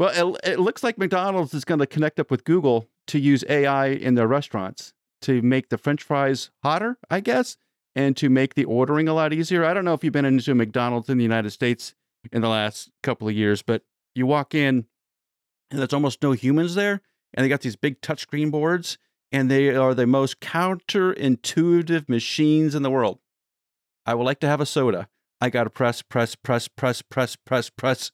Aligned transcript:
Well, 0.00 0.34
it, 0.34 0.52
it 0.52 0.60
looks 0.60 0.82
like 0.82 0.96
McDonald's 0.96 1.52
is 1.52 1.66
going 1.66 1.80
to 1.80 1.86
connect 1.86 2.18
up 2.18 2.30
with 2.30 2.44
Google 2.44 2.88
to 3.08 3.18
use 3.18 3.44
AI 3.50 3.88
in 3.88 4.14
their 4.14 4.26
restaurants 4.26 4.94
to 5.20 5.42
make 5.42 5.68
the 5.68 5.76
French 5.76 6.02
fries 6.02 6.50
hotter, 6.62 6.96
I 7.10 7.20
guess, 7.20 7.58
and 7.94 8.16
to 8.16 8.30
make 8.30 8.54
the 8.54 8.64
ordering 8.64 9.08
a 9.08 9.12
lot 9.12 9.34
easier. 9.34 9.62
I 9.62 9.74
don't 9.74 9.84
know 9.84 9.92
if 9.92 10.02
you've 10.02 10.14
been 10.14 10.24
into 10.24 10.54
McDonald's 10.54 11.10
in 11.10 11.18
the 11.18 11.22
United 11.22 11.50
States 11.50 11.94
in 12.32 12.40
the 12.40 12.48
last 12.48 12.90
couple 13.02 13.28
of 13.28 13.34
years, 13.34 13.60
but 13.60 13.82
you 14.14 14.24
walk 14.24 14.54
in 14.54 14.86
and 15.70 15.80
there's 15.80 15.92
almost 15.92 16.22
no 16.22 16.32
humans 16.32 16.74
there, 16.76 17.02
and 17.34 17.44
they 17.44 17.50
got 17.50 17.60
these 17.60 17.76
big 17.76 18.00
touchscreen 18.00 18.50
boards, 18.50 18.96
and 19.30 19.50
they 19.50 19.76
are 19.76 19.92
the 19.92 20.06
most 20.06 20.40
counterintuitive 20.40 22.08
machines 22.08 22.74
in 22.74 22.82
the 22.82 22.90
world. 22.90 23.18
I 24.06 24.14
would 24.14 24.24
like 24.24 24.40
to 24.40 24.48
have 24.48 24.62
a 24.62 24.66
soda. 24.66 25.08
I 25.42 25.50
got 25.50 25.64
to 25.64 25.70
press, 25.70 26.00
press, 26.00 26.36
press, 26.36 26.68
press, 26.68 27.02
press, 27.02 27.36
press, 27.36 27.68
press. 27.68 28.12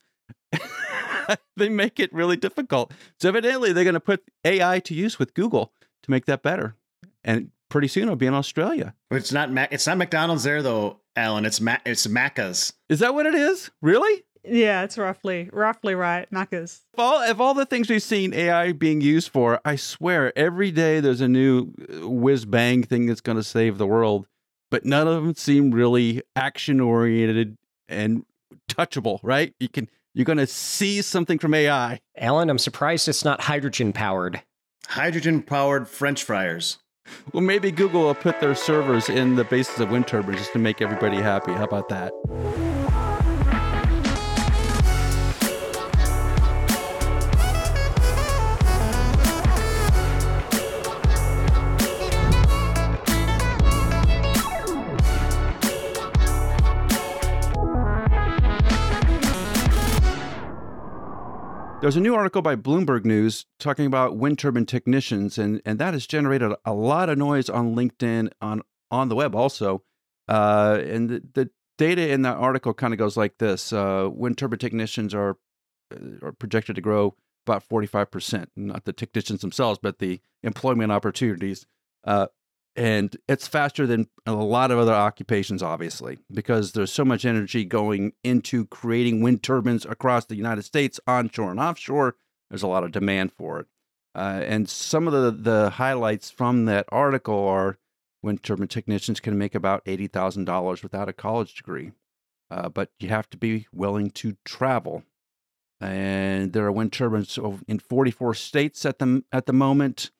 they 1.57 1.69
make 1.69 1.99
it 2.01 2.13
really 2.13 2.37
difficult. 2.37 2.93
So 3.21 3.29
evidently, 3.29 3.73
they're 3.73 3.85
going 3.85 3.95
to 3.95 4.01
put 4.01 4.23
AI 4.45 4.81
to 4.81 4.95
use 4.95 5.19
with 5.19 5.35
Google 5.35 5.73
to 6.03 6.11
make 6.11 6.27
that 6.27 6.43
better. 6.43 6.77
And 7.25 7.51
pretty 7.69 7.89
soon, 7.89 8.05
it'll 8.05 8.17
be 8.17 8.27
in 8.27 8.35
Australia. 8.35 8.95
But 9.11 9.17
it's 9.17 9.33
not 9.33 9.51
Mac- 9.51 9.73
it's 9.73 9.87
not 9.87 9.99
McDonald's 9.99 10.45
there 10.45 10.63
though, 10.63 11.01
Allen. 11.17 11.45
It's 11.45 11.61
Ma- 11.61 11.79
it's 11.85 12.07
Macca's. 12.07 12.73
Is 12.89 13.01
that 13.01 13.15
what 13.15 13.27
it 13.27 13.35
is? 13.35 13.71
Really? 13.83 14.25
Yeah, 14.49 14.85
it's 14.85 14.97
roughly 14.97 15.51
roughly 15.53 15.95
right. 15.95 16.31
Macca's. 16.31 16.83
Of 16.95 17.01
all, 17.01 17.23
of 17.23 17.41
all 17.41 17.55
the 17.55 17.67
things 17.67 17.91
we've 17.91 18.03
seen 18.03 18.33
AI 18.33 18.73
being 18.73 19.01
used 19.01 19.31
for, 19.31 19.61
I 19.65 19.77
swear 19.77 20.37
every 20.39 20.71
day 20.71 21.01
there's 21.01 21.21
a 21.21 21.29
new 21.29 21.73
uh, 21.81 22.09
whiz 22.09 22.45
bang 22.45 22.85
thing 22.85 23.07
that's 23.07 23.21
going 23.21 23.37
to 23.37 23.43
save 23.43 23.79
the 23.79 23.87
world, 23.87 24.29
but 24.71 24.85
none 24.85 25.09
of 25.09 25.25
them 25.25 25.35
seem 25.35 25.73
really 25.73 26.23
action 26.37 26.81
oriented 26.81 27.59
and 27.89 28.25
touchable. 28.69 29.19
Right? 29.23 29.55
You 29.59 29.69
can 29.69 29.89
you're 30.17 30.25
going 30.25 30.39
to 30.39 30.47
see 30.47 31.03
something 31.03 31.39
from 31.39 31.53
AI. 31.53 32.01
Allen, 32.17 32.49
I'm 32.49 32.57
surprised 32.57 33.07
it's 33.07 33.23
not 33.23 33.43
hydrogen 33.43 33.93
powered. 33.93 34.41
Hydrogen 34.89 35.43
powered 35.43 35.89
French 35.89 36.25
fryers. 36.25 36.79
Well, 37.35 37.43
maybe 37.43 37.71
Google 37.71 38.05
will 38.05 38.15
put 38.15 38.41
their 38.41 38.55
servers 38.55 39.11
in 39.11 39.37
the 39.37 39.45
bases 39.45 39.79
of 39.79 39.91
wind 39.91 40.07
turbines 40.07 40.39
just 40.39 40.55
to 40.55 40.59
make 40.59 40.81
everybody 40.81 41.19
happy. 41.19 41.53
How 41.53 41.65
about 41.65 41.91
that? 41.91 42.86
There's 61.83 61.97
a 61.97 62.01
new 62.01 62.15
article 62.15 62.41
by 62.41 62.57
Bloomberg 62.57 63.05
News 63.05 63.45
talking 63.59 63.85
about 63.85 64.17
wind 64.17 64.39
turbine 64.39 64.65
technicians, 64.65 65.37
and, 65.37 65.61
and 65.67 65.79
that 65.79 65.93
has 65.93 66.07
generated 66.07 66.53
a 66.65 66.73
lot 66.73 67.11
of 67.11 67.19
noise 67.19 67.51
on 67.51 67.77
LinkedIn, 67.77 68.31
on 68.41 68.63
on 68.91 69.11
the 69.11 69.15
web 69.15 69.35
also. 69.35 69.83
Uh, 70.27 70.81
and 70.85 71.11
the, 71.11 71.23
the, 71.35 71.51
data 71.79 72.11
in 72.11 72.23
that 72.23 72.39
article 72.39 72.73
kind 72.73 72.95
of 72.95 72.99
goes 72.99 73.19
like 73.19 73.37
this: 73.37 73.75
uh, 73.75 74.09
wind 74.11 74.39
turbine 74.39 74.59
technicians 74.59 75.15
are 75.15 75.37
uh, 75.93 76.27
are 76.27 76.33
projected 76.33 76.77
to 76.77 76.81
grow 76.81 77.15
about 77.47 77.63
45 77.63 78.11
percent, 78.11 78.51
not 78.57 78.87
the 78.87 78.95
technicians 78.95 79.43
themselves, 79.43 79.79
but 79.81 79.99
the 79.99 80.21
employment 80.43 80.91
opportunities. 80.91 81.67
Uh, 82.05 82.29
and 82.77 83.17
it's 83.29 83.47
faster 83.47 83.87
than 83.87 84.09
a 84.27 84.35
lot 84.35 84.71
of 84.71 84.79
other 84.79 84.93
occupations 84.93 85.63
obviously 85.63 86.19
because 86.33 86.73
there's 86.73 86.93
so 86.93 87.05
much 87.05 87.25
energy 87.25 87.65
going 87.65 88.13
into 88.23 88.67
creating 88.67 89.23
wind 89.23 89.43
turbines 89.43 89.85
across 89.87 90.27
the 90.27 90.37
united 90.37 90.63
states 90.63 91.01
onshore 91.07 91.51
and 91.51 91.61
offshore. 91.61 92.17
There's 92.51 92.63
a 92.63 92.69
lot 92.69 92.85
of 92.85 92.93
demand 92.93 93.33
for 93.33 93.61
it. 93.61 93.67
Uh, 94.15 94.41
and 94.45 94.69
some 94.69 95.09
of 95.09 95.13
the, 95.13 95.31
the 95.31 95.71
highlights 95.71 96.31
from 96.31 96.65
that 96.67 96.87
article 96.91 97.47
are 97.47 97.79
wind 98.23 98.43
turbine 98.43 98.69
technicians 98.69 99.21
can 99.21 99.37
make 99.37 99.55
about 99.55 99.85
$80000 99.85 100.83
without 100.83 101.09
a 101.09 101.13
college 101.13 101.55
degree 101.55 101.93
uh, 102.51 102.69
but 102.69 102.91
you 102.99 103.09
have 103.09 103.29
to 103.31 103.37
be 103.37 103.67
willing 103.73 104.11
to 104.11 104.37
travel. 104.45 105.03
And 105.81 106.53
there 106.53 106.65
are 106.65 106.73
wind 106.73 106.93
turbines 106.93 107.39
in 107.69 107.79
44 107.79 108.35
states 108.35 108.87
at 108.87 108.99
the, 108.99 109.25
at 109.33 109.47
the 109.47 109.53
moment 109.53 110.11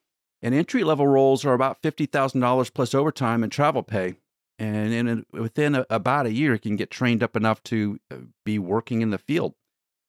and 0.43 0.55
entry 0.55 0.85
level 0.85 1.07
roles 1.07 1.45
are 1.45 1.55
about 1.55 1.83
$50,000 1.83 2.75
plus 2.75 2.95
overtime 2.95 3.43
and 3.43 3.51
travel 3.51 3.83
pay. 3.83 4.17
And 4.59 4.93
in 4.93 5.09
a, 5.09 5.41
within 5.41 5.75
a, 5.75 5.87
about 5.91 6.27
a 6.27 6.33
year, 6.33 6.55
you 6.55 6.59
can 6.59 6.77
get 6.77 6.91
trained 6.91 7.23
up 7.23 7.37
enough 7.37 7.63
to 7.65 7.99
uh, 8.11 8.17
be 8.45 8.59
working 8.59 9.03
in 9.03 9.11
the 9.11 9.19
field. 9.19 9.55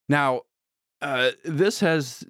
Now, 0.08 0.42
uh, 1.02 1.32
this 1.44 1.80
has 1.80 2.24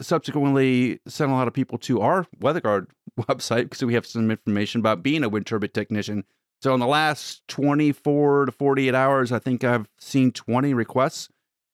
subsequently 0.00 1.00
sent 1.06 1.30
a 1.30 1.34
lot 1.34 1.46
of 1.46 1.54
people 1.54 1.78
to 1.78 2.00
our 2.00 2.26
Weather 2.40 2.60
Guard 2.60 2.90
website 3.20 3.64
because 3.64 3.84
we 3.84 3.94
have 3.94 4.06
some 4.06 4.30
information 4.30 4.80
about 4.80 5.02
being 5.02 5.22
a 5.22 5.28
wind 5.28 5.46
turbine 5.46 5.70
technician. 5.70 6.24
So, 6.60 6.74
in 6.74 6.80
the 6.80 6.86
last 6.86 7.46
24 7.48 8.46
to 8.46 8.52
48 8.52 8.94
hours, 8.94 9.32
I 9.32 9.38
think 9.38 9.64
I've 9.64 9.88
seen 9.98 10.32
20 10.32 10.74
requests 10.74 11.28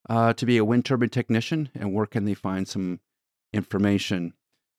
uh, 0.08 0.32
to 0.34 0.46
be 0.46 0.56
a 0.56 0.64
wind 0.64 0.84
turbine 0.84 1.10
technician. 1.10 1.70
And 1.74 1.92
where 1.92 2.06
can 2.06 2.24
they 2.24 2.34
find 2.34 2.66
some 2.68 3.00
information? 3.52 4.34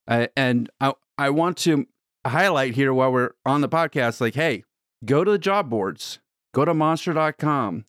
Uh, 0.10 0.28
and 0.36 0.70
I, 0.82 0.94
I 1.18 1.30
want 1.30 1.58
to 1.60 1.88
highlight 2.26 2.74
here 2.74 2.94
while 2.94 3.12
we're 3.12 3.32
on 3.46 3.62
the 3.62 3.70
podcast 3.70 4.20
like, 4.20 4.36
hey, 4.36 4.64
go 5.06 5.24
to 5.24 5.32
the 5.32 5.38
job 5.38 5.70
boards, 5.70 6.20
go 6.54 6.66
to 6.66 6.74
monster.com, 6.74 7.86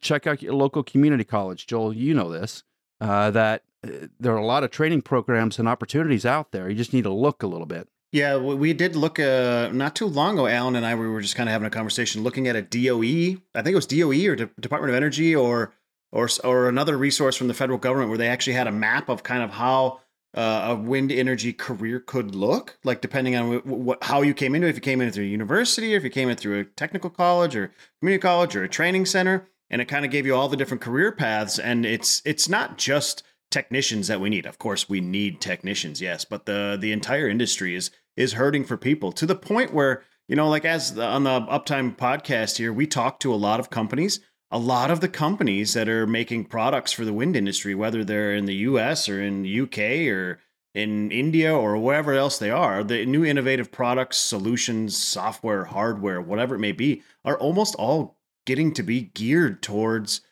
check 0.00 0.26
out 0.26 0.42
your 0.42 0.54
local 0.54 0.82
community 0.82 1.24
college. 1.24 1.66
Joel, 1.66 1.94
you 1.94 2.12
know 2.12 2.30
this, 2.30 2.64
uh, 3.00 3.30
that 3.30 3.62
uh, 3.84 4.08
there 4.18 4.34
are 4.34 4.38
a 4.38 4.44
lot 4.44 4.64
of 4.64 4.70
training 4.70 5.02
programs 5.02 5.58
and 5.58 5.68
opportunities 5.68 6.26
out 6.26 6.50
there. 6.50 6.68
You 6.68 6.74
just 6.74 6.92
need 6.92 7.04
to 7.04 7.12
look 7.12 7.42
a 7.42 7.46
little 7.46 7.66
bit. 7.66 7.88
Yeah, 8.12 8.38
we 8.38 8.72
did 8.72 8.96
look 8.96 9.20
uh, 9.20 9.70
not 9.72 9.94
too 9.94 10.06
long 10.06 10.34
ago. 10.34 10.48
Allen 10.48 10.74
and 10.74 10.84
I 10.84 10.96
we 10.96 11.06
were 11.06 11.20
just 11.20 11.36
kind 11.36 11.48
of 11.48 11.52
having 11.52 11.66
a 11.66 11.70
conversation, 11.70 12.24
looking 12.24 12.48
at 12.48 12.56
a 12.56 12.62
DOE. 12.62 13.40
I 13.54 13.62
think 13.62 13.72
it 13.72 13.76
was 13.76 13.86
DOE 13.86 14.26
or 14.26 14.34
De- 14.34 14.50
Department 14.58 14.90
of 14.90 14.96
Energy 14.96 15.32
or 15.36 15.72
or 16.10 16.28
or 16.42 16.68
another 16.68 16.98
resource 16.98 17.36
from 17.36 17.46
the 17.46 17.54
federal 17.54 17.78
government 17.78 18.08
where 18.08 18.18
they 18.18 18.26
actually 18.26 18.54
had 18.54 18.66
a 18.66 18.72
map 18.72 19.08
of 19.08 19.22
kind 19.22 19.44
of 19.44 19.50
how 19.50 19.99
uh, 20.34 20.68
a 20.70 20.74
wind 20.76 21.10
energy 21.10 21.52
career 21.52 21.98
could 21.98 22.34
look 22.34 22.78
like 22.84 23.00
depending 23.00 23.34
on 23.34 23.58
what, 23.58 24.02
how 24.04 24.22
you 24.22 24.32
came 24.32 24.54
into 24.54 24.66
it. 24.66 24.70
If 24.70 24.76
you 24.76 24.82
came 24.82 25.00
in 25.00 25.10
through 25.10 25.24
a 25.24 25.28
university 25.28 25.94
or 25.94 25.98
if 25.98 26.04
you 26.04 26.10
came 26.10 26.28
in 26.28 26.36
through 26.36 26.60
a 26.60 26.64
technical 26.64 27.10
college 27.10 27.56
or 27.56 27.72
community 27.98 28.22
college 28.22 28.54
or 28.54 28.62
a 28.62 28.68
training 28.68 29.06
center 29.06 29.48
and 29.68 29.82
it 29.82 29.86
kind 29.86 30.04
of 30.04 30.10
gave 30.10 30.26
you 30.26 30.34
all 30.34 30.48
the 30.48 30.56
different 30.56 30.82
career 30.82 31.10
paths 31.10 31.58
and 31.58 31.84
it's 31.84 32.22
it's 32.24 32.48
not 32.48 32.78
just 32.78 33.24
technicians 33.50 34.06
that 34.06 34.20
we 34.20 34.30
need. 34.30 34.46
Of 34.46 34.58
course 34.58 34.88
we 34.88 35.00
need 35.00 35.40
technicians 35.40 36.00
yes 36.00 36.24
but 36.24 36.46
the 36.46 36.78
the 36.80 36.92
entire 36.92 37.28
industry 37.28 37.74
is 37.74 37.90
is 38.16 38.34
hurting 38.34 38.64
for 38.64 38.76
people 38.76 39.10
to 39.12 39.26
the 39.26 39.34
point 39.34 39.74
where 39.74 40.04
you 40.28 40.36
know 40.36 40.48
like 40.48 40.64
as 40.64 40.94
the, 40.94 41.04
on 41.04 41.24
the 41.24 41.40
uptime 41.40 41.96
podcast 41.96 42.58
here 42.58 42.72
we 42.72 42.86
talk 42.86 43.18
to 43.18 43.34
a 43.34 43.36
lot 43.36 43.58
of 43.58 43.70
companies 43.70 44.20
a 44.50 44.58
lot 44.58 44.90
of 44.90 45.00
the 45.00 45.08
companies 45.08 45.74
that 45.74 45.88
are 45.88 46.06
making 46.06 46.44
products 46.44 46.92
for 46.92 47.04
the 47.04 47.12
wind 47.12 47.36
industry, 47.36 47.74
whether 47.74 48.04
they're 48.04 48.34
in 48.34 48.46
the 48.46 48.54
US 48.56 49.08
or 49.08 49.22
in 49.22 49.42
the 49.42 49.60
UK 49.60 50.12
or 50.12 50.40
in 50.74 51.10
India 51.10 51.54
or 51.54 51.76
wherever 51.76 52.14
else 52.14 52.38
they 52.38 52.50
are, 52.50 52.82
the 52.82 53.04
new 53.06 53.24
innovative 53.24 53.70
products, 53.70 54.16
solutions, 54.16 54.96
software, 54.96 55.64
hardware, 55.64 56.20
whatever 56.20 56.54
it 56.56 56.60
may 56.60 56.72
be, 56.72 57.02
are 57.24 57.38
almost 57.38 57.74
all 57.76 58.16
getting 58.46 58.72
to 58.74 58.82
be 58.82 59.02
geared 59.14 59.62
towards 59.62 60.22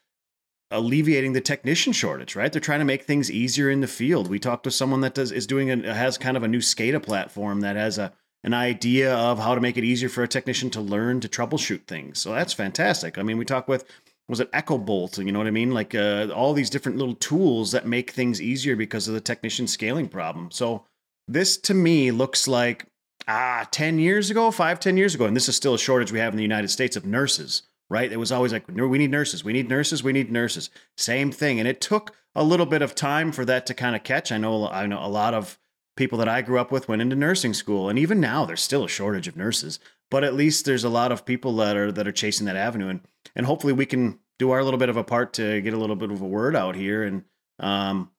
alleviating 0.71 1.33
the 1.33 1.41
technician 1.41 1.93
shortage, 1.93 2.37
right? 2.37 2.53
They're 2.53 2.61
trying 2.61 2.81
to 2.81 2.85
make 2.85 3.05
things 3.05 3.31
easier 3.31 3.71
in 3.71 3.81
the 3.81 3.87
field. 3.87 4.29
We 4.29 4.39
talked 4.39 4.65
to 4.65 4.71
someone 4.71 5.01
that 5.01 5.15
does 5.15 5.33
is 5.33 5.47
doing 5.47 5.71
a, 5.71 5.95
has 5.95 6.19
kind 6.19 6.37
of 6.37 6.43
a 6.43 6.49
new 6.49 6.59
SCADA 6.59 7.03
platform 7.03 7.61
that 7.61 7.77
has 7.77 7.99
a 7.99 8.13
an 8.45 8.55
idea 8.55 9.13
of 9.15 9.39
how 9.39 9.55
to 9.55 9.61
make 9.61 9.77
it 9.77 9.85
easier 9.85 10.09
for 10.09 10.23
a 10.23 10.29
technician 10.29 10.71
to 10.71 10.81
learn 10.81 11.21
to 11.21 11.29
troubleshoot 11.29 11.87
things. 11.87 12.21
So 12.21 12.33
that's 12.33 12.53
fantastic. 12.53 13.19
I 13.19 13.23
mean, 13.23 13.37
we 13.37 13.45
talk 13.45 13.67
with 13.67 13.85
was 14.29 14.41
it 14.41 14.51
Echo 14.53 14.77
Bolt? 14.79 15.19
You 15.19 15.33
know 15.33 15.39
what 15.39 15.47
I 15.47 15.53
mean? 15.53 15.73
Like 15.73 15.95
uh, 15.95 16.29
all 16.35 16.53
these 16.53 16.71
different 16.71 16.99
little 16.99 17.15
tools 17.15 17.73
that 17.73 17.87
make 17.87 18.11
things 18.11 18.43
easier 18.43 18.77
because 18.77 19.09
of 19.09 19.15
the 19.15 19.21
technician 19.21 19.67
scaling 19.67 20.09
problem. 20.09 20.51
So 20.51 20.85
this 21.27 21.57
to 21.59 21.75
me 21.75 22.11
looks 22.11 22.47
like 22.47 22.87
ah 23.27 23.67
10 23.71 23.99
years 23.99 24.31
ago, 24.31 24.51
five, 24.51 24.81
10 24.81 24.97
years 24.97 25.15
ago, 25.15 25.27
and 25.27 25.37
this 25.37 25.49
is 25.49 25.57
still 25.57 25.75
a 25.75 25.79
shortage 25.79 26.13
we 26.13 26.19
have 26.19 26.33
in 26.33 26.37
the 26.37 26.43
United 26.43 26.69
States 26.69 26.97
of 26.97 27.07
nurses, 27.07 27.63
right? 27.89 28.13
It 28.13 28.19
was 28.19 28.33
always 28.33 28.53
like, 28.53 28.69
no, 28.69 28.87
we 28.87 28.99
need 28.99 29.11
nurses, 29.11 29.45
we 29.45 29.53
need 29.53 29.69
nurses, 29.69 30.03
we 30.03 30.13
need 30.13 30.31
nurses. 30.31 30.71
Same 30.97 31.33
thing. 31.33 31.59
And 31.59 31.69
it 31.69 31.81
took 31.81 32.15
a 32.35 32.45
little 32.45 32.67
bit 32.67 32.83
of 32.83 32.95
time 32.95 33.33
for 33.33 33.45
that 33.47 33.67
to 33.67 33.75
kind 33.75 33.97
of 33.97 34.05
catch. 34.05 34.31
I 34.31 34.39
know 34.39 34.69
I 34.69 34.87
know 34.87 35.05
a 35.05 35.09
lot 35.09 35.35
of 35.35 35.59
people 35.97 36.19
that 36.19 36.29
I 36.29 36.43
grew 36.43 36.59
up 36.59 36.71
with 36.71 36.89
went 36.89 37.03
into 37.03 37.17
nursing 37.17 37.55
school, 37.55 37.89
and 37.89 37.99
even 37.99 38.21
now 38.21 38.45
there's 38.45 38.63
still 38.63 38.85
a 38.85 38.89
shortage 38.89 39.27
of 39.27 39.37
nurses. 39.37 39.81
But 40.11 40.25
at 40.25 40.35
least 40.35 40.65
there's 40.65 40.85
a 40.85 40.89
lot 40.89 41.13
of 41.13 41.27
people 41.27 41.57
that 41.57 41.77
are 41.77 41.93
that 41.93 42.09
are 42.09 42.13
chasing 42.13 42.47
that 42.47 42.57
avenue, 42.57 42.89
and 42.89 43.01
and 43.35 43.47
hopefully 43.47 43.73
we 43.73 43.87
can 43.87 44.21
do 44.39 44.51
our 44.51 44.63
little 44.63 44.79
bit 44.79 44.89
of 44.89 44.97
a 44.97 45.05
part 45.05 45.33
to 45.35 45.61
get 45.61 45.75
a 45.75 45.79
little 45.79 45.97
bit 45.97 46.11
of 46.11 46.21
a 46.21 46.27
word 46.27 46.55
out 46.55 46.77
here. 46.77 47.03
And 47.03 47.25
um, 47.59 48.11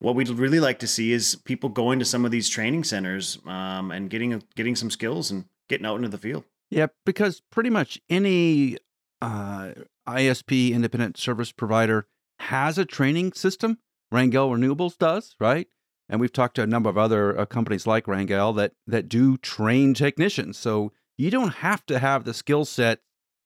what 0.00 0.14
we'd 0.14 0.28
really 0.28 0.60
like 0.60 0.80
to 0.80 0.86
see 0.86 1.12
is 1.12 1.36
people 1.36 1.68
going 1.68 1.98
to 1.98 2.04
some 2.04 2.24
of 2.24 2.30
these 2.30 2.48
training 2.48 2.84
centers 2.84 3.38
um, 3.46 3.90
and 3.90 4.10
getting 4.10 4.42
getting 4.54 4.76
some 4.76 4.90
skills 4.90 5.30
and 5.30 5.44
getting 5.68 5.86
out 5.86 5.96
into 5.96 6.08
the 6.08 6.18
field. 6.18 6.44
Yeah, 6.70 6.88
because 7.06 7.40
pretty 7.50 7.70
much 7.70 8.00
any 8.10 8.76
uh, 9.22 9.72
ISP 10.06 10.72
independent 10.72 11.16
service 11.16 11.52
provider 11.52 12.06
has 12.40 12.78
a 12.78 12.84
training 12.84 13.32
system. 13.32 13.78
Rangel 14.12 14.50
Renewables 14.50 14.96
does, 14.96 15.34
right? 15.40 15.66
And 16.08 16.20
we've 16.20 16.32
talked 16.32 16.56
to 16.56 16.62
a 16.62 16.66
number 16.66 16.88
of 16.88 16.96
other 16.96 17.38
uh, 17.38 17.46
companies 17.46 17.86
like 17.86 18.06
Rangel 18.06 18.54
that 18.56 18.72
that 18.86 19.08
do 19.08 19.36
train 19.36 19.94
technicians. 19.94 20.58
So 20.58 20.92
you 21.16 21.30
don't 21.30 21.54
have 21.56 21.84
to 21.86 21.98
have 21.98 22.24
the 22.24 22.34
skill 22.34 22.64
set 22.64 23.00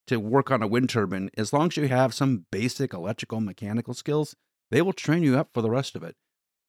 to 0.06 0.18
work 0.18 0.50
on 0.50 0.62
a 0.62 0.66
wind 0.66 0.90
turbine 0.90 1.30
as 1.36 1.52
long 1.52 1.68
as 1.68 1.76
you 1.76 1.88
have 1.88 2.14
some 2.14 2.46
basic 2.50 2.92
electrical 2.92 3.40
mechanical 3.40 3.94
skills. 3.94 4.34
They 4.70 4.82
will 4.82 4.92
train 4.92 5.22
you 5.22 5.36
up 5.36 5.50
for 5.52 5.62
the 5.62 5.70
rest 5.70 5.94
of 5.96 6.02
it. 6.02 6.16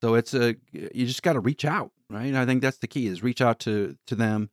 So 0.02 0.16
it's 0.16 0.34
a 0.34 0.56
you 0.74 1.06
just 1.06 1.24
got 1.24 1.34
to 1.34 1.40
reach 1.40 1.64
out, 1.64 1.92
right? 2.10 2.36
I 2.36 2.46
think 2.46 2.62
that's 2.62 2.80
the 2.80 2.88
key 2.88 3.08
is 3.08 3.24
reach 3.24 3.42
out 3.42 3.60
to 3.60 3.96
to 4.08 4.16
them. 4.16 4.50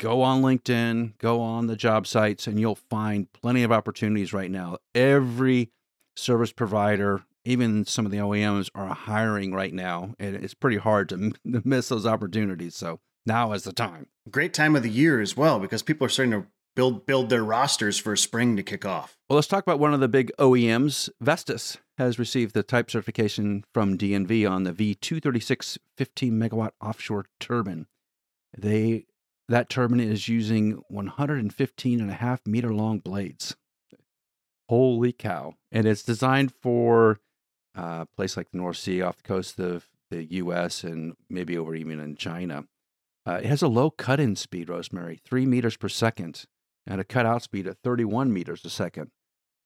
Go 0.00 0.22
on 0.22 0.42
LinkedIn, 0.42 1.18
go 1.18 1.40
on 1.40 1.66
the 1.66 1.76
job 1.76 2.06
sites, 2.06 2.46
and 2.46 2.58
you'll 2.58 2.74
find 2.74 3.30
plenty 3.32 3.62
of 3.62 3.70
opportunities 3.70 4.32
right 4.32 4.50
now. 4.50 4.78
Every 4.94 5.70
service 6.16 6.52
provider, 6.52 7.22
even 7.44 7.84
some 7.84 8.06
of 8.06 8.10
the 8.10 8.18
OEMs, 8.18 8.70
are 8.74 8.88
hiring 8.88 9.52
right 9.52 9.74
now, 9.74 10.14
and 10.18 10.34
it's 10.34 10.54
pretty 10.54 10.78
hard 10.78 11.10
to, 11.10 11.32
miss 11.44 11.90
those 11.90 12.06
opportunities. 12.06 12.74
So 12.74 12.98
now 13.26 13.52
is 13.52 13.64
the 13.64 13.72
time. 13.72 14.06
Great 14.30 14.54
time 14.54 14.74
of 14.74 14.82
the 14.82 14.90
year 14.90 15.20
as 15.20 15.36
well 15.36 15.60
because 15.60 15.82
people 15.82 16.06
are 16.06 16.10
starting 16.10 16.32
to 16.32 16.46
build 16.74 17.06
build 17.06 17.30
their 17.30 17.44
rosters 17.44 17.98
for 17.98 18.16
spring 18.16 18.56
to 18.56 18.62
kick 18.62 18.84
off. 18.84 19.16
Well, 19.28 19.36
let's 19.36 19.48
talk 19.48 19.64
about 19.64 19.78
one 19.78 19.94
of 19.94 20.00
the 20.00 20.08
big 20.08 20.32
OEMs. 20.38 21.08
Vestas 21.20 21.78
has 21.98 22.18
received 22.18 22.54
the 22.54 22.62
type 22.62 22.90
certification 22.90 23.64
from 23.72 23.98
DNV 23.98 24.50
on 24.50 24.64
the 24.64 24.72
V236 24.72 25.78
15 25.96 26.32
megawatt 26.32 26.70
offshore 26.80 27.26
turbine. 27.38 27.86
They 28.56 29.06
that 29.48 29.68
turbine 29.68 30.00
is 30.00 30.28
using 30.28 30.82
115 30.88 32.00
and 32.00 32.10
a 32.10 32.14
half 32.14 32.46
meter 32.46 32.72
long 32.72 33.00
blades. 33.00 33.56
Holy 34.68 35.12
cow. 35.12 35.54
And 35.72 35.86
it's 35.86 36.04
designed 36.04 36.52
for 36.62 37.18
uh, 37.76 38.04
a 38.04 38.16
place 38.16 38.36
like 38.36 38.52
the 38.52 38.58
North 38.58 38.76
Sea 38.76 39.02
off 39.02 39.16
the 39.16 39.24
coast 39.24 39.58
of 39.58 39.88
the 40.10 40.24
US 40.34 40.84
and 40.84 41.14
maybe 41.28 41.58
over 41.58 41.74
even 41.74 41.98
in 41.98 42.16
China. 42.16 42.64
Uh, 43.26 43.40
it 43.42 43.46
has 43.46 43.62
a 43.62 43.68
low 43.68 43.90
cut 43.90 44.20
in 44.20 44.36
speed, 44.36 44.68
Rosemary, 44.68 45.20
three 45.24 45.46
meters 45.46 45.76
per 45.76 45.88
second, 45.88 46.44
and 46.90 47.00
a 47.00 47.04
cutout 47.04 47.42
speed 47.42 47.68
of 47.68 47.78
31 47.84 48.32
meters 48.32 48.64
a 48.64 48.70
second. 48.70 49.10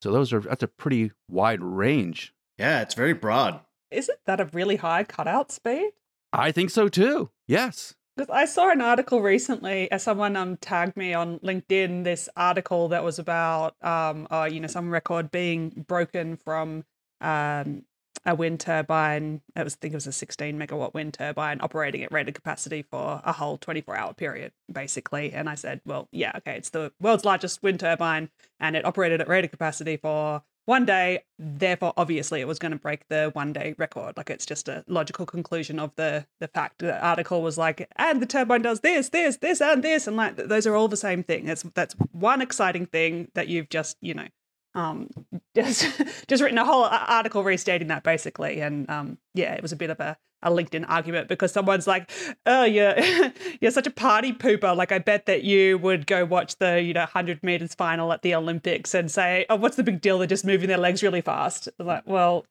So 0.02 0.12
those 0.12 0.32
are 0.32 0.40
that's 0.40 0.62
a 0.62 0.68
pretty 0.68 1.12
wide 1.28 1.62
range. 1.62 2.34
Yeah, 2.58 2.82
it's 2.82 2.94
very 2.94 3.14
broad. 3.14 3.60
Isn't 3.90 4.18
that 4.26 4.40
a 4.40 4.44
really 4.52 4.76
high 4.76 5.04
cutout 5.04 5.50
speed? 5.50 5.92
I 6.32 6.52
think 6.52 6.70
so 6.70 6.88
too. 6.88 7.30
Yes. 7.48 7.94
Because 8.16 8.30
I 8.30 8.44
saw 8.44 8.70
an 8.70 8.80
article 8.80 9.22
recently, 9.22 9.90
as 9.90 10.02
someone 10.02 10.36
um 10.36 10.58
tagged 10.58 10.96
me 10.96 11.14
on 11.14 11.38
LinkedIn, 11.38 12.04
this 12.04 12.28
article 12.36 12.88
that 12.88 13.02
was 13.02 13.18
about 13.18 13.74
um 13.82 14.28
uh, 14.30 14.48
you 14.50 14.60
know 14.60 14.68
some 14.68 14.90
record 14.90 15.30
being 15.30 15.70
broken 15.88 16.36
from 16.36 16.84
um 17.22 17.84
a 18.26 18.34
wind 18.34 18.60
turbine. 18.60 19.42
It 19.54 19.64
was 19.64 19.74
I 19.74 19.78
think 19.80 19.94
it 19.94 19.96
was 19.96 20.06
a 20.06 20.12
16 20.12 20.58
megawatt 20.58 20.94
wind 20.94 21.14
turbine 21.14 21.58
operating 21.60 22.02
at 22.02 22.12
rated 22.12 22.34
capacity 22.34 22.82
for 22.82 23.20
a 23.24 23.32
whole 23.32 23.58
24 23.58 23.96
hour 23.96 24.14
period, 24.14 24.52
basically. 24.72 25.32
And 25.32 25.48
I 25.48 25.54
said, 25.54 25.80
well, 25.84 26.08
yeah, 26.12 26.32
okay, 26.36 26.56
it's 26.56 26.70
the 26.70 26.92
world's 27.00 27.24
largest 27.24 27.62
wind 27.62 27.80
turbine, 27.80 28.30
and 28.60 28.76
it 28.76 28.84
operated 28.84 29.20
at 29.20 29.28
rated 29.28 29.50
capacity 29.50 29.96
for 29.96 30.42
one 30.66 30.86
day. 30.86 31.24
Therefore, 31.38 31.92
obviously, 31.96 32.40
it 32.40 32.48
was 32.48 32.58
going 32.58 32.72
to 32.72 32.78
break 32.78 33.08
the 33.08 33.30
one 33.34 33.52
day 33.52 33.74
record. 33.78 34.16
Like 34.16 34.30
it's 34.30 34.46
just 34.46 34.68
a 34.68 34.84
logical 34.86 35.26
conclusion 35.26 35.78
of 35.78 35.92
the 35.96 36.26
the 36.40 36.48
fact. 36.48 36.78
The 36.78 36.98
article 37.04 37.42
was 37.42 37.58
like, 37.58 37.88
and 37.96 38.22
the 38.22 38.26
turbine 38.26 38.62
does 38.62 38.80
this, 38.80 39.10
this, 39.10 39.36
this, 39.38 39.60
and 39.60 39.82
this, 39.82 40.06
and 40.06 40.16
like 40.16 40.36
those 40.36 40.66
are 40.66 40.74
all 40.74 40.88
the 40.88 40.96
same 40.96 41.22
thing. 41.22 41.44
That's 41.44 41.62
that's 41.74 41.94
one 42.12 42.40
exciting 42.40 42.86
thing 42.86 43.28
that 43.34 43.48
you've 43.48 43.68
just 43.68 43.96
you 44.00 44.14
know 44.14 44.28
um, 44.74 45.08
just 45.54 46.00
just 46.28 46.42
written 46.42 46.58
a 46.58 46.64
whole 46.64 46.84
article 46.84 47.44
restating 47.44 47.88
that 47.88 48.02
basically, 48.02 48.60
and 48.60 48.88
um, 48.90 49.18
yeah, 49.34 49.54
it 49.54 49.62
was 49.62 49.72
a 49.72 49.76
bit 49.76 49.90
of 49.90 50.00
a, 50.00 50.16
a 50.42 50.50
LinkedIn 50.50 50.84
argument 50.88 51.28
because 51.28 51.52
someone's 51.52 51.86
like, 51.86 52.10
"Oh, 52.46 52.64
you're 52.64 52.94
you're 53.60 53.70
such 53.70 53.86
a 53.86 53.92
party 53.92 54.32
pooper." 54.32 54.76
Like, 54.76 54.92
I 54.92 54.98
bet 54.98 55.26
that 55.26 55.44
you 55.44 55.78
would 55.78 56.06
go 56.06 56.24
watch 56.24 56.56
the 56.56 56.80
you 56.82 56.92
know 56.92 57.06
hundred 57.06 57.42
meters 57.42 57.74
final 57.74 58.12
at 58.12 58.22
the 58.22 58.34
Olympics 58.34 58.94
and 58.94 59.10
say, 59.10 59.46
"Oh, 59.48 59.56
what's 59.56 59.76
the 59.76 59.84
big 59.84 60.00
deal? 60.00 60.18
They're 60.18 60.26
just 60.26 60.44
moving 60.44 60.68
their 60.68 60.78
legs 60.78 61.02
really 61.02 61.20
fast." 61.20 61.68
Like, 61.78 62.02
well, 62.06 62.46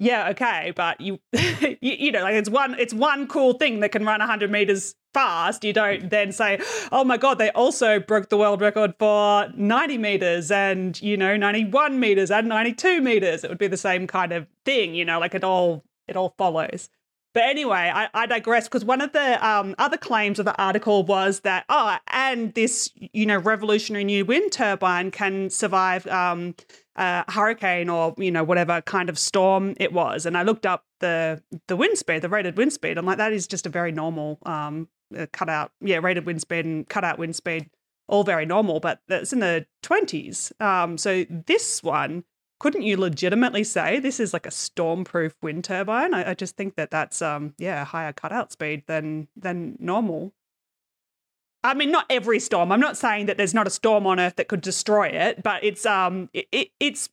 yeah, 0.00 0.30
okay, 0.30 0.72
but 0.74 0.98
you, 1.00 1.20
you, 1.32 1.76
you 1.80 2.10
know, 2.10 2.22
like 2.22 2.34
it's 2.34 2.48
one, 2.48 2.74
it's 2.78 2.94
one 2.94 3.28
cool 3.28 3.52
thing 3.52 3.80
that 3.80 3.92
can 3.92 4.04
run 4.04 4.20
100 4.20 4.50
meters 4.50 4.94
fast. 5.12 5.64
You 5.64 5.72
don't 5.72 6.10
then 6.10 6.32
say, 6.32 6.60
oh 6.92 7.04
my 7.04 7.16
god, 7.16 7.38
they 7.38 7.50
also 7.50 7.98
broke 7.98 8.28
the 8.28 8.36
world 8.36 8.60
record 8.60 8.94
for 8.98 9.48
90 9.56 9.98
meters 9.98 10.50
and 10.50 11.00
you 11.00 11.16
know 11.16 11.36
91 11.36 11.98
meters 12.00 12.30
and 12.30 12.48
92 12.48 13.00
meters. 13.00 13.44
It 13.44 13.50
would 13.50 13.58
be 13.58 13.68
the 13.68 13.76
same 13.76 14.06
kind 14.06 14.32
of 14.32 14.46
thing, 14.64 14.94
you 14.94 15.04
know, 15.04 15.18
like 15.18 15.34
it 15.34 15.44
all, 15.44 15.84
it 16.08 16.16
all 16.16 16.34
follows. 16.36 16.88
But 17.32 17.44
anyway, 17.44 17.92
I, 17.94 18.08
I 18.12 18.26
digress 18.26 18.66
because 18.66 18.84
one 18.84 19.00
of 19.00 19.12
the 19.12 19.46
um, 19.46 19.76
other 19.78 19.96
claims 19.96 20.40
of 20.40 20.46
the 20.46 20.60
article 20.60 21.04
was 21.04 21.40
that, 21.40 21.64
oh, 21.68 21.96
and 22.08 22.52
this, 22.54 22.90
you 22.96 23.24
know, 23.24 23.38
revolutionary 23.38 24.02
new 24.02 24.24
wind 24.24 24.50
turbine 24.50 25.12
can 25.12 25.48
survive 25.48 26.08
um, 26.08 26.56
a 26.96 27.30
hurricane 27.30 27.88
or, 27.88 28.14
you 28.18 28.32
know, 28.32 28.42
whatever 28.42 28.80
kind 28.82 29.08
of 29.08 29.16
storm 29.16 29.74
it 29.78 29.92
was. 29.92 30.26
And 30.26 30.36
I 30.36 30.42
looked 30.42 30.66
up 30.66 30.84
the 30.98 31.40
the 31.68 31.76
wind 31.76 31.98
speed, 31.98 32.22
the 32.22 32.28
rated 32.28 32.56
wind 32.56 32.72
speed. 32.72 32.98
I'm 32.98 33.06
like, 33.06 33.18
that 33.18 33.32
is 33.32 33.46
just 33.46 33.64
a 33.64 33.70
very 33.70 33.92
normal 33.92 34.38
um, 34.44 34.88
uh, 35.16 35.26
cutout, 35.32 35.72
yeah, 35.80 35.98
rated 35.98 36.26
wind 36.26 36.40
speed 36.40 36.64
and 36.64 36.86
wind 37.18 37.36
speed, 37.36 37.70
all 38.08 38.24
very 38.24 38.46
normal, 38.46 38.80
but 38.80 39.00
it's 39.08 39.32
in 39.32 39.40
the 39.40 39.66
20s. 39.82 40.52
Um, 40.60 40.98
so 40.98 41.24
this 41.28 41.82
one 41.82 42.24
couldn't 42.60 42.82
you 42.82 42.96
legitimately 42.98 43.64
say 43.64 43.98
this 43.98 44.20
is 44.20 44.32
like 44.32 44.46
a 44.46 44.50
stormproof 44.50 45.32
wind 45.42 45.64
turbine? 45.64 46.14
I, 46.14 46.30
I 46.30 46.34
just 46.34 46.56
think 46.56 46.76
that 46.76 46.90
that's 46.90 47.20
um 47.20 47.54
yeah 47.58 47.84
higher 47.84 48.12
cutout 48.12 48.52
speed 48.52 48.84
than 48.86 49.26
than 49.34 49.76
normal. 49.80 50.32
I 51.62 51.74
mean, 51.74 51.90
not 51.90 52.06
every 52.08 52.38
storm. 52.38 52.72
I'm 52.72 52.80
not 52.80 52.96
saying 52.96 53.26
that 53.26 53.36
there's 53.36 53.52
not 53.52 53.66
a 53.66 53.70
storm 53.70 54.06
on 54.06 54.18
Earth 54.18 54.36
that 54.36 54.48
could 54.48 54.62
destroy 54.62 55.08
it, 55.08 55.42
but 55.42 55.64
it's 55.64 55.84
um 55.86 56.28
it 56.32 56.70
it's 56.78 57.08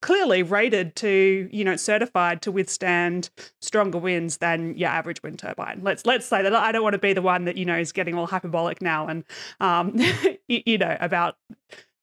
clearly 0.00 0.42
rated 0.42 0.94
to 0.96 1.48
you 1.52 1.64
know 1.64 1.76
certified 1.76 2.42
to 2.42 2.52
withstand 2.52 3.30
stronger 3.60 3.98
winds 3.98 4.38
than 4.38 4.76
your 4.76 4.88
average 4.88 5.22
wind 5.22 5.38
turbine 5.38 5.80
let's 5.82 6.06
let's 6.06 6.26
say 6.26 6.42
that 6.42 6.54
i 6.54 6.70
don't 6.70 6.82
want 6.82 6.94
to 6.94 6.98
be 6.98 7.12
the 7.12 7.22
one 7.22 7.44
that 7.44 7.56
you 7.56 7.64
know 7.64 7.76
is 7.76 7.92
getting 7.92 8.14
all 8.14 8.26
hyperbolic 8.26 8.80
now 8.80 9.06
and 9.06 9.24
um 9.60 9.92
you, 10.48 10.62
you 10.66 10.78
know 10.78 10.96
about 11.00 11.36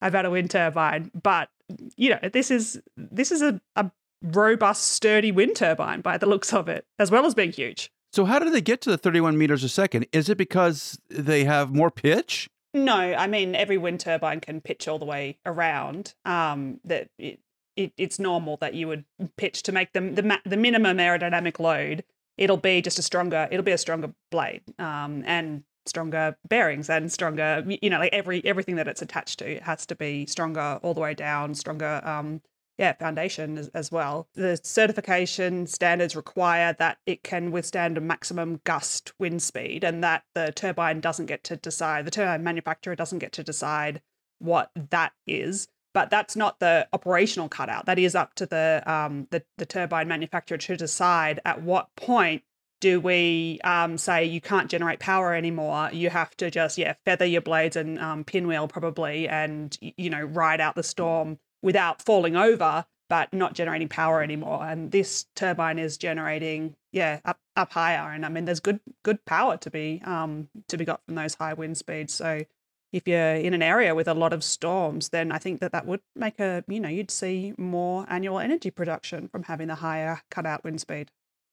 about 0.02 0.26
a 0.26 0.30
wind 0.30 0.50
turbine 0.50 1.10
but 1.22 1.48
you 1.96 2.10
know, 2.10 2.18
this 2.32 2.50
is 2.50 2.80
this 2.96 3.30
is 3.30 3.42
a, 3.42 3.60
a 3.76 3.90
robust, 4.22 4.88
sturdy 4.88 5.32
wind 5.32 5.56
turbine 5.56 6.00
by 6.00 6.18
the 6.18 6.26
looks 6.26 6.52
of 6.52 6.68
it, 6.68 6.86
as 6.98 7.10
well 7.10 7.26
as 7.26 7.34
being 7.34 7.52
huge. 7.52 7.90
So 8.12 8.24
how 8.24 8.38
do 8.38 8.50
they 8.50 8.60
get 8.60 8.80
to 8.82 8.90
the 8.90 8.98
31 8.98 9.38
meters 9.38 9.62
a 9.62 9.68
second? 9.68 10.06
Is 10.12 10.28
it 10.28 10.36
because 10.36 10.98
they 11.08 11.44
have 11.44 11.72
more 11.72 11.90
pitch? 11.90 12.50
No, 12.74 12.94
I 12.94 13.26
mean 13.26 13.54
every 13.54 13.78
wind 13.78 14.00
turbine 14.00 14.40
can 14.40 14.60
pitch 14.60 14.88
all 14.88 14.98
the 14.98 15.04
way 15.04 15.38
around. 15.46 16.14
Um, 16.24 16.80
that 16.84 17.08
it, 17.18 17.40
it, 17.76 17.92
it's 17.96 18.18
normal 18.18 18.56
that 18.58 18.74
you 18.74 18.88
would 18.88 19.04
pitch 19.36 19.62
to 19.64 19.72
make 19.72 19.92
the 19.92 20.00
ma- 20.00 20.38
the 20.44 20.56
minimum 20.56 20.98
aerodynamic 20.98 21.58
load. 21.58 22.04
It'll 22.36 22.56
be 22.56 22.80
just 22.80 22.98
a 22.98 23.02
stronger. 23.02 23.48
It'll 23.50 23.64
be 23.64 23.72
a 23.72 23.78
stronger 23.78 24.12
blade. 24.30 24.62
Um, 24.78 25.22
and 25.26 25.64
stronger 25.86 26.36
bearings 26.48 26.90
and 26.90 27.10
stronger 27.10 27.64
you 27.66 27.90
know 27.90 27.98
like 27.98 28.12
every 28.12 28.44
everything 28.44 28.76
that 28.76 28.86
it's 28.86 29.02
attached 29.02 29.38
to 29.38 29.50
it 29.56 29.62
has 29.62 29.86
to 29.86 29.96
be 29.96 30.26
stronger 30.26 30.78
all 30.82 30.94
the 30.94 31.00
way 31.00 31.14
down 31.14 31.54
stronger 31.54 32.00
um 32.04 32.40
yeah 32.78 32.92
foundation 32.92 33.56
as, 33.58 33.68
as 33.68 33.90
well 33.90 34.28
the 34.34 34.60
certification 34.62 35.66
standards 35.66 36.14
require 36.14 36.74
that 36.78 36.98
it 37.06 37.22
can 37.22 37.50
withstand 37.50 37.96
a 37.96 38.00
maximum 38.00 38.60
gust 38.64 39.12
wind 39.18 39.42
speed 39.42 39.82
and 39.82 40.04
that 40.04 40.22
the 40.34 40.52
turbine 40.54 41.00
doesn't 41.00 41.26
get 41.26 41.42
to 41.42 41.56
decide 41.56 42.04
the 42.04 42.10
turbine 42.10 42.44
manufacturer 42.44 42.94
doesn't 42.94 43.18
get 43.18 43.32
to 43.32 43.42
decide 43.42 44.00
what 44.38 44.70
that 44.90 45.12
is 45.26 45.66
but 45.92 46.10
that's 46.10 46.36
not 46.36 46.60
the 46.60 46.86
operational 46.92 47.48
cutout 47.48 47.86
that 47.86 47.98
is 47.98 48.14
up 48.14 48.34
to 48.34 48.46
the 48.46 48.82
um 48.86 49.26
the, 49.30 49.42
the 49.58 49.66
turbine 49.66 50.08
manufacturer 50.08 50.58
to 50.58 50.76
decide 50.76 51.40
at 51.44 51.62
what 51.62 51.94
point 51.96 52.42
do 52.80 52.98
we 52.98 53.60
um, 53.62 53.98
say 53.98 54.24
you 54.24 54.40
can't 54.40 54.70
generate 54.70 54.98
power 54.98 55.34
anymore? 55.34 55.90
You 55.92 56.10
have 56.10 56.34
to 56.38 56.50
just 56.50 56.78
yeah 56.78 56.94
feather 57.04 57.26
your 57.26 57.42
blades 57.42 57.76
and 57.76 57.98
um, 57.98 58.24
pinwheel 58.24 58.68
probably, 58.68 59.28
and 59.28 59.76
you 59.80 60.10
know 60.10 60.22
ride 60.22 60.60
out 60.60 60.74
the 60.74 60.82
storm 60.82 61.38
without 61.62 62.02
falling 62.02 62.36
over, 62.36 62.86
but 63.08 63.32
not 63.32 63.54
generating 63.54 63.88
power 63.88 64.22
anymore. 64.22 64.64
And 64.64 64.90
this 64.90 65.26
turbine 65.36 65.78
is 65.78 65.98
generating 65.98 66.74
yeah 66.92 67.20
up 67.24 67.38
up 67.54 67.72
higher, 67.72 68.10
and 68.12 68.24
I 68.24 68.30
mean 68.30 68.46
there's 68.46 68.60
good 68.60 68.80
good 69.02 69.24
power 69.26 69.58
to 69.58 69.70
be 69.70 70.00
um, 70.04 70.48
to 70.68 70.78
be 70.78 70.84
got 70.84 71.04
from 71.04 71.16
those 71.16 71.34
high 71.34 71.54
wind 71.54 71.76
speeds. 71.76 72.14
So 72.14 72.44
if 72.92 73.06
you're 73.06 73.34
in 73.34 73.54
an 73.54 73.62
area 73.62 73.94
with 73.94 74.08
a 74.08 74.14
lot 74.14 74.32
of 74.32 74.42
storms, 74.42 75.10
then 75.10 75.32
I 75.32 75.38
think 75.38 75.60
that 75.60 75.72
that 75.72 75.86
would 75.86 76.00
make 76.16 76.40
a 76.40 76.64
you 76.68 76.80
know 76.80 76.88
you'd 76.88 77.10
see 77.10 77.54
more 77.58 78.06
annual 78.08 78.38
energy 78.38 78.70
production 78.70 79.28
from 79.28 79.44
having 79.44 79.68
the 79.68 79.76
higher 79.76 80.22
cutout 80.30 80.64
wind 80.64 80.80
speed. 80.80 81.10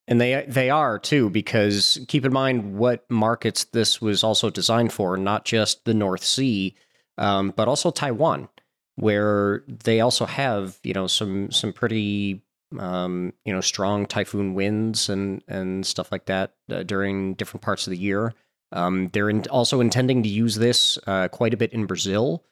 And 0.07 0.21
they 0.21 0.45
they 0.47 0.69
are 0.69 0.97
too, 0.99 1.29
because 1.29 1.99
keep 2.07 2.25
in 2.25 2.33
mind 2.33 2.77
what 2.77 3.09
markets 3.09 3.65
this 3.65 4.01
was 4.01 4.23
also 4.23 4.49
designed 4.49 4.93
for, 4.93 5.17
not 5.17 5.45
just 5.45 5.85
the 5.85 5.93
North 5.93 6.23
Sea, 6.23 6.75
um, 7.17 7.53
but 7.55 7.67
also 7.67 7.91
Taiwan, 7.91 8.47
where 8.95 9.63
they 9.67 9.99
also 9.99 10.25
have 10.25 10.79
you 10.83 10.93
know 10.93 11.07
some 11.07 11.51
some 11.51 11.73
pretty 11.73 12.41
um, 12.77 13.33
you 13.45 13.53
know, 13.53 13.61
strong 13.61 14.05
typhoon 14.05 14.53
winds 14.53 15.09
and 15.09 15.43
and 15.47 15.85
stuff 15.85 16.11
like 16.11 16.25
that 16.25 16.53
uh, 16.71 16.83
during 16.83 17.33
different 17.35 17.63
parts 17.63 17.87
of 17.87 17.91
the 17.91 17.97
year. 17.97 18.33
Um, 18.71 19.09
they're 19.13 19.29
in 19.29 19.45
also 19.47 19.81
intending 19.81 20.23
to 20.23 20.29
use 20.29 20.55
this 20.55 20.97
uh, 21.07 21.27
quite 21.29 21.53
a 21.53 21.57
bit 21.57 21.73
in 21.73 21.85
Brazil. 21.85 22.43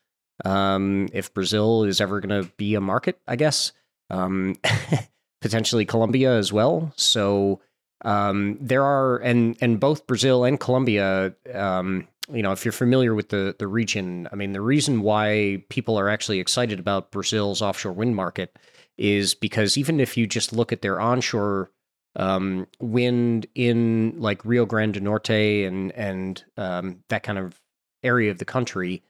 Um, 0.44 1.08
if 1.14 1.34
Brazil 1.34 1.84
is 1.84 2.02
ever 2.02 2.20
going 2.20 2.44
to 2.44 2.52
be 2.58 2.76
a 2.76 2.82
market, 2.82 3.20
I 3.28 3.36
guess. 3.36 3.72
Um, 4.10 4.58
potentially 5.42 5.86
Colombia 5.86 6.36
as 6.36 6.52
well. 6.52 6.92
So 6.96 7.62
um, 8.04 8.58
there 8.60 8.84
are, 8.84 9.18
and 9.18 9.56
and 9.62 9.80
both 9.80 10.08
Brazil 10.08 10.44
and 10.44 10.60
Colombia. 10.60 11.36
Um, 11.54 12.08
you 12.34 12.42
know, 12.42 12.52
if 12.52 12.66
you're 12.66 12.72
familiar 12.72 13.14
with 13.14 13.30
the 13.30 13.56
the 13.58 13.68
region, 13.68 14.28
I 14.32 14.36
mean, 14.36 14.54
the 14.54 14.62
reason 14.62 15.02
why 15.02 15.64
people 15.70 16.00
are 16.00 16.10
actually 16.10 16.40
excited 16.40 16.80
about 16.80 17.12
Brazil's 17.12 17.62
offshore 17.62 17.94
wind 17.94 18.16
market 18.16 18.58
is 18.98 19.36
because 19.36 19.78
even 19.78 20.00
if 20.00 20.18
you 20.18 20.26
just 20.26 20.52
look 20.54 20.72
at 20.72 20.82
their 20.82 21.00
onshore 21.00 21.70
um, 22.16 22.68
wind 22.80 23.48
in 23.56 24.16
like 24.18 24.46
Rio 24.46 24.66
Grande 24.66 24.94
do 24.96 25.00
Norte 25.00 25.30
and 25.30 25.92
and 25.92 26.44
um, 26.58 27.04
that 27.10 27.24
kind 27.24 27.38
of 27.38 27.62
area 28.04 28.32
of 28.32 28.38
the 28.38 28.46
country, 28.46 29.04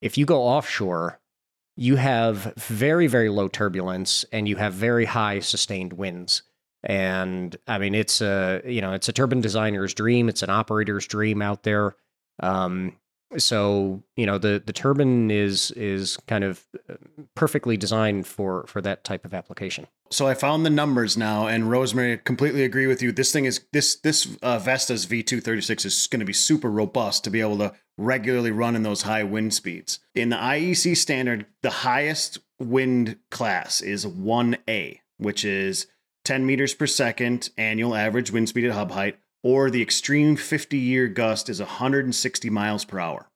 if 0.00 0.18
you 0.18 0.26
go 0.26 0.42
offshore, 0.42 1.20
you 1.76 1.96
have 1.96 2.54
very 2.56 3.06
very 3.06 3.28
low 3.28 3.48
turbulence 3.48 4.24
and 4.32 4.48
you 4.48 4.56
have 4.56 4.74
very 4.74 5.04
high 5.04 5.40
sustained 5.40 5.92
winds. 5.92 6.42
And 6.82 7.56
I 7.66 7.78
mean, 7.78 7.94
it's 7.94 8.20
a 8.20 8.62
you 8.64 8.80
know 8.80 8.92
it's 8.92 9.08
a 9.08 9.12
turbine 9.12 9.40
designer's 9.40 9.94
dream. 9.94 10.28
It's 10.28 10.42
an 10.42 10.50
operator's 10.50 11.06
dream 11.06 11.42
out 11.42 11.62
there. 11.62 11.96
Um, 12.40 12.96
so 13.36 14.02
you 14.16 14.24
know 14.24 14.38
the 14.38 14.62
the 14.64 14.72
turbine 14.72 15.30
is 15.30 15.70
is 15.72 16.16
kind 16.26 16.44
of 16.44 16.64
uh, 16.88 16.94
perfectly 17.34 17.76
designed 17.76 18.26
for 18.26 18.64
for 18.66 18.80
that 18.80 19.04
type 19.04 19.24
of 19.24 19.34
application. 19.34 19.86
So 20.10 20.26
i 20.26 20.34
found 20.34 20.64
the 20.64 20.70
numbers 20.70 21.16
now 21.16 21.46
and 21.46 21.70
rosemary 21.70 22.16
completely 22.18 22.64
agree 22.64 22.86
with 22.86 23.02
you. 23.02 23.12
This 23.12 23.32
thing 23.32 23.44
is 23.44 23.60
this 23.72 23.96
this 23.96 24.36
uh, 24.42 24.58
vestas 24.58 25.06
v236 25.06 25.84
is 25.84 26.06
going 26.06 26.20
to 26.20 26.26
be 26.26 26.32
super 26.32 26.70
robust 26.70 27.24
to 27.24 27.30
be 27.30 27.40
able 27.40 27.58
to 27.58 27.74
regularly 27.98 28.50
run 28.50 28.74
in 28.74 28.82
those 28.82 29.02
high 29.02 29.24
wind 29.24 29.52
speeds. 29.52 29.98
In 30.14 30.30
the 30.30 30.36
iec 30.36 30.96
standard 30.96 31.46
the 31.62 31.70
highest 31.70 32.38
wind 32.58 33.18
class 33.30 33.80
is 33.82 34.06
1a 34.06 35.00
which 35.18 35.44
is 35.44 35.86
10 36.24 36.46
meters 36.46 36.74
per 36.74 36.86
second 36.86 37.50
annual 37.58 37.94
average 37.94 38.30
wind 38.30 38.48
speed 38.48 38.64
at 38.64 38.72
hub 38.72 38.92
height 38.92 39.18
or 39.42 39.70
the 39.70 39.82
extreme 39.82 40.36
50 40.36 40.76
year 40.78 41.08
gust 41.08 41.48
is 41.48 41.60
160 41.60 42.50
miles 42.50 42.84
per 42.84 42.98
hour. 42.98 43.30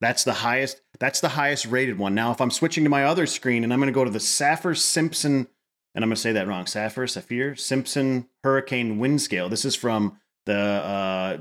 That's 0.00 0.24
the 0.24 0.34
highest 0.34 0.80
that's 0.98 1.20
the 1.20 1.30
highest 1.30 1.66
rated 1.66 1.98
one. 1.98 2.14
Now 2.14 2.30
if 2.30 2.40
I'm 2.40 2.50
switching 2.50 2.84
to 2.84 2.90
my 2.90 3.04
other 3.04 3.26
screen 3.26 3.64
and 3.64 3.72
I'm 3.72 3.80
going 3.80 3.92
to 3.92 3.92
go 3.92 4.04
to 4.04 4.10
the 4.10 4.18
Saffir 4.18 4.76
Simpson 4.76 5.46
and 5.94 6.04
I'm 6.04 6.08
going 6.08 6.16
to 6.16 6.20
say 6.20 6.32
that 6.32 6.48
wrong. 6.48 6.64
Saffir 6.64 7.08
Saffir 7.08 7.58
Simpson 7.58 8.28
Hurricane 8.42 8.98
Wind 8.98 9.22
Scale. 9.22 9.48
This 9.48 9.64
is 9.64 9.74
from 9.74 10.18
the 10.46 10.58
uh, 10.58 11.38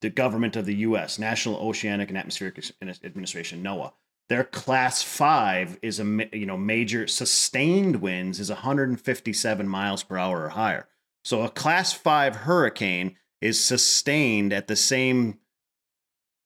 the 0.00 0.10
government 0.10 0.56
of 0.56 0.66
the 0.66 0.74
US, 0.76 1.18
National 1.18 1.56
Oceanic 1.56 2.08
and 2.08 2.18
Atmospheric 2.18 2.60
Administration, 2.82 3.62
NOAA. 3.62 3.92
Their 4.28 4.44
class 4.44 5.02
5 5.02 5.78
is 5.82 6.00
a 6.00 6.04
you 6.32 6.46
know 6.46 6.56
major 6.56 7.06
sustained 7.06 7.96
winds 7.96 8.40
is 8.40 8.50
157 8.50 9.68
miles 9.68 10.02
per 10.02 10.16
hour 10.16 10.44
or 10.44 10.48
higher. 10.50 10.88
So 11.24 11.42
a 11.42 11.50
class 11.50 11.92
five 11.92 12.36
hurricane 12.36 13.16
is 13.40 13.62
sustained 13.62 14.52
at 14.52 14.68
the 14.68 14.76
same 14.76 15.38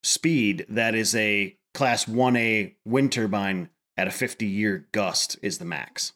speed 0.02 0.66
that 0.68 0.94
is 0.94 1.14
a 1.14 1.56
class 1.74 2.06
1A 2.06 2.74
wind 2.84 3.12
turbine 3.12 3.70
at 3.96 4.06
a 4.06 4.10
50 4.10 4.46
year 4.46 4.88
gust 4.92 5.38
is 5.42 5.58
the 5.58 5.64
max. 5.64 6.12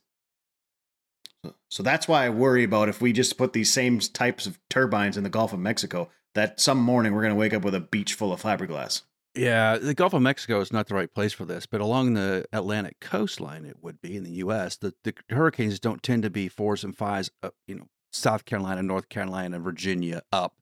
So 1.70 1.82
that's 1.82 2.08
why 2.08 2.26
I 2.26 2.30
worry 2.30 2.64
about 2.64 2.88
if 2.88 3.00
we 3.00 3.12
just 3.12 3.38
put 3.38 3.52
these 3.52 3.72
same 3.72 4.00
types 4.00 4.46
of 4.46 4.58
turbines 4.68 5.16
in 5.16 5.24
the 5.24 5.30
Gulf 5.30 5.52
of 5.52 5.60
Mexico, 5.60 6.10
that 6.34 6.60
some 6.60 6.78
morning 6.78 7.14
we're 7.14 7.22
going 7.22 7.32
to 7.32 7.38
wake 7.38 7.54
up 7.54 7.64
with 7.64 7.74
a 7.74 7.80
beach 7.80 8.14
full 8.14 8.32
of 8.32 8.42
fiberglass. 8.42 9.02
Yeah, 9.34 9.78
the 9.78 9.94
Gulf 9.94 10.12
of 10.12 10.22
Mexico 10.22 10.60
is 10.60 10.72
not 10.72 10.88
the 10.88 10.94
right 10.94 11.12
place 11.12 11.32
for 11.32 11.44
this, 11.44 11.64
but 11.64 11.80
along 11.80 12.14
the 12.14 12.44
Atlantic 12.52 12.98
coastline, 13.00 13.64
it 13.64 13.76
would 13.80 14.00
be 14.00 14.16
in 14.16 14.24
the 14.24 14.32
U.S. 14.32 14.76
The, 14.76 14.92
the 15.04 15.14
hurricanes 15.30 15.78
don't 15.78 16.02
tend 16.02 16.24
to 16.24 16.30
be 16.30 16.48
fours 16.48 16.82
and 16.82 16.96
fives, 16.96 17.30
uh, 17.42 17.50
you 17.66 17.76
know, 17.76 17.86
South 18.10 18.44
Carolina, 18.44 18.82
North 18.82 19.08
Carolina, 19.08 19.58
Virginia 19.58 20.22
up. 20.32 20.56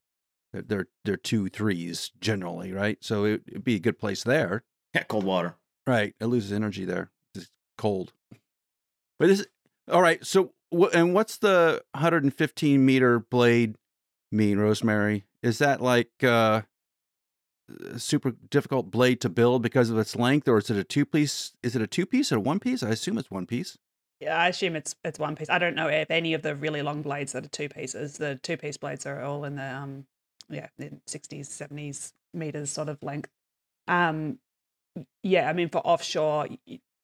They're 0.52 0.86
they're 1.04 1.16
two 1.16 1.48
threes 1.48 2.10
generally, 2.20 2.72
right? 2.72 2.98
So 3.00 3.24
it, 3.24 3.42
would 3.52 3.64
be 3.64 3.76
a 3.76 3.80
good 3.80 3.98
place 3.98 4.24
there. 4.24 4.64
Yeah, 4.94 5.02
cold 5.04 5.24
water. 5.24 5.56
Right, 5.86 6.14
it 6.20 6.26
loses 6.26 6.52
energy 6.52 6.84
there. 6.84 7.10
It's 7.34 7.50
cold. 7.76 8.12
But 9.18 9.28
this, 9.28 9.46
all 9.90 10.02
right. 10.02 10.24
So 10.24 10.52
and 10.92 11.14
what's 11.14 11.38
the 11.38 11.82
115 11.92 12.84
meter 12.84 13.18
blade 13.18 13.76
mean, 14.30 14.58
Rosemary? 14.58 15.24
Is 15.42 15.58
that 15.58 15.80
like 15.80 16.10
uh, 16.22 16.62
super 17.96 18.32
difficult 18.50 18.90
blade 18.90 19.20
to 19.22 19.28
build 19.28 19.62
because 19.62 19.90
of 19.90 19.98
its 19.98 20.16
length, 20.16 20.48
or 20.48 20.58
is 20.58 20.70
it 20.70 20.76
a 20.76 20.84
two 20.84 21.04
piece? 21.04 21.52
Is 21.62 21.76
it 21.76 21.82
a 21.82 21.86
two 21.86 22.06
piece 22.06 22.32
or 22.32 22.40
one 22.40 22.58
piece? 22.58 22.82
I 22.82 22.90
assume 22.90 23.18
it's 23.18 23.30
one 23.30 23.46
piece. 23.46 23.78
Yeah, 24.20 24.36
I 24.36 24.48
assume 24.48 24.74
it's 24.74 24.96
it's 25.04 25.18
one 25.18 25.36
piece. 25.36 25.48
I 25.48 25.58
don't 25.58 25.76
know 25.76 25.88
if 25.88 26.10
any 26.10 26.34
of 26.34 26.42
the 26.42 26.56
really 26.56 26.82
long 26.82 27.02
blades 27.02 27.32
that 27.32 27.44
are 27.44 27.48
two 27.48 27.68
pieces. 27.68 28.18
The 28.18 28.36
two 28.42 28.56
piece 28.56 28.76
blades 28.76 29.06
are 29.06 29.22
all 29.22 29.44
in 29.44 29.56
the 29.56 29.74
um 29.74 30.06
yeah, 30.50 30.68
sixties, 31.06 31.48
seventies 31.48 32.14
meters 32.34 32.70
sort 32.70 32.88
of 32.88 32.98
length. 33.02 33.30
Um 33.86 34.38
yeah, 35.22 35.48
I 35.48 35.52
mean 35.52 35.68
for 35.68 35.78
offshore 35.86 36.48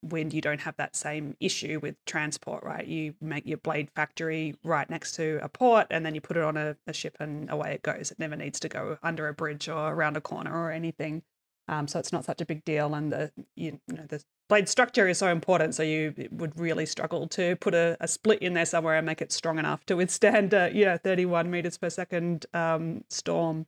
wind 0.03 0.33
you 0.33 0.41
don't 0.41 0.61
have 0.61 0.75
that 0.77 0.95
same 0.95 1.35
issue 1.39 1.79
with 1.81 1.95
transport, 2.05 2.63
right? 2.63 2.85
You 2.85 3.15
make 3.21 3.45
your 3.47 3.57
blade 3.59 3.89
factory 3.95 4.55
right 4.63 4.89
next 4.89 5.15
to 5.15 5.39
a 5.41 5.49
port 5.49 5.87
and 5.91 6.05
then 6.05 6.15
you 6.15 6.21
put 6.21 6.37
it 6.37 6.43
on 6.43 6.57
a, 6.57 6.77
a 6.87 6.93
ship 6.93 7.17
and 7.19 7.49
away 7.49 7.73
it 7.73 7.83
goes. 7.83 8.11
It 8.11 8.19
never 8.19 8.35
needs 8.35 8.59
to 8.61 8.69
go 8.69 8.97
under 9.03 9.27
a 9.29 9.33
bridge 9.33 9.69
or 9.69 9.93
around 9.93 10.17
a 10.17 10.21
corner 10.21 10.53
or 10.55 10.71
anything. 10.71 11.23
Um, 11.67 11.87
so 11.87 11.99
it's 11.99 12.13
not 12.13 12.25
such 12.25 12.41
a 12.41 12.45
big 12.45 12.63
deal, 12.63 12.93
and 12.93 13.11
the 13.11 13.31
you, 13.55 13.79
you 13.87 13.95
know 13.97 14.05
the 14.07 14.23
blade 14.47 14.69
structure 14.69 15.07
is 15.07 15.17
so 15.17 15.29
important. 15.29 15.75
So 15.75 15.83
you 15.83 16.13
would 16.31 16.59
really 16.59 16.85
struggle 16.85 17.27
to 17.29 17.55
put 17.57 17.73
a, 17.73 17.97
a, 17.99 18.07
split 18.07 18.39
in 18.39 18.53
there 18.53 18.65
somewhere 18.65 18.95
and 18.95 19.05
make 19.05 19.21
it 19.21 19.31
strong 19.31 19.59
enough 19.59 19.85
to 19.85 19.95
withstand 19.95 20.53
yeah 20.53 20.97
31 20.97 21.49
meters 21.49 21.77
per 21.77 21.89
second 21.89 22.45
um, 22.53 23.03
storm. 23.09 23.65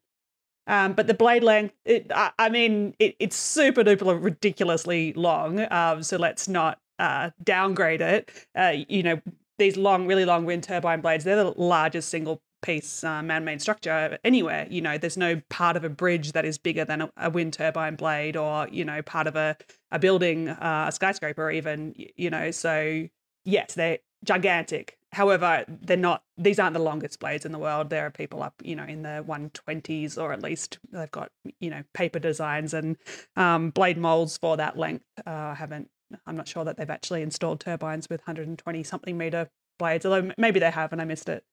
Um, 0.67 0.93
but 0.93 1.07
the 1.07 1.13
blade 1.13 1.43
length, 1.43 1.73
it, 1.85 2.11
I, 2.13 2.31
I 2.37 2.49
mean, 2.49 2.93
it, 2.99 3.15
it's 3.19 3.37
super 3.37 3.83
duper 3.83 4.21
ridiculously 4.21 5.13
long. 5.13 5.65
Um, 5.71 6.03
so 6.03 6.17
let's 6.17 6.49
not 6.49 6.79
uh, 6.99 7.31
downgrade 7.43 8.01
it. 8.01 8.31
Uh, 8.53 8.73
you 8.89 9.01
know, 9.01 9.21
these 9.57 9.77
long, 9.77 10.07
really 10.07 10.25
long 10.25 10.45
wind 10.45 10.63
turbine 10.63 11.01
blades, 11.01 11.23
they're 11.23 11.41
the 11.41 11.51
largest 11.51 12.09
single 12.09 12.41
piece 12.67 13.03
uh, 13.03 13.23
man-made 13.23 13.61
structure 13.61 14.19
anywhere 14.23 14.67
you 14.69 14.81
know 14.81 14.97
there's 14.97 15.17
no 15.17 15.41
part 15.49 15.75
of 15.77 15.83
a 15.83 15.89
bridge 15.89 16.33
that 16.33 16.45
is 16.45 16.57
bigger 16.57 16.85
than 16.85 17.01
a, 17.01 17.09
a 17.17 17.29
wind 17.29 17.53
turbine 17.53 17.95
blade 17.95 18.35
or 18.35 18.67
you 18.69 18.83
know 18.83 19.01
part 19.01 19.25
of 19.25 19.35
a, 19.35 19.55
a 19.91 19.97
building 19.97 20.49
uh, 20.49 20.85
a 20.89 20.91
skyscraper 20.91 21.49
even 21.49 21.95
you 21.95 22.29
know 22.29 22.51
so 22.51 23.07
yes 23.45 23.73
they're 23.73 23.99
gigantic. 24.23 24.97
However 25.13 25.63
they're 25.67 25.97
not 25.97 26.23
these 26.37 26.59
aren't 26.59 26.73
the 26.73 26.79
longest 26.79 27.19
blades 27.19 27.45
in 27.45 27.51
the 27.51 27.59
world. 27.59 27.89
There 27.89 28.05
are 28.05 28.11
people 28.11 28.43
up 28.43 28.55
you 28.61 28.75
know 28.75 28.83
in 28.83 29.03
the 29.03 29.23
120s 29.27 30.21
or 30.21 30.33
at 30.33 30.43
least 30.43 30.79
they've 30.91 31.11
got 31.11 31.31
you 31.59 31.69
know 31.69 31.83
paper 31.93 32.19
designs 32.19 32.73
and 32.73 32.97
um, 33.35 33.69
blade 33.69 33.97
molds 33.97 34.37
for 34.37 34.57
that 34.57 34.77
length. 34.77 35.05
Uh, 35.25 35.55
haven't 35.55 35.89
i'm 36.25 36.37
not 36.37 36.47
sure 36.47 36.63
that 36.63 36.77
they've 36.77 36.89
actually 36.89 37.21
installed 37.21 37.59
turbines 37.59 38.07
with 38.09 38.21
120 38.21 38.81
something 38.81 39.17
meter 39.17 39.49
blades 39.77 40.05
although 40.05 40.31
maybe 40.37 40.57
they 40.57 40.71
have 40.71 40.93
and 40.93 41.01
i 41.01 41.05
missed 41.05 41.29
it. 41.29 41.43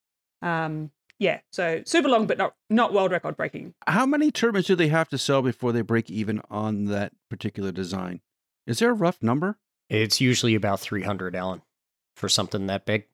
Um, 0.42 0.90
yeah, 1.18 1.40
so 1.52 1.83
super 1.87 2.09
long, 2.09 2.26
but 2.26 2.38
not 2.38 2.54
not 2.71 2.92
world 2.92 3.12
record 3.12 3.37
breaking. 3.37 3.75
How 3.87 4.06
many 4.06 4.30
turbines 4.30 4.66
do 4.66 4.75
they 4.75 4.88
have 4.88 5.09
to 5.11 5.18
sell 5.18 5.42
before 5.42 5.73
they 5.73 5.83
break 5.83 6.11
even 6.11 6.40
on 6.50 6.87
that 6.87 7.12
particular 7.30 7.73
design? 7.73 8.21
Is 8.66 8.78
there 8.78 8.90
a 8.90 8.94
rough 8.94 9.23
number? 9.23 9.59
It's 9.88 10.21
usually 10.21 10.54
about 10.54 10.80
300, 10.80 11.37
Allen, 11.37 11.62
for 12.16 12.28
something 12.28 12.66
that 12.66 12.87
big. 12.87 13.06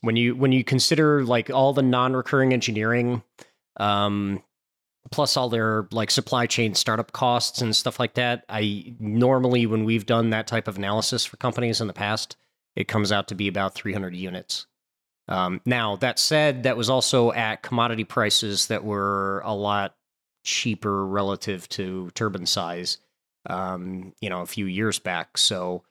When 0.00 0.16
you 0.16 0.34
when 0.34 0.52
you 0.52 0.64
consider 0.64 1.24
like 1.24 1.50
all 1.50 1.72
the 1.72 1.82
non-recurring 1.82 2.52
engineering, 2.52 3.22
um, 3.78 4.42
plus 5.10 5.36
all 5.36 5.48
their 5.48 5.86
like 5.92 6.10
supply 6.10 6.46
chain 6.46 6.74
startup 6.74 7.12
costs 7.12 7.60
and 7.60 7.76
stuff 7.76 8.00
like 8.00 8.14
that, 8.14 8.44
I 8.48 8.94
normally 8.98 9.66
when 9.66 9.84
we've 9.84 10.06
done 10.06 10.30
that 10.30 10.46
type 10.46 10.68
of 10.68 10.78
analysis 10.78 11.24
for 11.24 11.36
companies 11.36 11.80
in 11.80 11.86
the 11.86 11.92
past, 11.92 12.36
it 12.74 12.88
comes 12.88 13.12
out 13.12 13.28
to 13.28 13.34
be 13.34 13.46
about 13.46 13.74
300 13.74 14.16
units. 14.16 14.66
Um, 15.30 15.60
now, 15.64 15.96
that 15.96 16.18
said, 16.18 16.64
that 16.64 16.76
was 16.76 16.90
also 16.90 17.32
at 17.32 17.62
commodity 17.62 18.04
prices 18.04 18.66
that 18.66 18.84
were 18.84 19.40
a 19.44 19.54
lot 19.54 19.94
cheaper 20.42 21.06
relative 21.06 21.68
to 21.70 22.10
turbine 22.14 22.46
size, 22.46 22.98
um, 23.46 24.12
you 24.20 24.28
know, 24.28 24.40
a 24.42 24.46
few 24.46 24.66
years 24.66 24.98
back. 24.98 25.38
So 25.38 25.84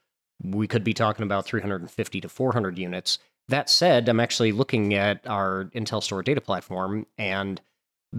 we 0.44 0.68
could 0.68 0.84
be 0.84 0.94
talking 0.94 1.24
about 1.24 1.46
350 1.46 2.22
to 2.22 2.30
400 2.30 2.78
units. 2.78 3.18
That 3.48 3.70
said, 3.70 4.10
I'm 4.10 4.20
actually 4.20 4.52
looking 4.52 4.94
at 4.94 5.26
our 5.26 5.72
Intelstor 5.74 6.24
data 6.24 6.42
platform, 6.42 7.08
and 7.18 7.60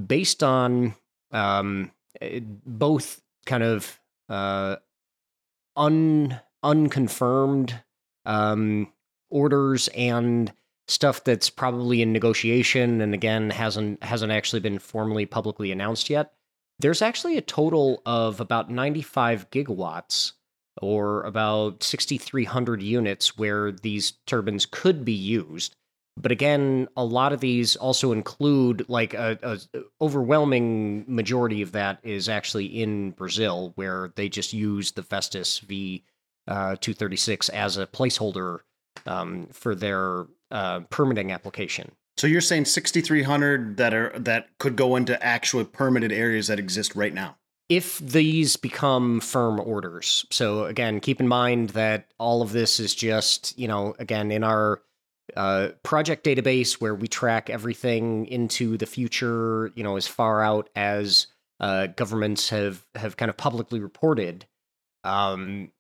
based 0.07 0.43
on 0.43 0.95
um, 1.31 1.93
eh, 2.21 2.41
both 2.43 3.23
kind 3.47 3.63
of 3.63 4.01
uh, 4.29 4.77
un 5.77 6.41
unconfirmed 6.63 7.81
um, 8.27 8.93
orders 9.31 9.89
and 9.89 10.53
stuff 10.91 11.23
that's 11.25 11.51
probably 11.51 12.03
in 12.03 12.13
negotiation 12.13 13.01
and 13.01 13.15
again 13.15 13.51
hasn't 13.51 14.03
hasn't 14.03 14.33
actually 14.33 14.61
been 14.61 14.79
formally 14.79 15.27
publicly 15.27 15.71
announced 15.71 16.11
yet. 16.11 16.33
There's 16.79 17.03
actually 17.03 17.37
a 17.37 17.43
total 17.43 18.03
of 18.07 18.41
about 18.41 18.71
95 18.71 19.51
gigawatts 19.51 20.33
or 20.81 21.23
about 21.25 21.83
6300 21.83 22.83
units 22.83 23.37
where 23.37 23.71
these 23.71 24.13
turbines 24.27 24.67
could 24.67 25.05
be 25.05 25.13
used. 25.13 25.77
But 26.17 26.33
again, 26.33 26.89
a 26.97 27.05
lot 27.05 27.33
of 27.33 27.41
these 27.41 27.77
also 27.77 28.13
include 28.13 28.89
like 28.89 29.15
a, 29.15 29.39
a 29.43 29.85
overwhelming 30.01 31.05
majority 31.07 31.63
of 31.63 31.73
that 31.73 31.99
is 32.03 32.29
actually 32.29 32.67
in 32.67 33.13
Brazil, 33.13 33.73
where 33.77 34.13
they 34.17 34.29
just 34.29 34.53
use 34.53 34.93
the 34.93 35.03
Vestas 35.03 35.61
V 35.61 36.05
uh, 36.49 36.77
236 36.81 37.49
as 37.51 37.77
a 37.77 37.87
placeholder 37.87 38.61
um, 39.07 39.49
for 39.53 39.75
their 39.75 40.27
uh, 40.51 40.81
permitting 40.91 41.33
application. 41.33 41.93
So 42.17 42.27
you're 42.27 42.41
saying 42.41 42.67
6,300 42.67 43.77
that 43.79 43.95
are 43.95 44.13
that 44.19 44.49
could 44.59 44.77
go 44.77 44.97
into 44.97 45.23
actual 45.25 45.65
permitted 45.65 46.13
areas 46.13 46.49
that 46.49 46.59
exist 46.59 46.95
right 46.95 47.15
now. 47.15 47.37
If 47.69 47.99
these 47.99 48.57
become 48.57 49.21
firm 49.21 49.61
orders, 49.61 50.27
so 50.31 50.65
again, 50.65 51.01
keep 51.01 51.21
in 51.21 51.29
mind 51.29 51.71
that 51.71 52.13
all 52.19 52.43
of 52.43 52.53
this 52.53 52.81
is 52.81 52.95
just 52.95 53.59
you 53.59 53.69
know 53.69 53.95
again 53.99 54.31
in 54.31 54.45
our 54.45 54.83
uh, 55.37 55.69
project 55.83 56.25
database 56.25 56.81
where 56.81 56.95
we 56.95 57.09
track 57.09 57.49
everything 57.49 58.27
into 58.27 58.77
the 58.77 58.87
future, 58.87 59.71
you 59.75 59.83
know, 59.83 59.97
as 59.97 60.07
far 60.07 60.43
out 60.43 60.69
as 60.75 61.29
uh, 61.61 61.87
governments 61.89 62.49
have 62.51 62.85
have 62.95 63.17
kind 63.17 63.31
of 63.31 63.37
publicly 63.37 63.81
reported. 63.81 64.47
Um, 65.05 65.73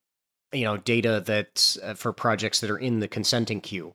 you 0.52 0.64
know, 0.64 0.76
data 0.76 1.22
that 1.26 1.76
uh, 1.82 1.94
for 1.94 2.12
projects 2.12 2.60
that 2.60 2.70
are 2.70 2.78
in 2.78 3.00
the 3.00 3.08
consenting 3.08 3.60
queue 3.60 3.94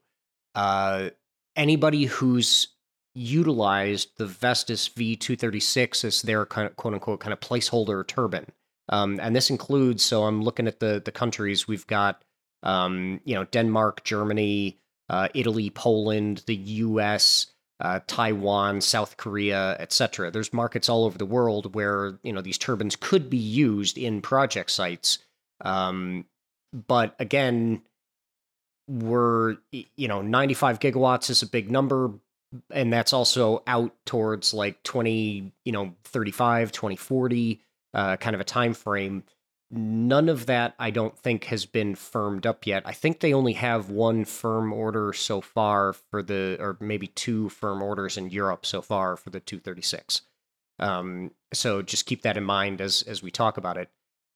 uh, 0.55 1.09
anybody 1.55 2.05
who's 2.05 2.69
utilized 3.13 4.17
the 4.17 4.25
Vestas 4.25 4.89
V236 4.89 6.03
as 6.03 6.21
their 6.21 6.45
kind 6.45 6.67
of 6.67 6.75
quote 6.75 6.93
unquote 6.93 7.19
kind 7.19 7.33
of 7.33 7.39
placeholder 7.39 8.05
turbine. 8.05 8.47
Um, 8.89 9.19
and 9.21 9.35
this 9.35 9.49
includes, 9.49 10.03
so 10.03 10.23
I'm 10.23 10.41
looking 10.41 10.67
at 10.67 10.79
the 10.79 11.01
the 11.03 11.11
countries 11.11 11.67
we've 11.67 11.87
got, 11.87 12.23
um, 12.63 13.19
you 13.25 13.35
know, 13.35 13.45
Denmark, 13.45 14.03
Germany, 14.03 14.79
uh, 15.09 15.29
Italy, 15.33 15.69
Poland, 15.69 16.43
the 16.45 16.55
U.S., 16.55 17.47
uh, 17.79 17.99
Taiwan, 18.07 18.81
South 18.81 19.17
Korea, 19.17 19.75
etc. 19.79 20.31
There's 20.31 20.53
markets 20.53 20.87
all 20.87 21.03
over 21.05 21.17
the 21.17 21.25
world 21.25 21.73
where 21.75 22.19
you 22.23 22.31
know 22.31 22.41
these 22.41 22.57
turbines 22.57 22.95
could 22.95 23.29
be 23.29 23.37
used 23.37 23.97
in 23.97 24.21
project 24.21 24.71
sites. 24.71 25.19
Um, 25.61 26.25
but 26.73 27.15
again, 27.19 27.81
we're 28.87 29.57
you 29.71 30.07
know 30.07 30.21
95 30.21 30.79
gigawatts 30.79 31.29
is 31.29 31.41
a 31.41 31.47
big 31.47 31.71
number 31.71 32.11
and 32.71 32.93
that's 32.93 33.13
also 33.13 33.63
out 33.67 33.93
towards 34.05 34.53
like 34.53 34.81
20 34.83 35.51
you 35.63 35.71
know 35.71 35.95
35 36.03 36.71
2040 36.71 37.61
uh, 37.93 38.17
kind 38.17 38.35
of 38.35 38.41
a 38.41 38.45
time 38.45 38.73
frame 38.73 39.23
none 39.71 40.29
of 40.29 40.45
that 40.45 40.75
i 40.77 40.91
don't 40.91 41.17
think 41.17 41.45
has 41.45 41.65
been 41.65 41.95
firmed 41.95 42.45
up 42.45 42.67
yet. 42.67 42.83
I 42.85 42.91
think 42.93 43.19
they 43.19 43.33
only 43.33 43.53
have 43.53 43.89
one 43.89 44.23
firm 44.23 44.71
order 44.71 45.11
so 45.13 45.41
far 45.41 45.93
for 45.93 46.21
the 46.21 46.57
or 46.59 46.77
maybe 46.79 47.07
two 47.07 47.49
firm 47.49 47.81
orders 47.81 48.17
in 48.17 48.29
europe 48.29 48.65
so 48.65 48.81
far 48.81 49.17
for 49.17 49.31
the 49.31 49.39
236 49.39 50.21
um, 50.77 51.31
so 51.53 51.81
just 51.81 52.05
keep 52.05 52.21
that 52.21 52.37
in 52.37 52.43
mind 52.43 52.81
as 52.81 53.01
as 53.03 53.23
we 53.23 53.31
talk 53.31 53.57
about 53.57 53.77
it 53.77 53.89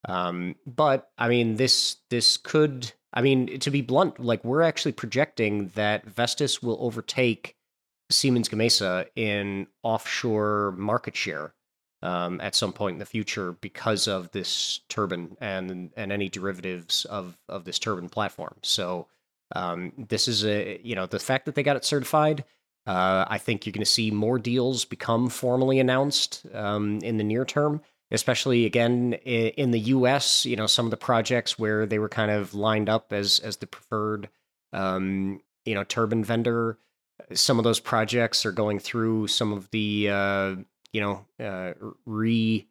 um, 0.07 0.55
but 0.65 1.09
i 1.17 1.27
mean 1.27 1.55
this 1.55 1.97
this 2.09 2.37
could 2.37 2.93
I 3.13 3.21
mean, 3.21 3.59
to 3.59 3.71
be 3.71 3.81
blunt, 3.81 4.19
like 4.19 4.43
we're 4.43 4.61
actually 4.61 4.91
projecting 4.91 5.69
that 5.69 6.05
Vestas 6.05 6.61
will 6.61 6.77
overtake 6.79 7.55
Siemens 8.11 8.49
Gamesa 8.49 9.07
in 9.15 9.67
offshore 9.83 10.73
market 10.77 11.15
share 11.15 11.53
um, 12.01 12.39
at 12.41 12.55
some 12.55 12.71
point 12.73 12.93
in 12.93 12.99
the 12.99 13.05
future 13.05 13.53
because 13.53 14.07
of 14.07 14.31
this 14.31 14.81
turbine 14.89 15.35
and 15.41 15.91
and 15.95 16.11
any 16.11 16.29
derivatives 16.29 17.05
of 17.05 17.37
of 17.47 17.65
this 17.65 17.79
turbine 17.79 18.09
platform. 18.09 18.55
So 18.61 19.07
um, 19.55 19.91
this 19.97 20.27
is 20.27 20.45
a 20.45 20.79
you 20.83 20.95
know 20.95 21.05
the 21.05 21.19
fact 21.19 21.45
that 21.45 21.55
they 21.55 21.63
got 21.63 21.77
it 21.77 21.85
certified. 21.85 22.45
Uh, 22.85 23.25
I 23.27 23.37
think 23.37 23.65
you're 23.65 23.73
going 23.73 23.81
to 23.81 23.85
see 23.85 24.09
more 24.09 24.39
deals 24.39 24.85
become 24.85 25.29
formally 25.29 25.79
announced 25.79 26.45
um, 26.53 26.99
in 27.03 27.17
the 27.17 27.23
near 27.23 27.45
term 27.45 27.81
especially 28.11 28.65
again 28.65 29.13
in 29.13 29.71
the 29.71 29.79
U.S. 29.79 30.45
You 30.45 30.55
know, 30.55 30.67
some 30.67 30.85
of 30.85 30.91
the 30.91 30.97
projects 30.97 31.59
where 31.59 31.85
they 31.85 31.99
were 31.99 32.09
kind 32.09 32.31
of 32.31 32.53
lined 32.53 32.89
up 32.89 33.13
as 33.13 33.39
as 33.39 33.57
the 33.57 33.67
preferred, 33.67 34.29
um, 34.73 35.41
you 35.65 35.75
know, 35.75 35.83
turbine 35.83 36.23
vendor. 36.23 36.77
Some 37.33 37.57
of 37.57 37.63
those 37.63 37.79
projects 37.79 38.45
are 38.45 38.51
going 38.51 38.79
through 38.79 39.27
some 39.27 39.51
of 39.51 39.69
the, 39.71 40.09
uh, 40.09 40.55
you 40.93 41.01
know, 41.01 41.25
uh, 41.39 41.73
re 42.05 42.67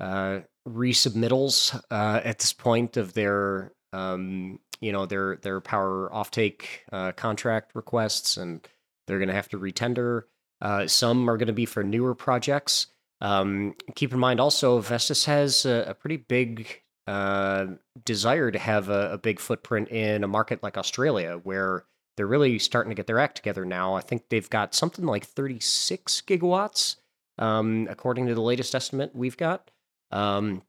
uh, 0.00 0.40
resubmittals 0.68 1.80
uh, 1.90 2.20
at 2.24 2.38
this 2.40 2.52
point 2.52 2.96
of 2.96 3.14
their, 3.14 3.72
um, 3.92 4.58
you 4.80 4.92
know, 4.92 5.06
their 5.06 5.36
their 5.36 5.60
power 5.60 6.10
offtake 6.12 6.64
uh, 6.92 7.12
contract 7.12 7.74
requests, 7.74 8.36
and 8.36 8.66
they're 9.06 9.18
going 9.18 9.28
to 9.28 9.34
have 9.34 9.48
to 9.48 9.58
retender. 9.58 10.24
Uh, 10.60 10.86
some 10.86 11.28
are 11.28 11.36
going 11.36 11.48
to 11.48 11.52
be 11.52 11.66
for 11.66 11.82
newer 11.82 12.14
projects. 12.14 12.88
Um, 13.22 13.76
keep 13.94 14.12
in 14.12 14.18
mind 14.18 14.40
also, 14.40 14.80
Vestas 14.80 15.24
has 15.26 15.64
a, 15.64 15.84
a 15.88 15.94
pretty 15.94 16.16
big 16.16 16.82
uh, 17.06 17.66
desire 18.04 18.50
to 18.50 18.58
have 18.58 18.88
a, 18.88 19.12
a, 19.12 19.18
big 19.18 19.38
footprint 19.38 19.88
in 19.88 20.24
a 20.24 20.28
market 20.28 20.60
like 20.62 20.76
Australia, 20.76 21.40
where 21.42 21.84
they're 22.16 22.26
really 22.26 22.58
starting 22.58 22.90
to 22.90 22.96
get 22.96 23.06
their 23.06 23.20
act 23.20 23.36
together 23.36 23.64
now. 23.64 23.94
I 23.94 24.00
think 24.00 24.24
they've 24.28 24.50
got 24.50 24.74
something 24.74 25.04
like 25.04 25.24
36 25.24 26.22
gigawatts, 26.26 26.96
um, 27.38 27.86
according 27.88 28.26
to 28.26 28.34
the 28.34 28.42
latest 28.42 28.74
estimate 28.74 29.14
we've 29.14 29.36
got, 29.36 29.70
um, 30.10 30.62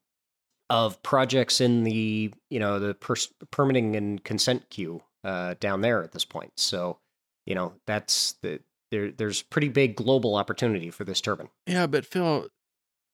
of 0.70 1.02
projects 1.02 1.60
in 1.60 1.84
the 1.84 2.32
you 2.52 2.60
know 2.60 2.78
the 2.80 2.94
per- 2.94 3.16
permitting 3.50 3.96
and 3.96 4.24
consent 4.24 4.70
queue 4.70 5.02
uh, 5.24 5.56
down 5.60 5.82
there 5.82 6.04
at 6.04 6.12
this 6.12 6.26
point. 6.26 6.54
So 6.58 7.00
you 7.48 7.56
know 7.56 7.74
that's 7.88 8.34
the 8.44 8.60
there 8.93 9.12
there's 9.12 9.41
pretty 9.41 9.69
big 9.69 9.95
global 9.95 10.36
opportunity 10.36 10.91
for 10.91 11.03
this 11.03 11.19
turbine. 11.19 11.49
Yeah, 11.65 11.88
but 11.88 12.06
Phil 12.06 12.47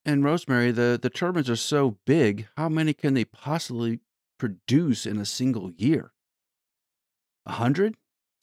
and 0.05 0.23
Rosemary, 0.23 0.71
the 0.71 0.99
the 1.01 1.09
turbines 1.09 1.49
are 1.49 1.55
so 1.55 1.97
big. 2.05 2.47
How 2.57 2.67
many 2.67 2.93
can 2.93 3.13
they 3.13 3.25
possibly 3.25 4.01
produce 4.37 5.05
in 5.05 5.17
a 5.17 5.25
single 5.25 5.71
year? 5.71 6.11
A 7.45 7.53
hundred? 7.53 7.95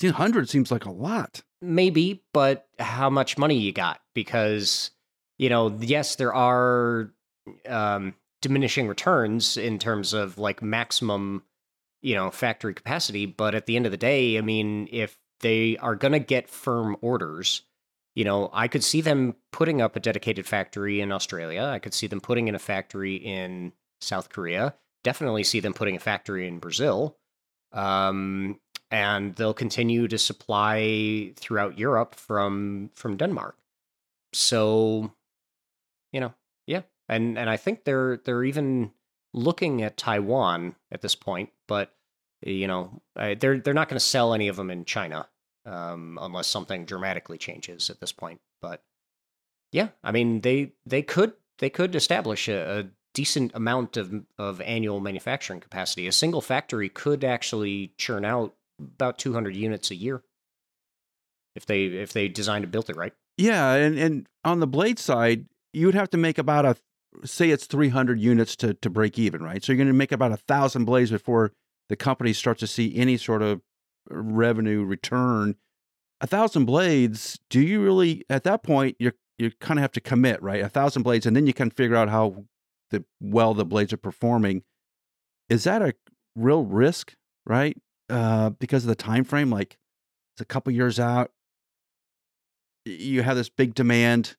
hundred 0.02 0.48
seems 0.48 0.70
like 0.70 0.84
a 0.84 0.90
lot. 0.90 1.42
Maybe, 1.60 2.22
but 2.32 2.68
how 2.78 3.10
much 3.10 3.38
money 3.38 3.58
you 3.58 3.72
got? 3.72 4.00
Because 4.14 4.90
you 5.38 5.50
know, 5.50 5.76
yes, 5.78 6.16
there 6.16 6.34
are 6.34 7.12
um, 7.68 8.14
diminishing 8.40 8.88
returns 8.88 9.58
in 9.58 9.78
terms 9.78 10.14
of 10.14 10.38
like 10.38 10.62
maximum, 10.62 11.42
you 12.00 12.14
know, 12.14 12.30
factory 12.30 12.72
capacity. 12.72 13.26
But 13.26 13.54
at 13.54 13.66
the 13.66 13.76
end 13.76 13.84
of 13.84 13.92
the 13.92 13.98
day, 13.98 14.38
I 14.38 14.40
mean, 14.40 14.88
if 14.90 15.18
they 15.40 15.76
are 15.78 15.94
going 15.94 16.12
to 16.12 16.18
get 16.18 16.48
firm 16.48 16.96
orders. 17.00 17.62
You 18.14 18.24
know, 18.24 18.50
I 18.52 18.68
could 18.68 18.82
see 18.82 19.00
them 19.00 19.34
putting 19.52 19.82
up 19.82 19.96
a 19.96 20.00
dedicated 20.00 20.46
factory 20.46 21.00
in 21.00 21.12
Australia. 21.12 21.64
I 21.64 21.78
could 21.78 21.94
see 21.94 22.06
them 22.06 22.20
putting 22.20 22.48
in 22.48 22.54
a 22.54 22.58
factory 22.58 23.16
in 23.16 23.72
South 24.00 24.30
Korea. 24.30 24.74
Definitely 25.04 25.44
see 25.44 25.60
them 25.60 25.74
putting 25.74 25.96
a 25.96 26.00
factory 26.00 26.48
in 26.48 26.58
Brazil. 26.58 27.16
Um, 27.72 28.58
and 28.90 29.34
they'll 29.34 29.54
continue 29.54 30.08
to 30.08 30.18
supply 30.18 31.32
throughout 31.36 31.78
Europe 31.78 32.14
from 32.14 32.90
from 32.94 33.16
Denmark. 33.16 33.56
So, 34.32 35.12
you 36.12 36.20
know, 36.20 36.34
yeah, 36.66 36.82
and 37.08 37.38
and 37.38 37.50
I 37.50 37.56
think 37.56 37.84
they're 37.84 38.18
they're 38.18 38.44
even 38.44 38.92
looking 39.34 39.82
at 39.82 39.96
Taiwan 39.96 40.76
at 40.90 41.02
this 41.02 41.14
point, 41.14 41.50
but 41.66 41.95
you 42.52 42.66
know, 42.66 43.02
they're 43.14 43.58
they're 43.58 43.74
not 43.74 43.88
going 43.88 43.98
to 43.98 44.04
sell 44.04 44.34
any 44.34 44.48
of 44.48 44.56
them 44.56 44.70
in 44.70 44.84
China 44.84 45.28
um, 45.64 46.18
unless 46.20 46.46
something 46.46 46.84
dramatically 46.84 47.38
changes 47.38 47.90
at 47.90 48.00
this 48.00 48.12
point. 48.12 48.40
But 48.62 48.82
yeah, 49.72 49.88
I 50.04 50.12
mean, 50.12 50.40
they 50.40 50.72
they 50.86 51.02
could 51.02 51.34
they 51.58 51.70
could 51.70 51.94
establish 51.94 52.48
a, 52.48 52.80
a 52.80 52.84
decent 53.14 53.52
amount 53.54 53.96
of 53.96 54.24
of 54.38 54.60
annual 54.60 55.00
manufacturing 55.00 55.60
capacity. 55.60 56.06
A 56.06 56.12
single 56.12 56.40
factory 56.40 56.88
could 56.88 57.24
actually 57.24 57.92
churn 57.98 58.24
out 58.24 58.54
about 58.78 59.18
200 59.18 59.56
units 59.56 59.90
a 59.90 59.94
year 59.94 60.22
if 61.56 61.66
they 61.66 61.84
if 61.86 62.12
they 62.12 62.28
designed 62.28 62.64
and 62.64 62.72
built 62.72 62.90
it 62.90 62.96
right. 62.96 63.12
Yeah, 63.36 63.74
and 63.74 63.98
and 63.98 64.28
on 64.44 64.60
the 64.60 64.66
blade 64.66 64.98
side, 64.98 65.46
you 65.72 65.86
would 65.86 65.94
have 65.94 66.10
to 66.10 66.16
make 66.16 66.38
about 66.38 66.64
a 66.64 66.76
say 67.24 67.50
it's 67.50 67.66
300 67.66 68.20
units 68.20 68.54
to 68.56 68.74
to 68.74 68.90
break 68.90 69.18
even, 69.18 69.42
right? 69.42 69.64
So 69.64 69.72
you're 69.72 69.78
going 69.78 69.88
to 69.88 69.94
make 69.94 70.12
about 70.12 70.32
a 70.32 70.36
thousand 70.36 70.84
blades 70.84 71.10
before 71.10 71.52
the 71.88 71.96
company 71.96 72.32
starts 72.32 72.60
to 72.60 72.66
see 72.66 72.96
any 72.96 73.16
sort 73.16 73.42
of 73.42 73.60
revenue 74.08 74.84
return. 74.84 75.56
A 76.20 76.26
thousand 76.26 76.64
blades, 76.64 77.38
do 77.50 77.60
you 77.60 77.82
really 77.82 78.24
at 78.30 78.44
that 78.44 78.62
point 78.62 78.96
you 78.98 79.12
you 79.38 79.52
kind 79.60 79.78
of 79.78 79.82
have 79.82 79.92
to 79.92 80.00
commit, 80.00 80.42
right? 80.42 80.62
A 80.62 80.68
thousand 80.68 81.02
blades, 81.02 81.26
and 81.26 81.36
then 81.36 81.46
you 81.46 81.52
can 81.52 81.70
figure 81.70 81.96
out 81.96 82.08
how 82.08 82.44
the 82.90 83.04
well 83.20 83.54
the 83.54 83.64
blades 83.66 83.92
are 83.92 83.98
performing. 83.98 84.62
Is 85.48 85.64
that 85.64 85.82
a 85.82 85.94
real 86.34 86.64
risk, 86.64 87.14
right? 87.44 87.76
uh, 88.08 88.50
because 88.50 88.84
of 88.84 88.88
the 88.88 88.94
time 88.94 89.24
frame. 89.24 89.50
Like 89.50 89.76
it's 90.34 90.40
a 90.40 90.44
couple 90.44 90.72
years 90.72 90.98
out. 91.00 91.30
You 92.84 93.22
have 93.22 93.36
this 93.36 93.48
big 93.48 93.74
demand. 93.74 94.36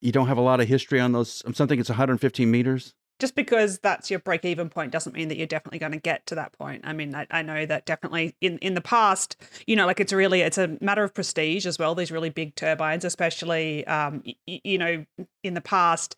You 0.00 0.12
don't 0.12 0.28
have 0.28 0.38
a 0.38 0.42
lot 0.42 0.60
of 0.60 0.68
history 0.68 1.00
on 1.00 1.12
those. 1.12 1.42
I'm 1.46 1.54
something 1.54 1.78
it's 1.78 1.88
115 1.88 2.50
meters. 2.50 2.94
Just 3.18 3.34
because 3.34 3.78
that's 3.78 4.10
your 4.10 4.20
break 4.20 4.44
even 4.44 4.68
point 4.68 4.92
doesn't 4.92 5.14
mean 5.14 5.28
that 5.28 5.38
you're 5.38 5.46
definitely 5.46 5.78
going 5.78 5.92
to 5.92 5.98
get 5.98 6.26
to 6.26 6.34
that 6.34 6.52
point. 6.52 6.82
I 6.84 6.92
mean, 6.92 7.14
I, 7.14 7.26
I 7.30 7.42
know 7.42 7.64
that 7.64 7.86
definitely 7.86 8.34
in, 8.40 8.58
in 8.58 8.74
the 8.74 8.80
past, 8.82 9.36
you 9.66 9.74
know, 9.74 9.86
like 9.86 10.00
it's 10.00 10.12
really, 10.12 10.42
it's 10.42 10.58
a 10.58 10.76
matter 10.80 11.02
of 11.02 11.14
prestige 11.14 11.64
as 11.64 11.78
well. 11.78 11.94
These 11.94 12.10
really 12.10 12.30
big 12.30 12.54
turbines, 12.56 13.04
especially, 13.04 13.86
um, 13.86 14.22
y- 14.26 14.60
you 14.64 14.76
know, 14.76 15.06
in 15.42 15.54
the 15.54 15.62
past, 15.62 16.16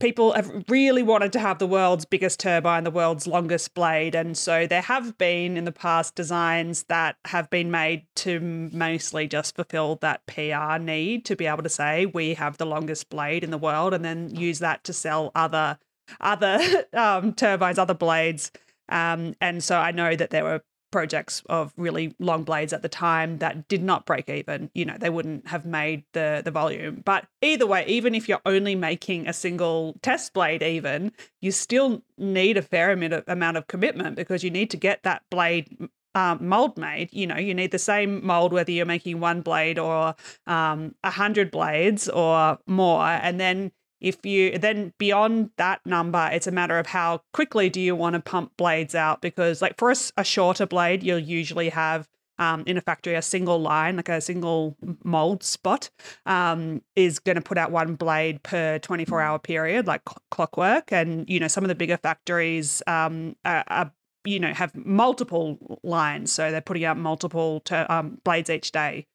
people 0.00 0.32
have 0.32 0.64
really 0.68 1.02
wanted 1.02 1.32
to 1.32 1.38
have 1.38 1.58
the 1.58 1.66
world's 1.66 2.04
biggest 2.04 2.40
turbine, 2.40 2.82
the 2.82 2.90
world's 2.90 3.26
longest 3.26 3.74
blade. 3.74 4.14
And 4.14 4.36
so 4.36 4.66
there 4.66 4.80
have 4.80 5.16
been 5.18 5.56
in 5.56 5.64
the 5.64 5.72
past 5.72 6.16
designs 6.16 6.84
that 6.84 7.16
have 7.26 7.48
been 7.50 7.70
made 7.70 8.06
to 8.16 8.40
mostly 8.72 9.28
just 9.28 9.54
fulfill 9.54 9.96
that 9.96 10.26
PR 10.26 10.78
need 10.82 11.24
to 11.26 11.36
be 11.36 11.46
able 11.46 11.62
to 11.62 11.68
say, 11.68 12.06
we 12.06 12.34
have 12.34 12.56
the 12.56 12.66
longest 12.66 13.10
blade 13.10 13.44
in 13.44 13.50
the 13.50 13.58
world, 13.58 13.94
and 13.94 14.04
then 14.04 14.34
use 14.34 14.58
that 14.58 14.82
to 14.84 14.92
sell 14.92 15.30
other 15.34 15.78
other 16.20 16.60
um, 16.92 17.32
turbines, 17.32 17.78
other 17.78 17.94
blades. 17.94 18.50
Um, 18.88 19.34
and 19.40 19.62
so 19.62 19.78
I 19.78 19.92
know 19.92 20.16
that 20.16 20.30
there 20.30 20.44
were 20.44 20.62
projects 20.90 21.42
of 21.48 21.72
really 21.76 22.14
long 22.18 22.42
blades 22.44 22.72
at 22.72 22.82
the 22.82 22.88
time 22.88 23.38
that 23.38 23.68
did 23.68 23.82
not 23.82 24.06
break 24.06 24.28
even. 24.28 24.70
You 24.74 24.84
know 24.84 24.96
they 24.98 25.10
wouldn't 25.10 25.48
have 25.48 25.64
made 25.64 26.04
the 26.12 26.42
the 26.44 26.50
volume. 26.50 27.02
But 27.04 27.26
either 27.42 27.66
way 27.66 27.84
even 27.86 28.14
if 28.14 28.28
you're 28.28 28.42
only 28.44 28.74
making 28.74 29.28
a 29.28 29.32
single 29.32 29.94
test 30.02 30.32
blade 30.32 30.62
even 30.62 31.12
you 31.40 31.52
still 31.52 32.02
need 32.18 32.56
a 32.56 32.62
fair 32.62 32.92
amount 32.92 33.56
of 33.56 33.66
commitment 33.66 34.16
because 34.16 34.44
you 34.44 34.50
need 34.50 34.70
to 34.70 34.76
get 34.76 35.02
that 35.04 35.22
blade 35.30 35.88
um, 36.14 36.48
mold 36.48 36.76
made. 36.76 37.08
You 37.12 37.26
know 37.26 37.36
you 37.36 37.54
need 37.54 37.70
the 37.70 37.78
same 37.78 38.24
mold 38.24 38.52
whether 38.52 38.72
you're 38.72 38.86
making 38.86 39.20
one 39.20 39.42
blade 39.42 39.78
or 39.78 40.14
um, 40.46 40.94
a 41.04 41.10
hundred 41.10 41.50
blades 41.50 42.08
or 42.08 42.58
more. 42.66 43.06
And 43.06 43.38
then 43.38 43.72
if 44.00 44.24
you 44.24 44.58
then 44.58 44.92
beyond 44.98 45.50
that 45.56 45.80
number 45.84 46.28
it's 46.32 46.46
a 46.46 46.52
matter 46.52 46.78
of 46.78 46.86
how 46.86 47.20
quickly 47.32 47.68
do 47.68 47.80
you 47.80 47.94
want 47.94 48.14
to 48.14 48.20
pump 48.20 48.52
blades 48.56 48.94
out 48.94 49.20
because 49.20 49.60
like 49.60 49.76
for 49.78 49.90
a, 49.90 49.96
a 50.16 50.24
shorter 50.24 50.66
blade 50.66 51.02
you'll 51.02 51.18
usually 51.18 51.68
have 51.68 52.08
um, 52.40 52.64
in 52.66 52.78
a 52.78 52.80
factory 52.80 53.14
a 53.14 53.22
single 53.22 53.60
line 53.60 53.96
like 53.96 54.08
a 54.08 54.20
single 54.20 54.76
mold 55.04 55.44
spot 55.44 55.90
um, 56.24 56.82
is 56.96 57.18
going 57.18 57.36
to 57.36 57.42
put 57.42 57.58
out 57.58 57.70
one 57.70 57.94
blade 57.94 58.42
per 58.42 58.78
24 58.78 59.20
hour 59.20 59.38
period 59.38 59.86
like 59.86 60.00
cl- 60.08 60.22
clockwork. 60.30 60.90
And 60.90 61.28
you 61.28 61.38
know 61.38 61.48
some 61.48 61.62
of 61.62 61.68
the 61.68 61.74
bigger 61.74 61.98
factories 61.98 62.82
um, 62.86 63.36
are, 63.44 63.62
are 63.68 63.92
you 64.24 64.40
know 64.40 64.52
have 64.52 64.74
multiple 64.74 65.78
lines 65.82 66.32
so 66.32 66.50
they're 66.50 66.60
putting 66.60 66.84
out 66.84 66.96
multiple 66.96 67.60
ter- 67.60 67.86
um, 67.88 68.18
blades 68.24 68.50
each 68.50 68.72
day 68.72 69.06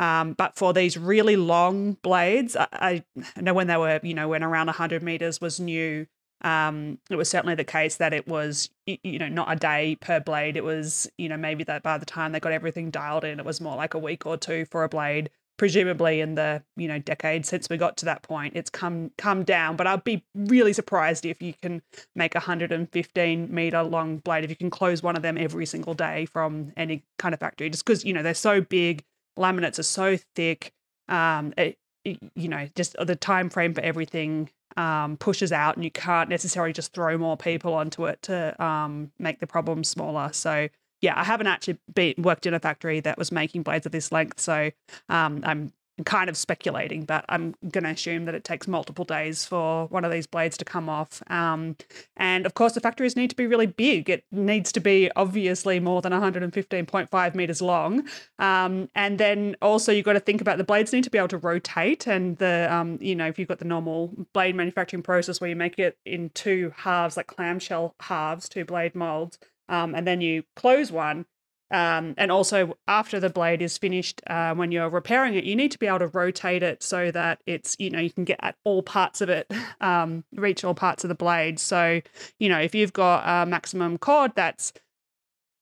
um, 0.00 0.32
but 0.32 0.56
for 0.56 0.72
these 0.72 0.96
really 0.96 1.36
long 1.36 1.92
blades, 2.02 2.56
I, 2.56 2.66
I, 2.72 3.40
know 3.40 3.52
when 3.52 3.66
they 3.66 3.76
were, 3.76 4.00
you 4.02 4.14
know, 4.14 4.28
when 4.28 4.42
around 4.42 4.68
100 4.68 5.02
meters 5.02 5.42
was 5.42 5.60
new, 5.60 6.06
um, 6.40 6.98
it 7.10 7.16
was 7.16 7.28
certainly 7.28 7.54
the 7.54 7.64
case 7.64 7.96
that 7.96 8.14
it 8.14 8.26
was, 8.26 8.70
you 8.86 9.18
know, 9.18 9.28
not 9.28 9.52
a 9.52 9.56
day 9.56 9.98
per 10.00 10.18
blade. 10.18 10.56
It 10.56 10.64
was, 10.64 11.06
you 11.18 11.28
know, 11.28 11.36
maybe 11.36 11.64
that 11.64 11.82
by 11.82 11.98
the 11.98 12.06
time 12.06 12.32
they 12.32 12.40
got 12.40 12.52
everything 12.52 12.90
dialed 12.90 13.24
in, 13.24 13.38
it 13.38 13.44
was 13.44 13.60
more 13.60 13.76
like 13.76 13.92
a 13.92 13.98
week 13.98 14.24
or 14.24 14.38
two 14.38 14.64
for 14.64 14.84
a 14.84 14.88
blade. 14.88 15.28
Presumably, 15.58 16.22
in 16.22 16.36
the 16.36 16.62
you 16.78 16.88
know 16.88 16.98
decade 16.98 17.44
since 17.44 17.68
we 17.68 17.76
got 17.76 17.98
to 17.98 18.06
that 18.06 18.22
point, 18.22 18.56
it's 18.56 18.70
come 18.70 19.10
come 19.18 19.44
down. 19.44 19.76
But 19.76 19.86
I'd 19.86 20.02
be 20.02 20.24
really 20.34 20.72
surprised 20.72 21.26
if 21.26 21.42
you 21.42 21.52
can 21.60 21.82
make 22.16 22.34
a 22.34 22.38
115 22.38 23.54
meter 23.54 23.82
long 23.82 24.16
blade 24.16 24.44
if 24.44 24.48
you 24.48 24.56
can 24.56 24.70
close 24.70 25.02
one 25.02 25.16
of 25.16 25.22
them 25.22 25.36
every 25.36 25.66
single 25.66 25.92
day 25.92 26.24
from 26.24 26.72
any 26.78 27.04
kind 27.18 27.34
of 27.34 27.40
factory, 27.40 27.68
just 27.68 27.84
because 27.84 28.06
you 28.06 28.14
know 28.14 28.22
they're 28.22 28.32
so 28.32 28.62
big 28.62 29.04
laminates 29.40 29.78
are 29.78 29.84
so 29.84 30.18
thick. 30.34 30.72
Um, 31.08 31.54
it, 31.56 31.78
you 32.04 32.48
know, 32.48 32.68
just 32.76 32.96
the 32.98 33.16
time 33.16 33.50
frame 33.50 33.74
for 33.74 33.80
everything 33.82 34.50
um, 34.76 35.16
pushes 35.16 35.52
out, 35.52 35.76
and 35.76 35.84
you 35.84 35.90
can't 35.90 36.28
necessarily 36.28 36.72
just 36.72 36.92
throw 36.92 37.18
more 37.18 37.36
people 37.36 37.74
onto 37.74 38.06
it 38.06 38.22
to 38.22 38.62
um, 38.62 39.10
make 39.18 39.40
the 39.40 39.46
problem 39.46 39.84
smaller. 39.84 40.30
So 40.32 40.68
yeah, 41.00 41.18
I 41.18 41.24
haven't 41.24 41.46
actually 41.46 41.78
been, 41.94 42.14
worked 42.18 42.46
in 42.46 42.54
a 42.54 42.60
factory 42.60 43.00
that 43.00 43.18
was 43.18 43.32
making 43.32 43.62
blades 43.62 43.86
of 43.86 43.92
this 43.92 44.12
length, 44.12 44.40
so 44.40 44.70
um, 45.08 45.40
I'm 45.44 45.72
kind 46.04 46.30
of 46.30 46.36
speculating, 46.36 47.04
but 47.04 47.24
I'm 47.28 47.54
going 47.68 47.84
to 47.84 47.90
assume 47.90 48.24
that 48.26 48.34
it 48.34 48.44
takes 48.44 48.68
multiple 48.68 49.04
days 49.04 49.44
for 49.44 49.86
one 49.86 50.04
of 50.04 50.12
these 50.12 50.26
blades 50.26 50.56
to 50.58 50.64
come 50.64 50.88
off. 50.88 51.22
Um, 51.28 51.76
and 52.16 52.46
of 52.46 52.54
course, 52.54 52.72
the 52.72 52.80
factories 52.80 53.16
need 53.16 53.30
to 53.30 53.36
be 53.36 53.46
really 53.46 53.66
big. 53.66 54.08
It 54.10 54.24
needs 54.30 54.72
to 54.72 54.80
be 54.80 55.10
obviously 55.16 55.80
more 55.80 56.02
than 56.02 56.12
115.5 56.12 57.34
meters 57.34 57.62
long. 57.62 58.06
Um, 58.38 58.88
and 58.94 59.18
then 59.18 59.56
also 59.62 59.92
you've 59.92 60.04
got 60.04 60.14
to 60.14 60.20
think 60.20 60.40
about 60.40 60.58
the 60.58 60.64
blades 60.64 60.92
need 60.92 61.04
to 61.04 61.10
be 61.10 61.18
able 61.18 61.28
to 61.28 61.38
rotate. 61.38 62.06
And 62.06 62.38
the, 62.38 62.72
um, 62.72 62.98
you 63.00 63.14
know, 63.14 63.26
if 63.26 63.38
you've 63.38 63.48
got 63.48 63.58
the 63.58 63.64
normal 63.64 64.12
blade 64.32 64.54
manufacturing 64.54 65.02
process 65.02 65.40
where 65.40 65.50
you 65.50 65.56
make 65.56 65.78
it 65.78 65.98
in 66.04 66.30
two 66.30 66.72
halves, 66.76 67.16
like 67.16 67.26
clamshell 67.26 67.94
halves, 68.00 68.48
two 68.48 68.64
blade 68.64 68.94
molds, 68.94 69.38
um, 69.68 69.94
and 69.94 70.06
then 70.06 70.20
you 70.20 70.42
close 70.56 70.90
one, 70.90 71.26
um, 71.70 72.14
and 72.18 72.32
also, 72.32 72.76
after 72.88 73.20
the 73.20 73.30
blade 73.30 73.62
is 73.62 73.78
finished, 73.78 74.20
uh, 74.26 74.54
when 74.54 74.72
you're 74.72 74.88
repairing 74.88 75.34
it, 75.34 75.44
you 75.44 75.54
need 75.54 75.70
to 75.70 75.78
be 75.78 75.86
able 75.86 76.00
to 76.00 76.08
rotate 76.08 76.62
it 76.62 76.82
so 76.82 77.10
that 77.12 77.40
it's, 77.46 77.76
you 77.78 77.90
know, 77.90 78.00
you 78.00 78.10
can 78.10 78.24
get 78.24 78.40
at 78.42 78.56
all 78.64 78.82
parts 78.82 79.20
of 79.20 79.28
it, 79.28 79.50
um, 79.80 80.24
reach 80.34 80.64
all 80.64 80.74
parts 80.74 81.04
of 81.04 81.08
the 81.08 81.14
blade. 81.14 81.60
So, 81.60 82.00
you 82.38 82.48
know, 82.48 82.58
if 82.58 82.74
you've 82.74 82.92
got 82.92 83.22
a 83.24 83.46
maximum 83.46 83.98
chord 83.98 84.32
that's 84.34 84.72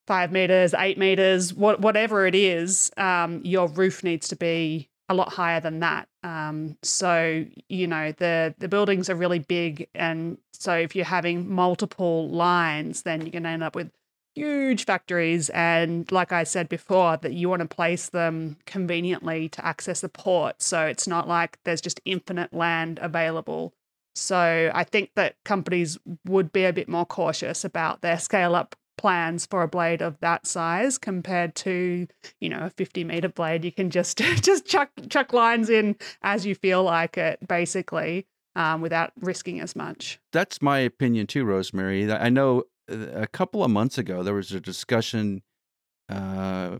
five 0.06 0.32
meters, 0.32 0.72
eight 0.72 0.96
meters, 0.96 1.52
what, 1.52 1.80
whatever 1.80 2.26
it 2.26 2.34
is, 2.34 2.90
um, 2.96 3.42
your 3.44 3.68
roof 3.68 4.02
needs 4.02 4.28
to 4.28 4.36
be 4.36 4.88
a 5.10 5.14
lot 5.14 5.30
higher 5.30 5.60
than 5.60 5.80
that. 5.80 6.08
Um, 6.22 6.78
so, 6.82 7.44
you 7.68 7.86
know, 7.86 8.12
the, 8.12 8.54
the 8.58 8.68
buildings 8.68 9.10
are 9.10 9.14
really 9.14 9.40
big. 9.40 9.88
And 9.94 10.38
so, 10.52 10.72
if 10.74 10.96
you're 10.96 11.04
having 11.04 11.50
multiple 11.50 12.30
lines, 12.30 13.02
then 13.02 13.20
you're 13.20 13.30
going 13.30 13.42
to 13.42 13.48
end 13.50 13.62
up 13.62 13.74
with 13.74 13.90
huge 14.38 14.85
factories 14.85 15.51
and 15.51 16.11
like 16.12 16.33
i 16.33 16.44
said 16.44 16.68
before 16.68 17.16
that 17.18 17.33
you 17.33 17.48
want 17.48 17.61
to 17.61 17.68
place 17.68 18.11
them 18.11 18.57
conveniently 18.66 19.48
to 19.48 19.64
access 19.64 20.01
the 20.01 20.09
port. 20.09 20.61
So 20.62 20.87
it's 20.87 21.07
not 21.07 21.29
like 21.29 21.59
there's 21.64 21.81
just 21.81 22.01
infinite 22.05 22.53
land 22.53 22.98
available. 23.03 23.74
So 24.14 24.70
i 24.74 24.85
think 24.85 25.11
that 25.16 25.37
companies 25.44 25.98
would 26.27 26.53
be 26.53 26.64
a 26.64 26.72
bit 26.72 26.88
more 26.88 27.07
cautious 27.07 27.64
about 27.64 28.03
their 28.03 28.18
scale 28.18 28.55
up 28.55 28.74
plans 28.98 29.46
for 29.46 29.62
a 29.62 29.68
blade 29.68 30.03
of 30.03 30.18
that 30.20 30.46
size 30.46 30.98
compared 30.98 31.55
to 31.55 32.07
you 32.40 32.48
know 32.51 32.66
a 32.66 32.70
50 32.70 33.05
meter 33.05 33.29
blade. 33.29 33.64
You 33.64 33.72
can 33.72 33.88
just 33.88 34.18
just 34.42 34.66
chuck 34.66 34.90
chuck 35.09 35.33
lines 35.33 35.70
in 35.70 35.96
as 36.22 36.44
you 36.44 36.55
feel 36.55 36.83
like 36.83 37.16
it 37.16 37.38
basically 37.48 38.27
um, 38.57 38.83
without 38.83 39.12
risking 39.20 39.61
as 39.61 39.74
much. 39.74 40.18
That's 40.33 40.61
my 40.61 40.81
opinion 40.81 41.29
too 41.29 41.44
rosemary. 41.44 42.12
I 42.12 42.29
know 42.29 42.64
a 42.88 43.27
couple 43.27 43.62
of 43.62 43.70
months 43.70 43.98
ago, 43.98 44.22
there 44.22 44.35
was 44.35 44.53
a 44.53 44.61
discussion 44.61 45.42
uh, 46.09 46.79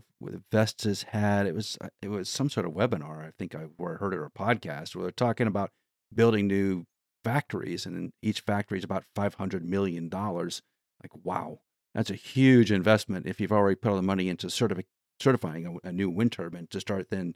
Vestas 0.51 1.03
had 1.03 1.45
it 1.45 1.53
was 1.53 1.77
uh, 1.81 1.89
it 2.01 2.09
was 2.09 2.29
some 2.29 2.49
sort 2.49 2.65
of 2.65 2.73
webinar. 2.73 3.25
I 3.25 3.31
think 3.37 3.53
I 3.55 3.65
heard 3.77 4.13
it 4.13 4.17
or 4.17 4.25
a 4.25 4.31
podcast 4.31 4.95
where 4.95 5.03
they're 5.03 5.11
talking 5.11 5.47
about 5.47 5.71
building 6.13 6.47
new 6.47 6.85
factories, 7.23 7.85
and 7.85 8.11
each 8.21 8.41
factory 8.41 8.79
is 8.79 8.83
about 8.83 9.05
five 9.15 9.35
hundred 9.35 9.63
million 9.65 10.09
dollars. 10.09 10.63
Like, 11.03 11.11
wow, 11.23 11.59
that's 11.93 12.09
a 12.09 12.15
huge 12.15 12.71
investment 12.71 13.27
if 13.27 13.39
you've 13.39 13.51
already 13.51 13.75
put 13.75 13.91
all 13.91 13.95
the 13.95 14.01
money 14.01 14.29
into 14.29 14.47
certifi- 14.47 14.85
certifying 15.19 15.79
a, 15.83 15.87
a 15.87 15.91
new 15.91 16.09
wind 16.09 16.31
turbine 16.31 16.67
to 16.71 16.79
start 16.79 17.09
then 17.09 17.35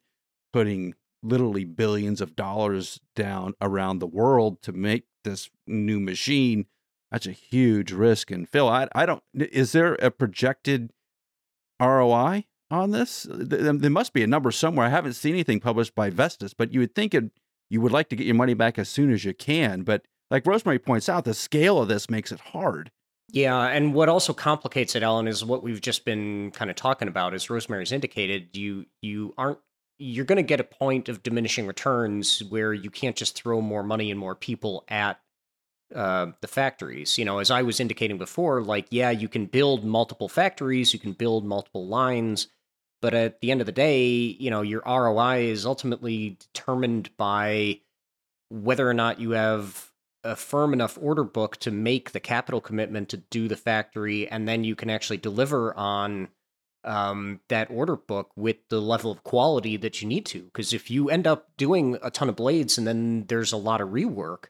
putting 0.51 0.95
literally 1.21 1.63
billions 1.63 2.21
of 2.21 2.35
dollars 2.35 2.99
down 3.15 3.53
around 3.61 3.99
the 3.99 4.07
world 4.07 4.61
to 4.63 4.73
make 4.73 5.05
this 5.23 5.49
new 5.67 5.99
machine 5.99 6.65
that's 7.13 7.27
a 7.27 7.31
huge 7.31 7.91
risk. 7.91 8.31
And 8.31 8.49
Phil, 8.49 8.67
I, 8.67 8.87
I 8.95 9.05
don't, 9.05 9.21
is 9.35 9.71
there 9.71 9.93
a 9.93 10.09
projected 10.09 10.91
ROI 11.79 12.45
on 12.71 12.89
this? 12.89 13.27
Uh, 13.27 13.37
there 13.45 13.91
must 13.91 14.13
be 14.13 14.23
a 14.23 14.27
number 14.27 14.49
somewhere. 14.49 14.87
I 14.87 14.89
haven't 14.89 15.13
seen 15.13 15.33
anything 15.35 15.59
published 15.59 15.93
by 15.93 16.09
Vestas, 16.09 16.55
but 16.55 16.73
you 16.73 16.79
would 16.79 16.95
think 16.95 17.13
it, 17.13 17.25
you 17.69 17.81
would 17.81 17.91
like 17.91 18.09
to 18.09 18.15
get 18.15 18.25
your 18.25 18.35
money 18.35 18.55
back 18.55 18.79
as 18.79 18.89
soon 18.89 19.11
as 19.11 19.23
you 19.23 19.33
can. 19.35 19.83
But 19.83 20.07
like 20.31 20.47
Rosemary 20.47 20.79
points 20.79 21.07
out, 21.07 21.23
the 21.23 21.35
scale 21.35 21.79
of 21.79 21.87
this 21.87 22.09
makes 22.09 22.31
it 22.31 22.39
hard. 22.39 22.89
Yeah, 23.31 23.59
and 23.67 23.93
what 23.93 24.09
also 24.09 24.33
complicates 24.33 24.95
it, 24.95 25.03
Allen, 25.03 25.27
is 25.27 25.45
what 25.45 25.61
we've 25.61 25.81
just 25.81 26.05
been 26.05 26.49
kind 26.51 26.71
of 26.71 26.75
talking 26.75 27.07
about. 27.07 27.35
As 27.35 27.49
Rosemary's 27.49 27.91
indicated, 27.91 28.57
you 28.57 28.85
you 29.01 29.33
aren't 29.37 29.59
you're 29.97 30.25
going 30.25 30.37
to 30.37 30.43
get 30.43 30.59
a 30.59 30.63
point 30.63 31.09
of 31.09 31.23
diminishing 31.23 31.65
returns 31.65 32.43
where 32.49 32.73
you 32.73 32.89
can't 32.89 33.15
just 33.15 33.35
throw 33.35 33.61
more 33.61 33.83
money 33.83 34.11
and 34.11 34.19
more 34.19 34.35
people 34.35 34.83
at 34.87 35.19
uh, 35.93 36.27
the 36.41 36.47
factories. 36.47 37.17
You 37.17 37.25
know, 37.25 37.39
as 37.39 37.51
I 37.51 37.61
was 37.61 37.79
indicating 37.79 38.17
before, 38.17 38.61
like, 38.61 38.87
yeah, 38.89 39.11
you 39.11 39.27
can 39.27 39.45
build 39.45 39.83
multiple 39.83 40.29
factories, 40.29 40.93
you 40.93 40.99
can 40.99 41.13
build 41.13 41.45
multiple 41.45 41.87
lines, 41.87 42.47
but 43.01 43.13
at 43.13 43.41
the 43.41 43.51
end 43.51 43.61
of 43.61 43.65
the 43.65 43.73
day, 43.73 44.07
you 44.07 44.49
know, 44.49 44.61
your 44.61 44.81
ROI 44.85 45.45
is 45.49 45.65
ultimately 45.65 46.37
determined 46.39 47.15
by 47.17 47.81
whether 48.49 48.87
or 48.87 48.93
not 48.93 49.19
you 49.19 49.31
have 49.31 49.91
a 50.23 50.35
firm 50.35 50.73
enough 50.73 50.97
order 51.01 51.23
book 51.23 51.57
to 51.57 51.71
make 51.71 52.11
the 52.11 52.19
capital 52.19 52.61
commitment 52.61 53.09
to 53.09 53.17
do 53.17 53.47
the 53.47 53.57
factory, 53.57 54.27
and 54.27 54.47
then 54.47 54.63
you 54.63 54.75
can 54.75 54.89
actually 54.89 55.17
deliver 55.17 55.75
on 55.77 56.29
um, 56.85 57.39
that 57.49 57.69
order 57.69 57.95
book 57.95 58.31
with 58.35 58.57
the 58.69 58.81
level 58.81 59.11
of 59.11 59.23
quality 59.23 59.77
that 59.77 60.01
you 60.01 60.07
need 60.07 60.25
to. 60.27 60.43
Because 60.43 60.73
if 60.73 60.89
you 60.89 61.09
end 61.09 61.27
up 61.27 61.49
doing 61.57 61.97
a 62.01 62.11
ton 62.11 62.29
of 62.29 62.35
blades 62.35 62.77
and 62.77 62.87
then 62.87 63.25
there's 63.27 63.51
a 63.51 63.57
lot 63.57 63.81
of 63.81 63.89
rework, 63.89 64.45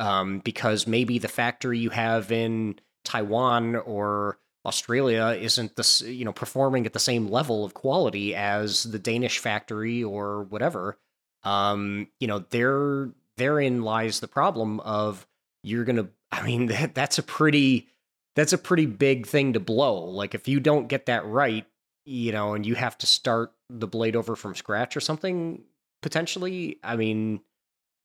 um, 0.00 0.40
because 0.40 0.86
maybe 0.86 1.18
the 1.18 1.28
factory 1.28 1.78
you 1.78 1.90
have 1.90 2.32
in 2.32 2.80
Taiwan 3.04 3.76
or 3.76 4.38
Australia 4.64 5.36
isn't 5.40 5.76
the 5.76 6.04
you 6.06 6.24
know 6.24 6.32
performing 6.32 6.86
at 6.86 6.92
the 6.92 6.98
same 6.98 7.28
level 7.28 7.64
of 7.64 7.74
quality 7.74 8.34
as 8.34 8.82
the 8.84 8.98
Danish 8.98 9.38
factory 9.38 10.02
or 10.02 10.42
whatever. 10.44 10.98
Um, 11.44 12.08
you 12.18 12.26
know, 12.26 12.40
there 12.50 13.10
therein 13.36 13.82
lies 13.82 14.20
the 14.20 14.28
problem 14.28 14.80
of 14.80 15.26
you're 15.62 15.84
gonna. 15.84 16.08
I 16.32 16.42
mean, 16.42 16.66
that, 16.66 16.94
that's 16.94 17.18
a 17.18 17.22
pretty 17.22 17.88
that's 18.36 18.52
a 18.52 18.58
pretty 18.58 18.86
big 18.86 19.26
thing 19.26 19.52
to 19.52 19.60
blow. 19.60 20.04
Like 20.04 20.34
if 20.34 20.48
you 20.48 20.60
don't 20.60 20.88
get 20.88 21.06
that 21.06 21.26
right, 21.26 21.66
you 22.06 22.32
know, 22.32 22.54
and 22.54 22.64
you 22.64 22.74
have 22.74 22.96
to 22.98 23.06
start 23.06 23.52
the 23.68 23.86
blade 23.86 24.16
over 24.16 24.36
from 24.36 24.54
scratch 24.54 24.96
or 24.96 25.00
something 25.00 25.64
potentially. 26.02 26.78
I 26.82 26.96
mean, 26.96 27.40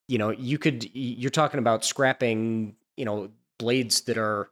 you 0.08 0.18
know, 0.18 0.30
you 0.30 0.58
could 0.58 0.90
you're 0.94 1.32
talking 1.32 1.60
about 1.60 1.86
scrapping, 1.86 2.76
you 2.98 3.06
know, 3.06 3.30
blades 3.58 4.02
that 4.02 4.18
are 4.18 4.50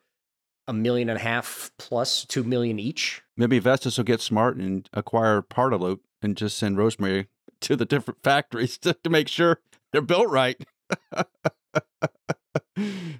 a 0.68 0.74
million 0.74 1.10
and 1.10 1.18
a 1.18 1.22
half 1.22 1.72
plus 1.78 2.26
two 2.26 2.44
million 2.44 2.80
each. 2.80 3.22
Maybe 3.38 3.60
Vestas 3.60 3.98
will 3.98 4.06
get 4.06 4.22
smart 4.22 4.58
and 4.58 4.90
acquire 4.94 5.42
Pardalote 5.42 6.00
and 6.22 6.38
just 6.38 6.58
send 6.58 6.78
Rosemary 6.78 7.28
to 7.62 7.76
the 7.76 7.86
different 7.86 8.24
factories 8.24 8.78
to, 8.80 8.94
to 8.94 9.10
make 9.10 9.28
sure 9.28 9.60
they're 9.92 10.02
built 10.02 10.30
right. 10.30 10.64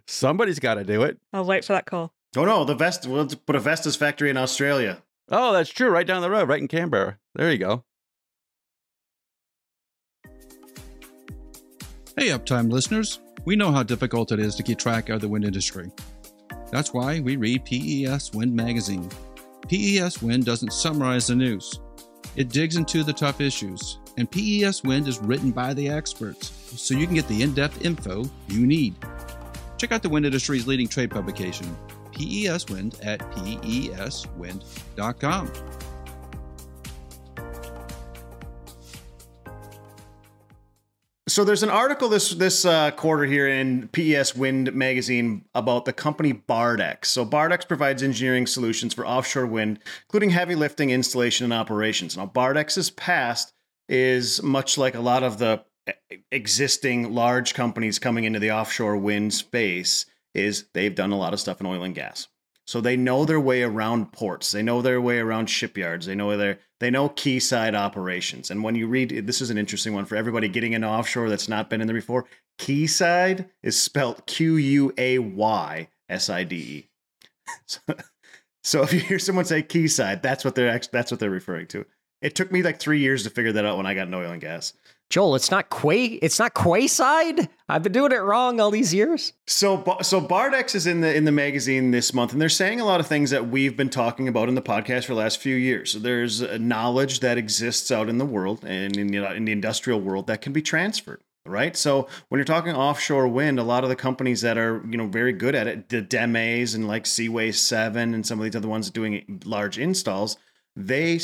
Somebody's 0.08 0.60
got 0.60 0.76
to 0.76 0.84
do 0.84 1.04
it. 1.04 1.20
I'll 1.32 1.46
wait 1.46 1.66
for 1.66 1.74
that 1.74 1.86
call. 1.86 2.14
Oh 2.36 2.46
no, 2.46 2.66
the 2.66 2.76
Vest. 2.76 3.06
We'll 3.06 3.28
put 3.28 3.56
a 3.56 3.60
Vestas 3.60 3.96
factory 3.96 4.30
in 4.30 4.38
Australia. 4.38 5.04
Oh, 5.30 5.54
that's 5.54 5.70
true. 5.70 5.90
Right 5.90 6.06
down 6.08 6.22
the 6.22 6.30
road, 6.30 6.50
right 6.50 6.62
in 6.62 6.68
Canberra. 6.68 7.18
There 7.36 7.52
you 7.52 7.58
go. 7.58 7.84
Hey, 12.16 12.28
Uptime 12.28 12.72
listeners. 12.72 13.20
We 13.44 13.56
know 13.56 13.72
how 13.72 13.82
difficult 13.82 14.32
it 14.32 14.40
is 14.40 14.54
to 14.56 14.64
keep 14.64 14.78
track 14.78 15.10
of 15.10 15.20
the 15.20 15.28
wind 15.28 15.46
industry. 15.46 15.90
That's 16.72 16.94
why 16.94 17.20
we 17.22 17.38
read 17.38 17.66
PES 17.66 18.34
Wind 18.34 18.56
magazine. 18.56 19.10
PES 19.68 20.22
Wind 20.22 20.46
doesn't 20.46 20.74
summarize 20.74 21.26
the 21.26 21.36
news, 21.36 21.80
it 22.36 22.50
digs 22.50 22.76
into 22.76 23.04
the 23.04 23.14
tough 23.14 23.42
issues. 23.42 23.98
And 24.18 24.30
PES 24.30 24.84
Wind 24.84 25.08
is 25.08 25.18
written 25.20 25.50
by 25.50 25.74
the 25.74 25.90
experts, 25.90 26.52
so 26.80 26.94
you 26.94 27.08
can 27.08 27.16
get 27.16 27.28
the 27.28 27.42
in 27.42 27.56
depth 27.56 27.84
info 27.84 28.26
you 28.48 28.68
need. 28.68 28.94
Check 29.78 29.92
out 29.92 30.04
the 30.04 30.10
wind 30.10 30.28
industry's 30.28 30.68
leading 30.68 30.88
trade 30.88 31.10
publication, 31.10 31.76
PES 32.12 32.70
Wind, 32.70 33.00
at 33.02 33.22
peswind.com. 33.32 34.62
So 41.34 41.44
there's 41.44 41.64
an 41.64 41.72
article 41.72 42.10
this 42.10 42.30
this 42.30 42.64
uh, 42.64 42.92
quarter 42.92 43.26
here 43.26 43.48
in 43.48 43.88
PES 43.88 44.36
Wind 44.36 44.72
magazine 44.76 45.46
about 45.56 45.86
the 45.86 45.92
company 45.92 46.32
Bardex. 46.32 47.06
So 47.06 47.26
Bardex 47.26 47.68
provides 47.68 48.04
engineering 48.04 48.46
solutions 48.46 48.94
for 48.94 49.04
offshore 49.04 49.48
wind, 49.48 49.80
including 50.04 50.30
heavy 50.30 50.54
lifting, 50.54 50.92
installation, 50.92 51.46
and 51.46 51.52
operations. 51.52 52.16
Now 52.16 52.28
Bardex's 52.28 52.92
past 52.92 53.52
is 53.90 54.44
much 54.44 54.78
like 54.78 54.94
a 54.94 55.00
lot 55.00 55.24
of 55.24 55.40
the 55.40 55.66
existing 56.32 57.16
large 57.16 57.56
companies 57.56 57.98
coming 57.98 58.26
into 58.26 58.38
the 58.38 58.52
offshore 58.52 58.98
wind 58.98 59.34
space. 59.34 60.06
Is 60.36 60.66
they've 60.74 60.94
done 60.94 61.12
a 61.12 61.18
lot 61.18 61.34
of 61.34 61.40
stuff 61.40 61.60
in 61.60 61.66
oil 61.66 61.82
and 61.82 61.96
gas. 61.96 62.28
So 62.66 62.80
they 62.80 62.96
know 62.96 63.26
their 63.26 63.40
way 63.40 63.62
around 63.64 64.14
ports. 64.14 64.52
They 64.52 64.64
know 64.64 64.82
their 64.82 65.02
way 65.02 65.20
around 65.20 65.48
shipyards. 65.48 66.06
They 66.06 66.16
know 66.16 66.36
their 66.38 66.60
they 66.80 66.90
know 66.90 67.10
quayside 67.10 67.76
operations. 67.76 68.52
And 68.52 68.64
when 68.64 68.76
you 68.76 68.88
read 68.88 69.28
this 69.28 69.42
is 69.42 69.50
an 69.50 69.58
interesting 69.58 69.94
one 69.94 70.06
for 70.06 70.16
everybody 70.16 70.48
getting 70.48 70.74
into 70.74 70.88
offshore 70.88 71.30
that's 71.30 71.50
not 71.50 71.70
been 71.70 71.82
in 71.82 71.88
there 71.88 71.96
before. 71.96 72.26
Quayside 72.60 73.50
is 73.64 73.80
spelled 73.80 74.26
Q 74.26 74.56
U 74.56 74.94
A 74.98 75.20
Y 75.20 75.88
S 76.10 76.30
I 76.30 76.44
D 76.44 76.56
E. 76.56 77.94
So 78.64 78.82
if 78.82 78.94
you 78.94 79.00
hear 79.00 79.20
someone 79.20 79.46
say 79.46 79.62
quayside, 79.62 80.24
that's 80.24 80.46
what 80.46 80.56
they're 80.56 80.80
that's 80.92 81.12
what 81.12 81.20
they're 81.20 81.30
referring 81.30 81.68
to. 81.68 81.86
It 82.22 82.36
took 82.36 82.52
me 82.52 82.64
like 82.64 82.80
three 82.80 83.00
years 83.00 83.24
to 83.24 83.30
figure 83.30 83.52
that 83.52 83.66
out 83.66 83.76
when 83.76 83.86
I 83.86 83.94
got 83.94 84.08
in 84.08 84.14
oil 84.14 84.32
and 84.32 84.40
gas. 84.40 84.74
Joel, 85.10 85.36
it's 85.36 85.52
not 85.52 85.70
quay. 85.70 86.06
It's 86.06 86.40
not 86.40 86.54
quayside. 86.54 87.48
I've 87.70 87.84
been 87.84 87.92
doing 87.92 88.12
it 88.12 88.22
wrong 88.22 88.60
all 88.60 88.72
these 88.72 88.94
years. 88.94 89.34
So, 89.46 89.98
so 90.02 90.20
Bardex 90.20 90.74
is 90.74 90.88
in 90.88 91.02
the 91.02 91.16
in 91.16 91.26
the 91.26 91.32
magazine 91.32 91.92
this 91.92 92.14
month, 92.14 92.32
and 92.32 92.42
they're 92.42 92.50
saying 92.50 92.80
a 92.80 92.86
lot 92.86 93.00
of 93.00 93.08
things 93.08 93.30
that 93.30 93.48
we've 93.48 93.78
been 93.78 93.90
talking 93.90 94.28
about 94.28 94.50
in 94.50 94.56
the 94.56 94.62
podcast 94.62 95.06
for 95.06 95.14
the 95.14 95.20
last 95.20 95.40
few 95.40 95.56
years. 95.56 95.92
So 95.92 96.00
there's 96.00 96.42
knowledge 96.60 97.20
that 97.20 97.38
exists 97.38 97.92
out 97.92 98.10
in 98.10 98.18
the 98.18 98.26
world 98.26 98.66
and 98.66 98.98
in 98.98 99.08
the, 99.08 99.34
in 99.34 99.46
the 99.46 99.52
industrial 99.52 100.02
world 100.02 100.28
that 100.28 100.42
can 100.42 100.52
be 100.52 100.62
transferred 100.62 101.22
right? 101.46 101.76
So 101.76 102.08
when 102.30 102.40
you're 102.40 102.46
talking 102.46 102.74
offshore 102.74 103.28
wind, 103.28 103.60
a 103.60 103.64
lot 103.64 103.84
of 103.84 103.90
the 103.90 103.96
companies 103.96 104.42
that 104.42 104.58
are 104.58 104.82
you 104.90 104.98
know 104.98 105.08
very 105.08 105.34
good 105.34 105.56
at 105.56 105.68
it, 105.68 105.90
the 105.90 106.02
DEMEs 106.02 106.76
and 106.76 106.88
like 106.88 107.04
Seaway7 107.04 107.96
and 107.96 108.26
some 108.26 108.40
of 108.40 108.46
these 108.46 108.56
other 108.56 108.68
ones 108.68 108.90
doing 108.90 109.42
large 109.46 109.78
installs, 109.78 110.38
they 110.76 111.20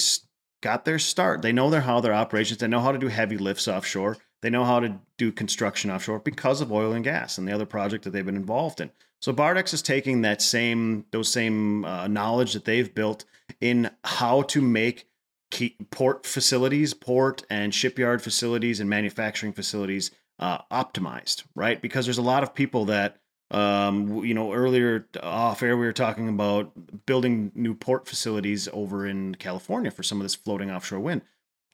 got 0.61 0.85
their 0.85 0.99
start. 0.99 1.41
They 1.41 1.51
know 1.51 1.69
their 1.69 1.81
how 1.81 1.99
their 2.01 2.13
operations. 2.13 2.59
They 2.59 2.67
know 2.67 2.81
how 2.81 2.91
to 2.91 2.97
do 2.97 3.07
heavy 3.07 3.37
lifts 3.37 3.67
offshore. 3.67 4.17
They 4.41 4.49
know 4.49 4.63
how 4.63 4.79
to 4.79 4.99
do 5.17 5.31
construction 5.31 5.91
offshore 5.91 6.19
because 6.19 6.61
of 6.61 6.71
oil 6.71 6.93
and 6.93 7.03
gas 7.03 7.37
and 7.37 7.47
the 7.47 7.51
other 7.51 7.65
project 7.65 8.03
that 8.03 8.11
they've 8.11 8.25
been 8.25 8.35
involved 8.35 8.79
in. 8.79 8.91
So 9.21 9.33
Bardex 9.33 9.73
is 9.73 9.81
taking 9.81 10.21
that 10.21 10.41
same 10.41 11.05
those 11.11 11.31
same 11.31 11.83
uh, 11.83 12.07
knowledge 12.07 12.53
that 12.53 12.65
they've 12.65 12.93
built 12.93 13.25
in 13.59 13.91
how 14.03 14.43
to 14.43 14.61
make 14.61 15.07
port 15.89 16.25
facilities, 16.25 16.93
port 16.93 17.43
and 17.49 17.73
shipyard 17.73 18.21
facilities 18.21 18.79
and 18.79 18.89
manufacturing 18.89 19.51
facilities 19.51 20.11
uh, 20.37 20.59
optimized, 20.71 21.43
right? 21.55 21.81
Because 21.81 22.05
there's 22.05 22.17
a 22.17 22.23
lot 22.23 22.43
of 22.43 22.53
people 22.53 22.85
that 22.85 23.17
um, 23.51 24.23
you 24.23 24.33
know, 24.33 24.53
earlier 24.53 25.07
off 25.23 25.63
air, 25.63 25.75
we 25.75 25.85
were 25.85 25.93
talking 25.93 26.29
about 26.29 26.71
building 27.05 27.51
new 27.55 27.73
port 27.73 28.07
facilities 28.07 28.67
over 28.71 29.07
in 29.07 29.35
California 29.35 29.91
for 29.91 30.03
some 30.03 30.19
of 30.19 30.23
this 30.23 30.35
floating 30.35 30.69
offshore 30.69 30.99
wind. 30.99 31.21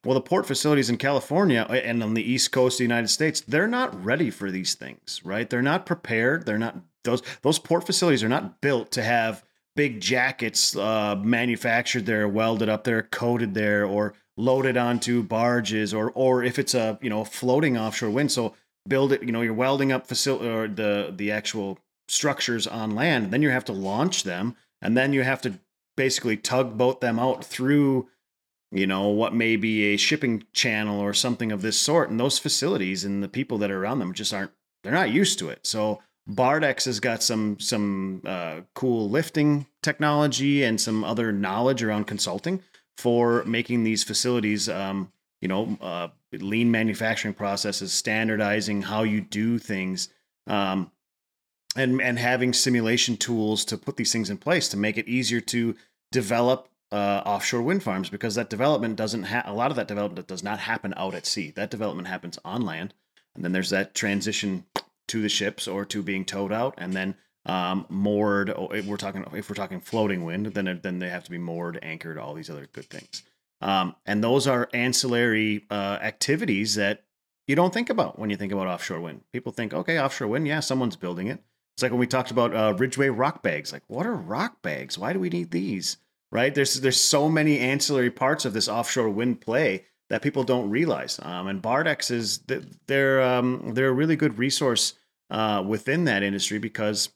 Well, 0.05 0.13
the 0.13 0.21
port 0.21 0.45
facilities 0.45 0.89
in 0.89 0.97
California 0.97 1.61
and 1.61 2.03
on 2.03 2.13
the 2.13 2.23
east 2.23 2.51
coast 2.51 2.75
of 2.75 2.77
the 2.79 2.83
United 2.83 3.07
States, 3.07 3.41
they're 3.41 3.67
not 3.67 4.05
ready 4.05 4.29
for 4.29 4.51
these 4.51 4.75
things, 4.75 5.19
right? 5.25 5.49
They're 5.49 5.63
not 5.63 5.85
prepared. 5.85 6.45
They're 6.45 6.59
not 6.59 6.77
those 7.03 7.23
those 7.41 7.59
port 7.59 7.85
facilities 7.85 8.23
are 8.23 8.29
not 8.29 8.61
built 8.61 8.91
to 8.91 9.03
have 9.03 9.43
big 9.75 9.99
jackets 9.99 10.75
uh, 10.75 11.15
manufactured 11.15 12.05
there, 12.05 12.27
welded 12.27 12.69
up 12.69 12.83
there, 12.83 13.01
coated 13.01 13.53
there, 13.53 13.85
or 13.85 14.13
loaded 14.37 14.77
onto 14.77 15.23
barges, 15.23 15.93
or 15.93 16.11
or 16.11 16.43
if 16.43 16.59
it's 16.59 16.73
a 16.73 16.99
you 17.01 17.09
know 17.09 17.23
floating 17.23 17.77
offshore 17.77 18.11
wind. 18.11 18.31
So 18.31 18.53
build 18.87 19.11
it. 19.11 19.23
You 19.23 19.31
know, 19.31 19.41
you're 19.41 19.53
welding 19.53 19.91
up 19.91 20.07
facility 20.07 20.47
or 20.47 20.67
the 20.67 21.13
the 21.15 21.31
actual 21.31 21.79
structures 22.07 22.67
on 22.67 22.91
land. 22.91 23.31
Then 23.31 23.41
you 23.41 23.49
have 23.49 23.65
to 23.65 23.73
launch 23.73 24.23
them, 24.23 24.55
and 24.81 24.95
then 24.95 25.13
you 25.13 25.23
have 25.23 25.41
to 25.41 25.59
basically 25.95 26.37
tugboat 26.37 27.01
them 27.01 27.19
out 27.19 27.43
through 27.43 28.07
you 28.71 28.85
know 28.87 29.07
what 29.07 29.33
may 29.33 29.55
be 29.55 29.93
a 29.93 29.97
shipping 29.97 30.43
channel 30.53 30.99
or 30.99 31.13
something 31.13 31.51
of 31.51 31.61
this 31.61 31.79
sort 31.79 32.09
and 32.09 32.19
those 32.19 32.37
facilities 32.37 33.05
and 33.05 33.23
the 33.23 33.27
people 33.27 33.57
that 33.57 33.71
are 33.71 33.81
around 33.81 33.99
them 33.99 34.13
just 34.13 34.33
aren't 34.33 34.51
they're 34.83 34.91
not 34.91 35.11
used 35.11 35.39
to 35.39 35.49
it 35.49 35.59
so 35.65 36.01
bardex 36.29 36.85
has 36.85 36.99
got 36.99 37.23
some 37.23 37.59
some 37.59 38.21
uh, 38.25 38.61
cool 38.73 39.09
lifting 39.09 39.65
technology 39.81 40.63
and 40.63 40.81
some 40.81 41.03
other 41.03 41.31
knowledge 41.31 41.83
around 41.83 42.05
consulting 42.05 42.61
for 42.97 43.43
making 43.45 43.83
these 43.83 44.03
facilities 44.03 44.67
um, 44.67 45.11
you 45.41 45.47
know, 45.47 45.77
uh, 45.81 46.07
lean 46.31 46.71
manufacturing 46.71 47.33
processes, 47.33 47.91
standardizing 47.91 48.83
how 48.83 49.03
you 49.03 49.21
do 49.21 49.57
things, 49.57 50.09
um, 50.47 50.91
and 51.75 52.01
and 52.01 52.17
having 52.17 52.53
simulation 52.53 53.17
tools 53.17 53.65
to 53.65 53.77
put 53.77 53.97
these 53.97 54.11
things 54.11 54.29
in 54.29 54.37
place 54.37 54.69
to 54.69 54.77
make 54.77 54.97
it 54.97 55.07
easier 55.07 55.41
to 55.41 55.75
develop 56.11 56.69
uh, 56.91 57.21
offshore 57.25 57.61
wind 57.61 57.83
farms 57.83 58.09
because 58.09 58.35
that 58.35 58.49
development 58.49 58.95
doesn't 58.95 59.23
have 59.23 59.47
a 59.47 59.53
lot 59.53 59.71
of 59.71 59.77
that 59.77 59.87
development 59.87 60.27
does 60.27 60.43
not 60.43 60.59
happen 60.59 60.93
out 60.95 61.13
at 61.13 61.25
sea. 61.25 61.51
That 61.51 61.71
development 61.71 62.07
happens 62.07 62.39
on 62.45 62.61
land, 62.61 62.93
and 63.35 63.43
then 63.43 63.51
there's 63.51 63.71
that 63.71 63.93
transition 63.93 64.65
to 65.07 65.21
the 65.21 65.29
ships 65.29 65.67
or 65.67 65.85
to 65.85 66.01
being 66.01 66.25
towed 66.25 66.51
out, 66.51 66.75
and 66.77 66.93
then 66.93 67.15
um, 67.45 67.85
moored. 67.89 68.53
If 68.71 68.85
we're 68.85 68.97
talking 68.97 69.25
if 69.33 69.49
we're 69.49 69.55
talking 69.55 69.81
floating 69.81 70.23
wind, 70.23 70.47
then 70.47 70.79
then 70.81 70.99
they 70.99 71.09
have 71.09 71.25
to 71.25 71.31
be 71.31 71.37
moored, 71.37 71.79
anchored, 71.81 72.17
all 72.17 72.33
these 72.33 72.49
other 72.49 72.67
good 72.71 72.89
things. 72.89 73.23
Um, 73.61 73.95
and 74.05 74.23
those 74.23 74.47
are 74.47 74.69
ancillary 74.73 75.65
uh, 75.69 75.97
activities 76.01 76.75
that 76.75 77.03
you 77.47 77.55
don't 77.55 77.73
think 77.73 77.89
about 77.89 78.19
when 78.19 78.29
you 78.29 78.35
think 78.35 78.51
about 78.51 78.67
offshore 78.67 78.99
wind. 78.99 79.21
People 79.31 79.51
think, 79.51 79.73
okay, 79.73 79.99
offshore 79.99 80.27
wind, 80.27 80.47
yeah, 80.47 80.59
someone's 80.59 80.95
building 80.95 81.27
it. 81.27 81.41
It's 81.75 81.83
like 81.83 81.91
when 81.91 81.99
we 81.99 82.07
talked 82.07 82.31
about 82.31 82.55
uh, 82.55 82.73
Ridgway 82.77 83.09
rock 83.09 83.43
bags. 83.43 83.73
Like, 83.73 83.83
what 83.87 84.05
are 84.05 84.15
rock 84.15 84.61
bags? 84.61 84.97
Why 84.97 85.13
do 85.13 85.19
we 85.19 85.29
need 85.29 85.51
these? 85.51 85.97
Right? 86.31 86.53
There's 86.53 86.81
there's 86.81 86.99
so 86.99 87.29
many 87.29 87.59
ancillary 87.59 88.09
parts 88.09 88.45
of 88.45 88.53
this 88.53 88.67
offshore 88.67 89.09
wind 89.09 89.41
play 89.41 89.85
that 90.09 90.21
people 90.21 90.43
don't 90.43 90.69
realize. 90.69 91.19
Um, 91.21 91.47
and 91.47 91.61
Bardex 91.61 92.11
is 92.11 92.39
they're 92.87 93.21
um, 93.21 93.71
they're 93.73 93.89
a 93.89 93.93
really 93.93 94.15
good 94.15 94.37
resource 94.37 94.93
uh, 95.29 95.63
within 95.65 96.05
that 96.05 96.23
industry 96.23 96.59
because, 96.59 97.09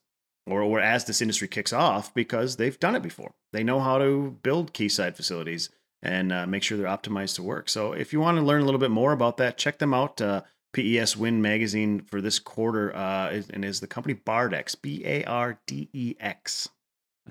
or 0.45 0.62
or 0.62 0.80
as 0.80 1.06
this 1.06 1.21
industry 1.21 1.47
kicks 1.47 1.73
off, 1.73 2.13
because 2.13 2.58
they've 2.58 2.80
done 2.80 2.95
it 2.95 3.02
before. 3.02 3.32
They 3.52 3.63
know 3.63 3.80
how 3.80 3.97
to 3.97 4.38
build 4.43 4.73
quayside 4.73 5.15
facilities 5.15 5.69
and 6.01 6.31
uh, 6.31 6.47
make 6.47 6.63
sure 6.63 6.77
they're 6.77 6.88
optimized 6.88 7.35
to 7.35 7.43
work. 7.43 7.69
So 7.69 7.93
if 7.93 8.13
you 8.13 8.19
want 8.19 8.38
to 8.38 8.43
learn 8.43 8.62
a 8.62 8.65
little 8.65 8.79
bit 8.79 8.91
more 8.91 9.12
about 9.12 9.38
that, 9.38 9.57
check 9.57 9.79
them 9.79 9.93
out. 9.93 10.21
Uh, 10.21 10.41
PES 10.73 11.17
Wind 11.17 11.41
magazine 11.41 11.99
for 12.01 12.21
this 12.21 12.38
quarter, 12.38 12.95
uh, 12.95 13.41
and 13.51 13.65
is 13.65 13.79
the 13.79 13.88
company 13.88 14.13
Bardex, 14.13 14.79
B 14.79 15.01
A 15.03 15.23
R 15.23 15.59
D 15.65 15.89
E 15.93 16.15
X. 16.19 16.69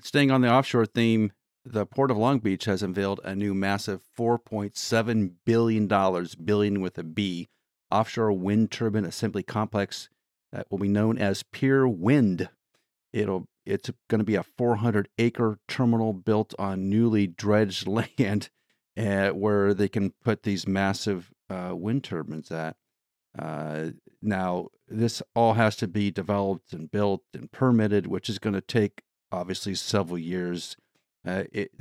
Staying 0.01 0.29
on 0.29 0.41
the 0.41 0.51
offshore 0.51 0.85
theme, 0.85 1.31
the 1.65 1.85
Port 1.85 2.11
of 2.11 2.17
Long 2.17 2.39
Beach 2.39 2.65
has 2.65 2.83
unveiled 2.83 3.19
a 3.23 3.35
new 3.35 3.53
massive 3.53 4.01
$4.7 4.17 5.31
billion, 5.45 6.27
billion 6.43 6.81
with 6.81 6.97
a 6.97 7.03
B, 7.03 7.47
offshore 7.91 8.31
wind 8.31 8.71
turbine 8.71 9.05
assembly 9.05 9.43
complex 9.43 10.09
that 10.51 10.67
will 10.69 10.79
be 10.79 10.87
known 10.87 11.17
as 11.17 11.43
Pier 11.43 11.87
Wind. 11.87 12.49
It'll 13.13 13.45
it's 13.65 13.91
going 14.09 14.19
to 14.19 14.25
be 14.25 14.35
a 14.35 14.43
400 14.43 15.09
acre 15.19 15.59
terminal 15.67 16.11
built 16.11 16.55
on 16.57 16.89
newly 16.89 17.27
dredged 17.27 17.87
land 18.17 18.49
uh, 18.97 19.29
where 19.29 19.73
they 19.73 19.87
can 19.87 20.11
put 20.23 20.43
these 20.43 20.67
massive 20.67 21.31
uh, 21.49 21.71
wind 21.73 22.03
turbines 22.03 22.51
at. 22.51 22.75
Uh, 23.37 23.89
now, 24.21 24.67
this 24.87 25.21
all 25.35 25.53
has 25.53 25.75
to 25.77 25.87
be 25.87 26.11
developed 26.11 26.73
and 26.73 26.91
built 26.91 27.21
and 27.33 27.51
permitted, 27.51 28.07
which 28.07 28.29
is 28.29 28.39
going 28.39 28.53
to 28.55 28.61
take 28.61 29.03
obviously 29.31 29.75
several 29.75 30.17
years. 30.17 30.75
Uh, 31.25 31.43
it, 31.51 31.71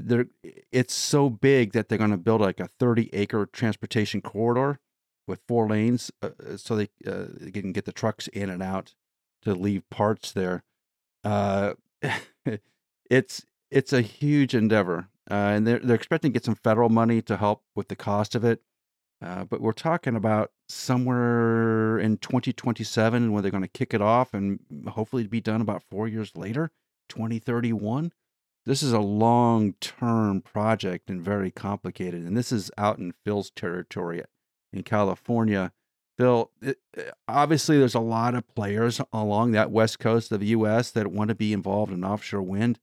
it's 0.70 0.94
so 0.94 1.30
big 1.30 1.72
that 1.72 1.88
they're 1.88 1.98
going 1.98 2.10
to 2.10 2.16
build 2.16 2.40
like 2.40 2.60
a 2.60 2.68
30 2.78 3.10
acre 3.12 3.46
transportation 3.46 4.20
corridor 4.20 4.80
with 5.26 5.40
four 5.46 5.68
lanes 5.68 6.10
uh, 6.22 6.30
so 6.56 6.74
they, 6.74 6.88
uh, 7.06 7.26
they 7.40 7.50
can 7.50 7.72
get 7.72 7.84
the 7.84 7.92
trucks 7.92 8.26
in 8.28 8.50
and 8.50 8.62
out 8.62 8.94
to 9.42 9.54
leave 9.54 9.88
parts 9.90 10.32
there 10.32 10.64
uh, 11.24 11.74
it's 13.10 13.44
it's 13.70 13.92
a 13.92 14.00
huge 14.00 14.54
endeavor, 14.54 15.08
uh, 15.30 15.34
and 15.34 15.66
they're 15.66 15.78
they're 15.78 15.96
expecting 15.96 16.32
to 16.32 16.34
get 16.34 16.44
some 16.44 16.54
federal 16.54 16.88
money 16.88 17.20
to 17.22 17.36
help 17.36 17.62
with 17.74 17.88
the 17.88 17.96
cost 17.96 18.34
of 18.34 18.44
it. 18.44 18.62
Uh, 19.20 19.44
but 19.44 19.60
we're 19.60 19.72
talking 19.72 20.14
about 20.14 20.52
somewhere 20.68 21.98
in 21.98 22.18
2027 22.18 23.32
when 23.32 23.42
they're 23.42 23.50
going 23.50 23.62
to 23.62 23.68
kick 23.68 23.92
it 23.92 24.00
off 24.00 24.32
and 24.32 24.60
hopefully 24.88 25.26
be 25.26 25.40
done 25.40 25.60
about 25.60 25.82
four 25.82 26.06
years 26.06 26.36
later, 26.36 26.70
2031. 27.08 28.12
This 28.64 28.82
is 28.82 28.92
a 28.92 29.00
long 29.00 29.72
term 29.80 30.40
project 30.40 31.10
and 31.10 31.20
very 31.20 31.50
complicated. 31.50 32.24
And 32.24 32.36
this 32.36 32.52
is 32.52 32.70
out 32.78 32.98
in 32.98 33.12
Phil's 33.24 33.50
territory 33.50 34.22
in 34.72 34.82
California. 34.82 35.72
Phil, 36.16 36.50
it, 36.60 36.78
obviously, 37.26 37.78
there's 37.78 37.94
a 37.94 38.00
lot 38.00 38.34
of 38.34 38.46
players 38.54 39.00
along 39.12 39.52
that 39.52 39.70
west 39.70 39.98
coast 39.98 40.32
of 40.32 40.40
the 40.40 40.46
U.S. 40.48 40.90
that 40.90 41.06
want 41.08 41.28
to 41.28 41.34
be 41.34 41.52
involved 41.52 41.92
in 41.92 42.04
offshore 42.04 42.42
wind. 42.42 42.78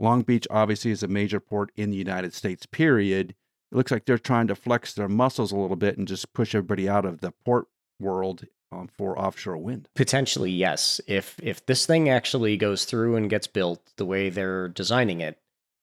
Long 0.00 0.22
Beach 0.22 0.46
obviously 0.50 0.90
is 0.90 1.02
a 1.02 1.08
major 1.08 1.38
port 1.40 1.70
in 1.76 1.90
the 1.90 1.96
United 1.96 2.32
States. 2.32 2.64
Period. 2.64 3.34
It 3.70 3.76
looks 3.76 3.92
like 3.92 4.06
they're 4.06 4.18
trying 4.18 4.48
to 4.48 4.56
flex 4.56 4.94
their 4.94 5.08
muscles 5.08 5.52
a 5.52 5.56
little 5.56 5.76
bit 5.76 5.98
and 5.98 6.08
just 6.08 6.32
push 6.32 6.54
everybody 6.54 6.88
out 6.88 7.04
of 7.04 7.20
the 7.20 7.32
port 7.44 7.66
world 8.00 8.46
um, 8.72 8.88
for 8.88 9.18
offshore 9.18 9.58
wind. 9.58 9.88
Potentially, 9.94 10.50
yes. 10.50 11.00
If 11.06 11.38
if 11.42 11.64
this 11.66 11.86
thing 11.86 12.08
actually 12.08 12.56
goes 12.56 12.86
through 12.86 13.16
and 13.16 13.30
gets 13.30 13.46
built 13.46 13.80
the 13.96 14.06
way 14.06 14.30
they're 14.30 14.68
designing 14.68 15.20
it, 15.20 15.38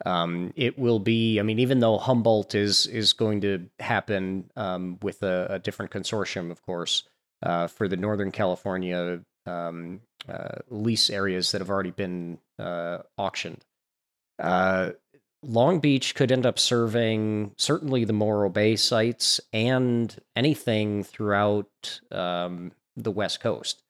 um, 0.06 0.52
it 0.56 0.80
will 0.80 1.00
be. 1.00 1.40
I 1.40 1.44
mean, 1.44 1.60
even 1.60 1.80
though 1.80 2.00
Humboldt 2.00 2.56
is 2.56 2.88
is 2.88 3.14
going 3.14 3.42
to 3.42 3.70
happen 3.80 4.50
um, 4.56 4.98
with 5.02 5.22
a, 5.22 5.48
a, 5.52 5.60
different 5.60 5.92
consortium, 5.92 6.50
of 6.50 6.62
course, 6.64 7.04
uh, 7.44 7.68
for 7.68 7.88
the 7.88 7.98
Northern 7.98 8.32
California 8.32 9.22
um, 9.46 10.02
uh, 10.28 10.60
lease 10.70 11.10
areas 11.10 11.52
that 11.52 11.62
have 11.62 11.70
already 11.70 11.92
been 11.92 12.40
uh, 12.58 13.00
auctioned. 13.18 13.64
Uh, 14.40 14.92
Long 15.44 15.80
Beach 15.80 16.16
could 16.16 16.32
end 16.32 16.46
up 16.46 16.58
serving 16.60 17.54
certainly 17.58 18.06
the 18.06 18.14
Morro 18.14 18.50
Bay 18.50 18.76
sites 18.76 19.40
and 19.54 20.16
anything 20.36 21.04
throughout 21.04 22.02
um, 22.12 22.72
the 22.96 23.12
West 23.12 23.40
Coast 23.40 23.84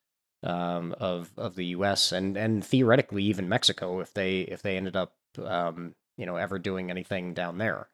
um, 0.44 0.94
of 1.00 1.32
of 1.38 1.56
the 1.56 1.66
U.S. 1.68 2.12
and 2.12 2.38
and 2.38 2.64
theoretically 2.64 3.24
even 3.24 3.50
Mexico 3.50 4.02
if 4.02 4.14
they 4.14 4.42
if 4.42 4.62
they 4.62 4.78
ended 4.78 4.96
up 4.96 5.14
um, 5.44 5.96
you 6.18 6.26
know, 6.26 6.36
ever 6.36 6.60
doing 6.60 6.90
anything 6.90 7.34
down 7.34 7.58
there. 7.58 7.88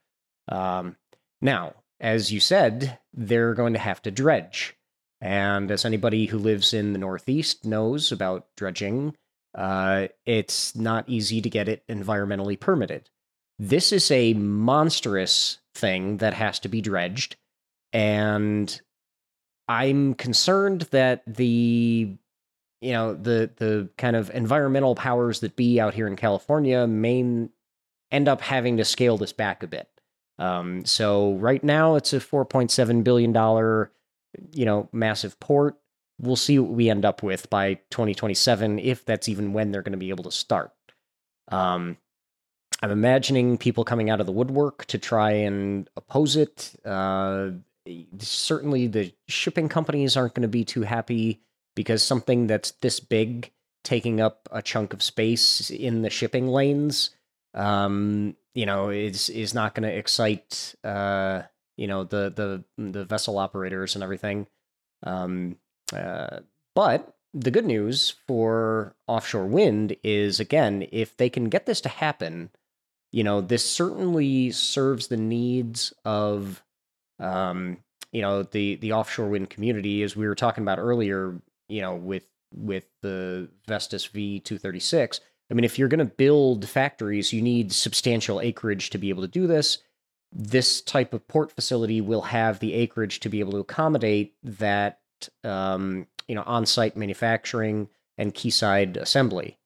Um, 0.48 0.96
now, 1.42 1.74
as 2.00 2.32
you 2.32 2.40
said, 2.40 3.00
they're 3.14 3.54
going 3.54 3.74
to 3.74 3.80
have 3.80 4.02
to 4.04 4.12
dredge. 4.12 4.76
And 5.22 5.72
as 5.72 5.86
anybody 5.86 6.26
who 6.26 6.38
lives 6.38 6.74
in 6.74 6.94
the 6.94 7.00
Northeast 7.00 7.66
knows 7.66 8.12
about 8.12 8.48
dredging, 8.58 9.16
uh, 9.56 10.08
it's 10.26 10.76
not 10.76 11.08
easy 11.08 11.42
to 11.42 11.50
get 11.50 11.68
it 11.68 11.84
environmentally 11.88 12.60
permitted. 12.60 13.10
This 13.60 13.92
is 13.92 14.10
a 14.12 14.34
monstrous 14.34 15.60
thing 15.76 16.18
that 16.18 16.34
has 16.34 16.60
to 16.60 16.70
be 16.70 16.82
dredged. 16.82 17.36
And 17.92 18.82
I'm 19.68 20.16
concerned 20.16 20.82
that 20.92 21.24
the 21.28 22.16
you 22.82 22.92
know 22.92 23.14
the 23.14 23.50
the 23.56 23.90
kind 23.98 24.16
of 24.16 24.30
environmental 24.32 24.96
powers 24.96 25.40
that 25.40 25.56
be 25.56 25.80
out 25.80 25.94
here 25.94 26.08
in 26.08 26.16
California 26.16 26.86
may 26.86 27.48
end 28.12 28.28
up 28.28 28.42
having 28.42 28.78
to 28.78 28.86
scale 28.86 29.18
this 29.18 29.34
back 29.34 29.64
a 29.64 29.68
bit. 29.68 29.88
Um, 30.40 30.84
so 30.86 31.34
right 31.36 31.64
now 31.64 31.96
it's 31.96 32.12
a 32.14 32.20
4.7 32.20 33.04
billion 33.04 33.32
dollar, 33.32 33.92
you 34.52 34.66
know, 34.66 34.90
massive 34.92 35.40
port. 35.40 35.78
We'll 36.20 36.36
see 36.36 36.60
what 36.60 36.72
we 36.72 36.90
end 36.90 37.06
up 37.06 37.24
with 37.24 37.50
by 37.50 37.76
2027, 37.90 38.80
if 38.80 39.06
that's 39.06 39.28
even 39.28 39.54
when 39.54 39.72
they're 39.72 39.82
going 39.82 39.94
to 39.94 39.98
be 39.98 40.10
able 40.10 40.24
to 40.26 40.32
start. 40.32 40.72
Um, 41.50 41.98
I'm 42.82 42.92
imagining 42.92 43.58
people 43.58 43.84
coming 43.84 44.10
out 44.10 44.20
of 44.20 44.26
the 44.26 44.32
woodwork 44.32 44.86
to 44.86 44.98
try 44.98 45.32
and 45.32 45.90
oppose 45.96 46.36
it. 46.36 46.74
Uh, 46.86 47.52
certainly, 48.20 48.88
the 48.88 49.14
shipping 49.28 49.70
companies 49.70 50.16
aren't 50.16 50.34
going 50.34 50.44
to 50.44 50.48
be 50.48 50.64
too 50.64 50.84
happy 50.84 51.42
because 51.76 52.04
something 52.04 52.48
that's 52.48 52.72
this 52.82 53.00
big 53.00 53.52
taking 53.84 54.22
up 54.22 54.48
a 54.52 54.62
chunk 54.62 54.94
of 54.94 55.04
space 55.04 55.70
in 55.70 56.02
the 56.02 56.10
shipping 56.10 56.48
lanes 56.48 57.10
um, 57.54 58.36
you 58.54 58.66
know 58.66 58.90
is 58.90 59.30
is 59.30 59.54
not 59.54 59.76
going 59.76 59.88
to 59.88 59.96
excite 59.96 60.76
uh, 60.84 61.42
you 61.78 61.88
know 61.88 62.04
the 62.04 62.64
the 62.78 62.92
the 62.92 63.06
vessel 63.06 63.38
operators 63.38 63.96
and 63.96 64.04
everything 64.04 64.48
um, 65.04 65.58
uh, 65.94 66.40
but 66.76 67.16
the 67.34 67.52
good 67.52 67.66
news 67.66 68.16
for 68.28 68.96
offshore 69.08 69.46
wind 69.46 69.96
is 70.04 70.40
again 70.40 70.88
if 70.92 71.18
they 71.18 71.30
can 71.30 71.50
get 71.50 71.66
this 71.66 71.82
to 71.82 71.90
happen 71.90 72.50
you 73.12 73.24
know 73.24 73.42
this 73.42 73.68
certainly 73.70 74.52
serves 74.52 75.08
the 75.08 75.18
needs 75.18 75.94
of 76.06 76.64
um, 77.20 77.78
you 78.12 78.22
know 78.22 78.44
the 78.44 78.76
the 78.76 78.94
offshore 78.94 79.30
wind 79.30 79.50
community 79.50 80.04
as 80.04 80.16
we 80.16 80.28
were 80.28 80.36
talking 80.36 80.64
about 80.64 80.80
earlier 80.80 81.40
you 81.68 81.82
know, 81.82 81.96
with 81.96 82.28
with 82.56 82.86
the 83.02 83.50
Vestas 83.68 84.08
V236. 84.08 85.20
I 85.50 85.54
mean, 85.56 85.64
if 85.64 85.78
you're 85.78 85.88
going 85.88 86.00
to 86.00 86.06
build 86.06 86.70
factories, 86.70 87.34
you 87.34 87.42
need 87.42 87.74
substantial 87.74 88.40
acreage 88.40 88.92
to 88.92 88.98
be 88.98 89.10
able 89.10 89.24
to 89.24 89.28
do 89.28 89.48
this. 89.48 89.80
This 90.32 90.82
type 90.82 91.14
of 91.14 91.28
port 91.28 91.52
facility 91.52 92.00
will 92.00 92.22
have 92.22 92.60
the 92.60 92.74
acreage 92.74 93.20
to 93.22 93.30
be 93.30 93.40
able 93.40 93.54
to 93.54 93.60
accommodate 93.60 94.36
that, 94.44 95.00
um, 95.44 96.08
you 96.28 96.36
know, 96.36 96.44
on-site 96.46 96.96
manufacturing 96.96 97.90
and 98.18 98.34
quayside 98.34 98.98
assembly. 98.98 99.58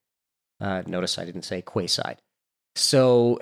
Uh, 0.60 0.84
notice 0.88 1.20
I 1.20 1.26
didn't 1.26 1.44
say 1.44 1.62
quayside. 1.62 2.22
So 2.76 3.40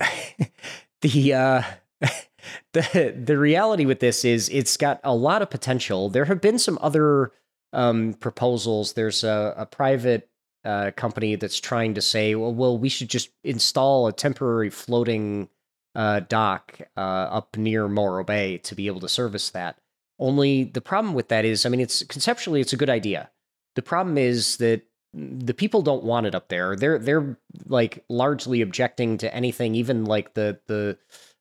the 1.02 1.34
uh, 1.34 1.62
the 2.74 3.16
the 3.24 3.38
reality 3.38 3.86
with 3.86 4.00
this 4.00 4.26
is 4.26 4.50
it's 4.50 4.78
got 4.78 5.00
a 5.04 5.16
lot 5.16 5.42
of 5.42 5.50
potential. 5.50 6.10
There 6.10 6.26
have 6.26 6.42
been 6.42 6.60
some 6.60 6.80
other 6.82 7.32
um, 7.74 8.14
proposals. 8.14 8.94
There's 8.94 9.24
a, 9.24 9.54
a 9.58 9.66
private 9.66 10.30
uh, 10.64 10.92
company 10.96 11.36
that's 11.36 11.60
trying 11.60 11.94
to 11.94 12.02
say, 12.02 12.36
well, 12.36 12.54
well, 12.54 12.78
we 12.78 12.90
should 12.90 13.10
just 13.10 13.30
install 13.44 14.08
a 14.08 14.14
temporary 14.14 14.70
floating 14.70 15.50
uh, 15.94 16.22
dock 16.22 16.80
uh, 16.98 17.00
up 17.00 17.56
near 17.56 17.88
Morro 17.88 18.24
Bay 18.24 18.58
to 18.60 18.76
be 18.76 18.88
able 18.88 19.00
to 19.02 19.10
service 19.10 19.50
that. 19.52 19.78
Only 20.20 20.64
the 20.64 20.82
problem 20.82 21.14
with 21.14 21.28
that 21.30 21.46
is, 21.46 21.66
I 21.66 21.70
mean, 21.70 21.82
it's 21.82 22.04
conceptually 22.04 22.62
it's 22.62 22.74
a 22.74 22.78
good 22.78 22.90
idea. 22.90 23.30
The 23.76 23.82
problem 23.82 24.18
is 24.18 24.58
that 24.58 24.82
the 25.14 25.54
people 25.54 25.82
don't 25.82 26.04
want 26.04 26.26
it 26.26 26.36
up 26.36 26.50
there. 26.50 26.76
They're 26.76 27.00
they're 27.00 27.38
like 27.68 28.04
largely 28.10 28.62
objecting 28.62 29.18
to 29.20 29.34
anything, 29.34 29.76
even 29.76 30.06
like 30.06 30.34
the 30.34 30.60
the 30.68 30.98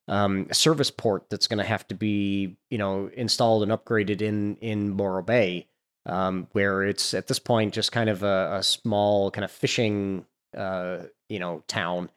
um, 0.09 0.49
service 0.53 0.91
port 0.91 1.27
that's 1.31 1.47
going 1.47 1.59
to 1.59 1.65
have 1.65 1.87
to 1.89 1.95
be 1.95 2.57
you 2.71 2.79
know 2.79 3.11
installed 3.15 3.63
and 3.63 3.73
upgraded 3.73 4.23
in 4.23 4.57
in 4.57 4.91
Morro 4.91 5.23
Bay 5.23 5.69
um, 6.07 6.49
where 6.53 6.83
it's 6.83 7.15
at 7.15 7.27
this 7.27 7.39
point 7.39 7.75
just 7.75 7.93
kind 7.93 8.11
of 8.11 8.23
a, 8.23 8.57
a 8.57 8.63
small 8.63 9.31
kind 9.31 9.45
of 9.45 9.51
fishing, 9.51 10.27
uh, 10.57 10.99
you 11.29 11.39
know, 11.39 11.63
town. 11.67 12.11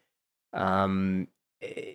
Um, 0.54 1.28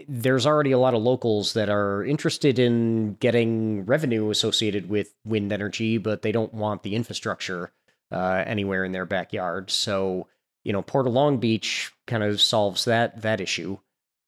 there's 0.08 0.46
already 0.46 0.72
a 0.72 0.78
lot 0.78 0.94
of 0.94 1.02
locals 1.02 1.52
that 1.52 1.68
are 1.68 2.04
interested 2.04 2.58
in 2.58 3.14
getting 3.20 3.84
revenue 3.86 4.30
associated 4.30 4.88
with 4.88 5.14
wind 5.24 5.52
energy, 5.52 5.98
but 5.98 6.22
they 6.22 6.32
don't 6.32 6.54
want 6.54 6.82
the 6.82 6.94
infrastructure 6.94 7.72
uh, 8.10 8.42
anywhere 8.46 8.84
in 8.84 8.92
their 8.92 9.06
backyard. 9.06 9.70
So, 9.70 10.28
you 10.64 10.72
know, 10.72 10.82
Port 10.82 11.06
of 11.06 11.12
Long 11.12 11.38
Beach 11.38 11.92
kind 12.06 12.22
of 12.22 12.40
solves 12.40 12.84
that 12.86 13.22
that 13.22 13.40
issue. 13.40 13.78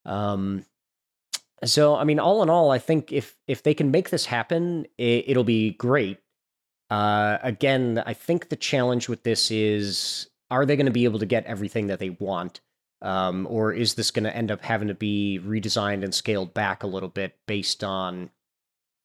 Um, 0.05 0.65
So, 1.63 1.95
I 1.95 2.03
mean, 2.03 2.19
all 2.19 2.43
in 2.43 2.49
all, 2.49 2.69
I 2.71 2.79
think 2.79 3.11
if 3.11 3.35
if 3.47 3.63
they 3.63 3.73
can 3.73 3.89
make 3.89 4.09
this 4.09 4.25
happen, 4.25 4.85
it, 4.97 5.25
it'll 5.27 5.43
be 5.43 5.71
great. 5.71 6.19
Uh, 6.89 7.37
again, 7.41 8.03
I 8.05 8.13
think 8.13 8.49
the 8.49 8.55
challenge 8.55 9.09
with 9.09 9.23
this 9.23 9.49
is: 9.51 10.27
are 10.51 10.65
they 10.65 10.75
going 10.75 10.85
to 10.85 10.91
be 10.91 11.05
able 11.05 11.19
to 11.19 11.25
get 11.25 11.45
everything 11.45 11.87
that 11.87 11.99
they 11.99 12.11
want, 12.11 12.61
um, 13.01 13.47
or 13.49 13.73
is 13.73 13.95
this 13.95 14.11
going 14.11 14.23
to 14.23 14.35
end 14.35 14.51
up 14.51 14.63
having 14.63 14.87
to 14.87 14.93
be 14.93 15.39
redesigned 15.43 16.03
and 16.03 16.13
scaled 16.13 16.53
back 16.53 16.83
a 16.83 16.87
little 16.87 17.09
bit 17.09 17.35
based 17.45 17.83
on 17.83 18.29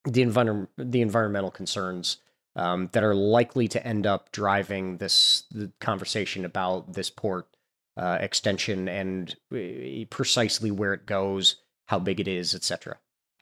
the 0.04 0.22
envir- 0.22 0.68
the 0.78 1.02
environmental 1.02 1.50
concerns 1.50 2.18
um, 2.56 2.88
that 2.92 3.04
are 3.04 3.14
likely 3.14 3.68
to 3.68 3.86
end 3.86 4.06
up 4.06 4.32
driving 4.32 4.96
this 4.96 5.44
conversation 5.80 6.44
about 6.44 6.94
this 6.94 7.10
port 7.10 7.46
uh, 7.96 8.18
extension 8.20 8.88
and 8.88 9.36
uh, 9.54 10.04
precisely 10.10 10.70
where 10.70 10.94
it 10.94 11.06
goes, 11.06 11.56
how 11.86 11.98
big 11.98 12.20
it 12.20 12.28
is, 12.28 12.54
etc. 12.54 12.96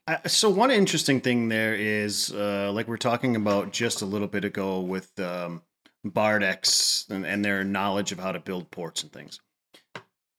Uh, 0.07 0.17
so 0.27 0.49
one 0.49 0.71
interesting 0.71 1.21
thing 1.21 1.49
there 1.49 1.75
is, 1.75 2.31
uh, 2.33 2.71
like 2.73 2.87
we 2.87 2.93
are 2.93 2.97
talking 2.97 3.35
about 3.35 3.71
just 3.71 4.01
a 4.01 4.05
little 4.05 4.27
bit 4.27 4.43
ago 4.43 4.79
with 4.81 5.17
um, 5.19 5.61
Bardex 6.05 7.09
and, 7.09 7.25
and 7.25 7.45
their 7.45 7.63
knowledge 7.63 8.11
of 8.11 8.19
how 8.19 8.31
to 8.31 8.39
build 8.39 8.71
ports 8.71 9.03
and 9.03 9.11
things. 9.11 9.39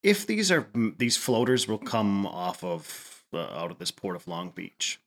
If 0.03 0.27
these 0.27 0.51
are 0.51 0.69
these 0.75 1.17
floaters 1.17 1.69
will 1.69 1.79
come 1.79 2.27
off 2.27 2.65
of 2.65 3.25
uh, 3.33 3.39
out 3.39 3.71
of 3.71 3.79
this 3.79 3.91
port 3.91 4.17
of 4.17 4.27
Long 4.27 4.51
Beach, 4.51 5.01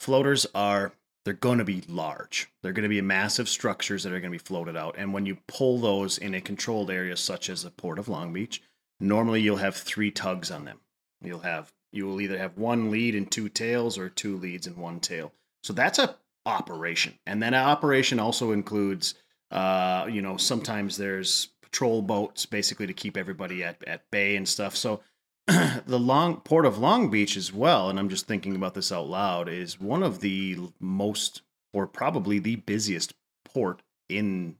floaters 0.00 0.46
are 0.54 0.92
they're 1.24 1.34
going 1.34 1.58
to 1.58 1.64
be 1.64 1.82
large. 1.88 2.50
They're 2.62 2.72
going 2.72 2.82
to 2.82 2.88
be 2.88 3.00
massive 3.00 3.48
structures 3.48 4.02
that 4.02 4.12
are 4.12 4.20
going 4.20 4.32
to 4.32 4.38
be 4.38 4.38
floated 4.38 4.76
out. 4.76 4.96
And 4.98 5.12
when 5.12 5.24
you 5.24 5.38
pull 5.46 5.78
those 5.78 6.18
in 6.18 6.34
a 6.34 6.40
controlled 6.40 6.90
area 6.90 7.16
such 7.16 7.48
as 7.48 7.62
the 7.62 7.70
port 7.70 8.00
of 8.00 8.08
Long 8.08 8.32
Beach, 8.32 8.60
normally 8.98 9.40
you'll 9.40 9.56
have 9.58 9.76
three 9.76 10.10
tugs 10.10 10.50
on 10.50 10.64
them. 10.64 10.80
You'll 11.22 11.40
have 11.40 11.72
you 11.92 12.06
will 12.06 12.20
either 12.20 12.38
have 12.38 12.56
one 12.56 12.90
lead 12.90 13.14
and 13.14 13.30
two 13.30 13.48
tails 13.48 13.98
or 13.98 14.08
two 14.08 14.36
leads 14.36 14.66
and 14.66 14.76
one 14.76 14.98
tail. 14.98 15.32
So 15.62 15.72
that's 15.72 15.98
a 15.98 16.16
operation. 16.44 17.18
And 17.26 17.40
then 17.40 17.54
operation 17.54 18.18
also 18.18 18.50
includes 18.50 19.14
uh, 19.52 20.06
you 20.10 20.22
know, 20.22 20.38
sometimes 20.38 20.96
there's 20.96 21.48
patrol 21.72 22.02
boats 22.02 22.44
basically 22.44 22.86
to 22.86 22.92
keep 22.92 23.16
everybody 23.16 23.64
at, 23.64 23.82
at 23.86 24.10
bay 24.10 24.36
and 24.36 24.46
stuff. 24.46 24.76
So 24.76 25.00
the 25.46 25.98
long 25.98 26.36
port 26.36 26.66
of 26.66 26.78
Long 26.78 27.10
Beach 27.10 27.36
as 27.36 27.52
well, 27.52 27.88
and 27.88 27.98
I'm 27.98 28.10
just 28.10 28.26
thinking 28.26 28.54
about 28.54 28.74
this 28.74 28.92
out 28.92 29.08
loud, 29.08 29.48
is 29.48 29.80
one 29.80 30.02
of 30.02 30.20
the 30.20 30.58
most 30.78 31.42
or 31.72 31.86
probably 31.86 32.38
the 32.38 32.56
busiest 32.56 33.14
port 33.44 33.82
in 34.08 34.56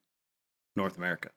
North 0.74 0.96
America 0.96 1.30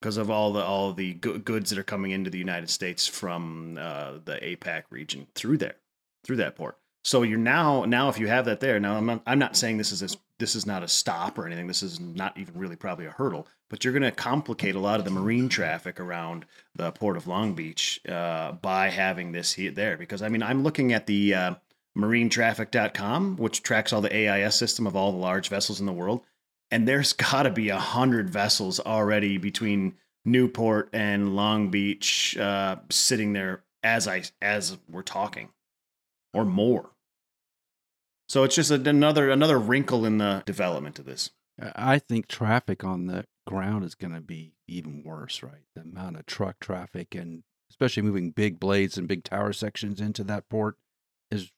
because 0.00 0.16
of 0.16 0.30
all 0.30 0.52
the 0.52 0.62
all 0.62 0.92
the 0.92 1.14
goods 1.14 1.70
that 1.70 1.78
are 1.78 1.82
coming 1.82 2.12
into 2.12 2.30
the 2.30 2.38
United 2.38 2.70
States 2.70 3.06
from 3.06 3.76
uh, 3.78 4.12
the 4.24 4.36
APAC 4.36 4.84
region 4.90 5.26
through 5.34 5.58
there, 5.58 5.76
through 6.22 6.36
that 6.36 6.54
port. 6.54 6.78
So 7.04 7.22
you're 7.22 7.38
now 7.38 7.84
now 7.84 8.08
if 8.08 8.18
you 8.18 8.28
have 8.28 8.46
that 8.46 8.60
there 8.60 8.80
now 8.80 8.96
I'm 8.96 9.06
not, 9.06 9.22
I'm 9.26 9.38
not 9.38 9.56
saying 9.56 9.76
this 9.76 9.92
is 9.92 10.02
a, 10.02 10.16
this 10.38 10.56
is 10.56 10.64
not 10.64 10.82
a 10.82 10.88
stop 10.88 11.38
or 11.38 11.46
anything. 11.46 11.66
This 11.66 11.82
is 11.82 12.00
not 12.00 12.36
even 12.38 12.58
really 12.58 12.76
probably 12.76 13.04
a 13.04 13.10
hurdle, 13.10 13.46
but 13.68 13.84
you're 13.84 13.92
going 13.92 14.02
to 14.02 14.10
complicate 14.10 14.74
a 14.74 14.80
lot 14.80 14.98
of 14.98 15.04
the 15.04 15.10
marine 15.10 15.50
traffic 15.50 16.00
around 16.00 16.46
the 16.74 16.90
port 16.92 17.18
of 17.18 17.26
Long 17.26 17.52
Beach 17.54 18.00
uh, 18.08 18.52
by 18.52 18.88
having 18.88 19.32
this 19.32 19.52
here 19.52 19.70
there. 19.70 19.98
Because 19.98 20.22
I 20.22 20.30
mean 20.30 20.42
I'm 20.42 20.62
looking 20.62 20.94
at 20.94 21.06
the 21.06 21.34
uh, 21.34 21.54
marinetraffic.com, 21.96 23.36
which 23.36 23.62
tracks 23.62 23.92
all 23.92 24.00
the 24.00 24.16
AIS 24.16 24.56
system 24.56 24.86
of 24.86 24.96
all 24.96 25.12
the 25.12 25.18
large 25.18 25.50
vessels 25.50 25.80
in 25.80 25.86
the 25.86 25.92
world, 25.92 26.22
and 26.70 26.88
there's 26.88 27.12
got 27.12 27.42
to 27.42 27.50
be 27.50 27.68
a 27.68 27.78
hundred 27.78 28.30
vessels 28.30 28.80
already 28.80 29.36
between 29.36 29.94
Newport 30.24 30.88
and 30.94 31.36
Long 31.36 31.70
Beach 31.70 32.34
uh, 32.38 32.76
sitting 32.90 33.34
there 33.34 33.62
as 33.82 34.08
I 34.08 34.22
as 34.40 34.78
we're 34.88 35.02
talking, 35.02 35.50
or 36.32 36.46
more. 36.46 36.93
So 38.28 38.44
it's 38.44 38.54
just 38.54 38.70
another 38.70 39.30
another 39.30 39.58
wrinkle 39.58 40.04
in 40.04 40.18
the 40.18 40.42
development 40.46 40.98
of 40.98 41.04
this. 41.04 41.30
I 41.60 41.98
think 41.98 42.26
traffic 42.26 42.82
on 42.82 43.06
the 43.06 43.24
ground 43.46 43.84
is 43.84 43.94
going 43.94 44.14
to 44.14 44.20
be 44.20 44.54
even 44.66 45.02
worse, 45.04 45.42
right? 45.42 45.62
The 45.74 45.82
amount 45.82 46.16
of 46.16 46.26
truck 46.26 46.58
traffic 46.60 47.14
and 47.14 47.44
especially 47.70 48.02
moving 48.02 48.30
big 48.30 48.58
blades 48.58 48.96
and 48.96 49.08
big 49.08 49.24
tower 49.24 49.52
sections 49.52 50.00
into 50.00 50.24
that 50.24 50.48
port 50.48 50.76
is 51.30 51.50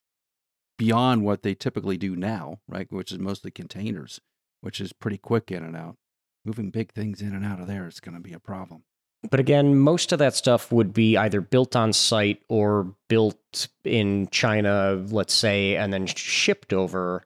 beyond 0.79 1.25
what 1.25 1.43
they 1.43 1.55
typically 1.55 1.97
do 1.97 2.17
now, 2.17 2.61
right? 2.69 2.91
Which 2.91 3.13
is 3.13 3.19
mostly 3.19 3.51
containers, 3.51 4.21
which 4.61 4.81
is 4.81 4.93
pretty 4.93 5.19
quick 5.19 5.51
in 5.51 5.63
and 5.63 5.77
out. 5.77 5.97
Moving 6.45 6.71
big 6.71 6.93
things 6.93 7.21
in 7.21 7.35
and 7.35 7.45
out 7.45 7.61
of 7.61 7.67
there 7.67 7.87
is 7.87 8.01
going 8.01 8.15
to 8.15 8.21
be 8.21 8.33
a 8.33 8.39
problem. 8.39 8.85
But 9.31 9.41
again, 9.41 9.77
most 9.77 10.13
of 10.13 10.19
that 10.19 10.35
stuff 10.35 10.71
would 10.73 10.93
be 10.93 11.17
either 11.17 11.41
built 11.41 11.77
on 11.77 11.93
site 11.93 12.43
or 12.49 12.95
built 13.09 13.69
in 13.85 14.29
China, 14.29 15.05
let's 15.09 15.35
say, 15.35 15.77
and 15.77 15.93
then 15.93 16.07
shipped 16.07 16.73
over. 16.73 17.25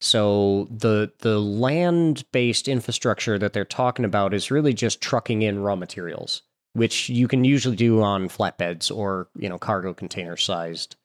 So 0.00 0.66
the 0.70 1.12
the 1.18 1.38
land-based 1.40 2.68
infrastructure 2.68 3.38
that 3.38 3.52
they're 3.52 3.64
talking 3.64 4.04
about 4.04 4.32
is 4.32 4.50
really 4.50 4.72
just 4.72 5.00
trucking 5.00 5.42
in 5.42 5.60
raw 5.60 5.76
materials, 5.76 6.42
which 6.72 7.08
you 7.08 7.28
can 7.28 7.44
usually 7.44 7.76
do 7.76 8.00
on 8.00 8.28
flatbeds 8.28 8.94
or, 8.94 9.28
you 9.36 9.48
know, 9.48 9.58
cargo 9.58 9.92
container 9.92 10.36
sized 10.36 10.96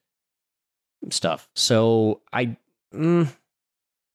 stuff. 1.09 1.49
So 1.55 2.21
I 2.31 2.55
mm, 2.93 3.27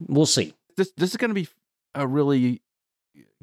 we'll 0.06 0.26
see. 0.26 0.54
This 0.76 0.92
this 0.96 1.10
is 1.10 1.16
going 1.16 1.30
to 1.30 1.34
be 1.34 1.48
a 1.94 2.06
really 2.06 2.62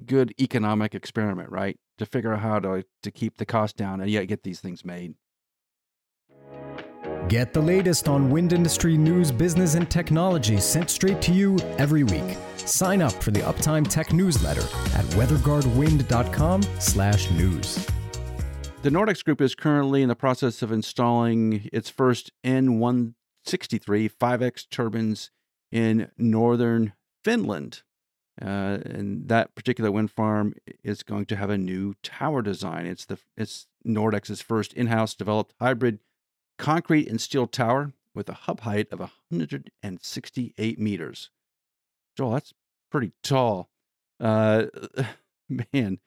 good 0.05 0.33
economic 0.39 0.95
experiment, 0.95 1.51
right? 1.51 1.79
To 1.98 2.06
figure 2.06 2.34
out 2.34 2.41
how 2.41 2.60
to 2.60 2.86
to 3.02 3.12
keep 3.12 3.38
the 3.38 3.45
cost 3.45 3.76
down 3.76 4.02
and 4.02 4.12
yet 4.12 4.28
get 4.28 4.43
these 4.43 4.60
things 4.60 4.86
made. 4.86 5.16
Get 7.28 7.54
the 7.54 7.62
latest 7.62 8.08
on 8.08 8.30
wind 8.30 8.54
industry 8.54 8.98
news, 8.98 9.32
business, 9.32 9.74
and 9.74 9.89
technology 9.89 10.60
sent 10.60 10.89
straight 10.89 11.22
to 11.24 11.34
you 11.34 11.58
every 11.78 12.04
week. 12.04 12.38
Sign 12.58 13.02
up 13.02 13.12
for 13.12 13.32
the 13.32 13.41
Uptime 13.41 13.86
Tech 13.86 14.14
newsletter 14.14 14.62
at 14.62 15.06
weatherguardwind.com/news. 15.16 17.88
The 18.84 18.89
Nordex 18.89 19.26
Group 19.26 19.41
is 19.41 19.56
currently 19.56 20.04
in 20.04 20.08
the 20.08 20.16
process 20.16 20.62
of 20.62 20.72
installing 20.72 21.68
its 21.74 21.89
first 21.89 22.32
N163 22.45 24.08
5X 24.08 24.70
turbines 24.70 25.32
in 25.72 26.12
northern 26.18 26.93
Finland. 27.24 27.82
Uh, 28.41 28.77
and 28.85 29.27
that 29.29 29.55
particular 29.55 29.91
wind 29.91 30.11
farm 30.11 30.53
is 30.83 31.01
going 31.01 31.25
to 31.25 31.35
have 31.35 31.49
a 31.49 31.57
new 31.57 31.95
tower 32.03 32.41
design. 32.41 32.85
It's 32.85 33.05
the 33.05 33.17
it's 33.35 33.67
Nordex's 33.85 34.41
first 34.41 34.73
in-house 34.73 35.15
developed 35.15 35.55
hybrid 35.59 35.99
concrete 36.57 37.07
and 37.07 37.19
steel 37.19 37.47
tower 37.47 37.93
with 38.13 38.29
a 38.29 38.33
hub 38.33 38.61
height 38.61 38.88
of 38.91 38.99
168 38.99 40.79
meters. 40.79 41.29
Joel, 42.15 42.31
that's 42.31 42.53
pretty 42.91 43.11
tall. 43.23 43.69
Uh, 44.19 44.65
man, 45.73 45.99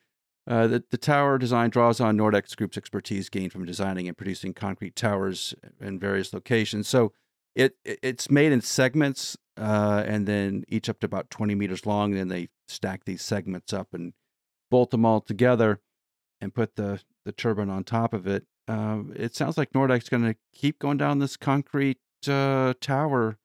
uh, 0.46 0.66
the, 0.66 0.84
the 0.90 0.98
tower 0.98 1.38
design 1.38 1.70
draws 1.70 2.00
on 2.00 2.16
Nordex 2.16 2.56
Group's 2.56 2.76
expertise 2.76 3.28
gained 3.28 3.52
from 3.52 3.64
designing 3.64 4.08
and 4.08 4.16
producing 4.16 4.52
concrete 4.52 4.96
towers 4.96 5.54
in 5.80 5.98
various 5.98 6.32
locations. 6.32 6.88
So 6.88 7.12
it 7.55 7.76
it's 7.84 8.30
made 8.30 8.53
in 8.53 8.61
segments 8.61 9.36
uh, 9.61 10.03
and 10.07 10.26
then 10.26 10.64
each 10.68 10.88
up 10.88 11.01
to 11.01 11.07
about 11.07 11.30
20 11.30 11.55
meters 11.55 11.84
long. 11.84 12.12
And 12.12 12.20
then 12.20 12.28
they 12.28 12.48
stack 12.66 13.05
these 13.05 13.22
segments 13.22 13.72
up 13.72 13.88
and 13.92 14.14
bolt 14.70 14.90
them 14.90 15.05
all 15.05 15.20
together 15.20 15.80
and 16.40 16.55
put 16.55 16.76
the, 16.76 17.03
the 17.24 17.32
turbine 17.32 17.68
on 17.68 17.84
top 17.84 18.14
of 18.14 18.26
it. 18.26 18.44
Uh, 18.66 19.03
it 19.14 19.34
sounds 19.34 19.59
like 19.59 19.72
Nordex 19.72 20.09
going 20.09 20.22
to 20.22 20.36
keep 20.55 20.78
going 20.78 20.96
down 20.96 21.18
this 21.18 21.36
concrete 21.36 21.98
uh, 22.28 22.72
tower 22.80 23.38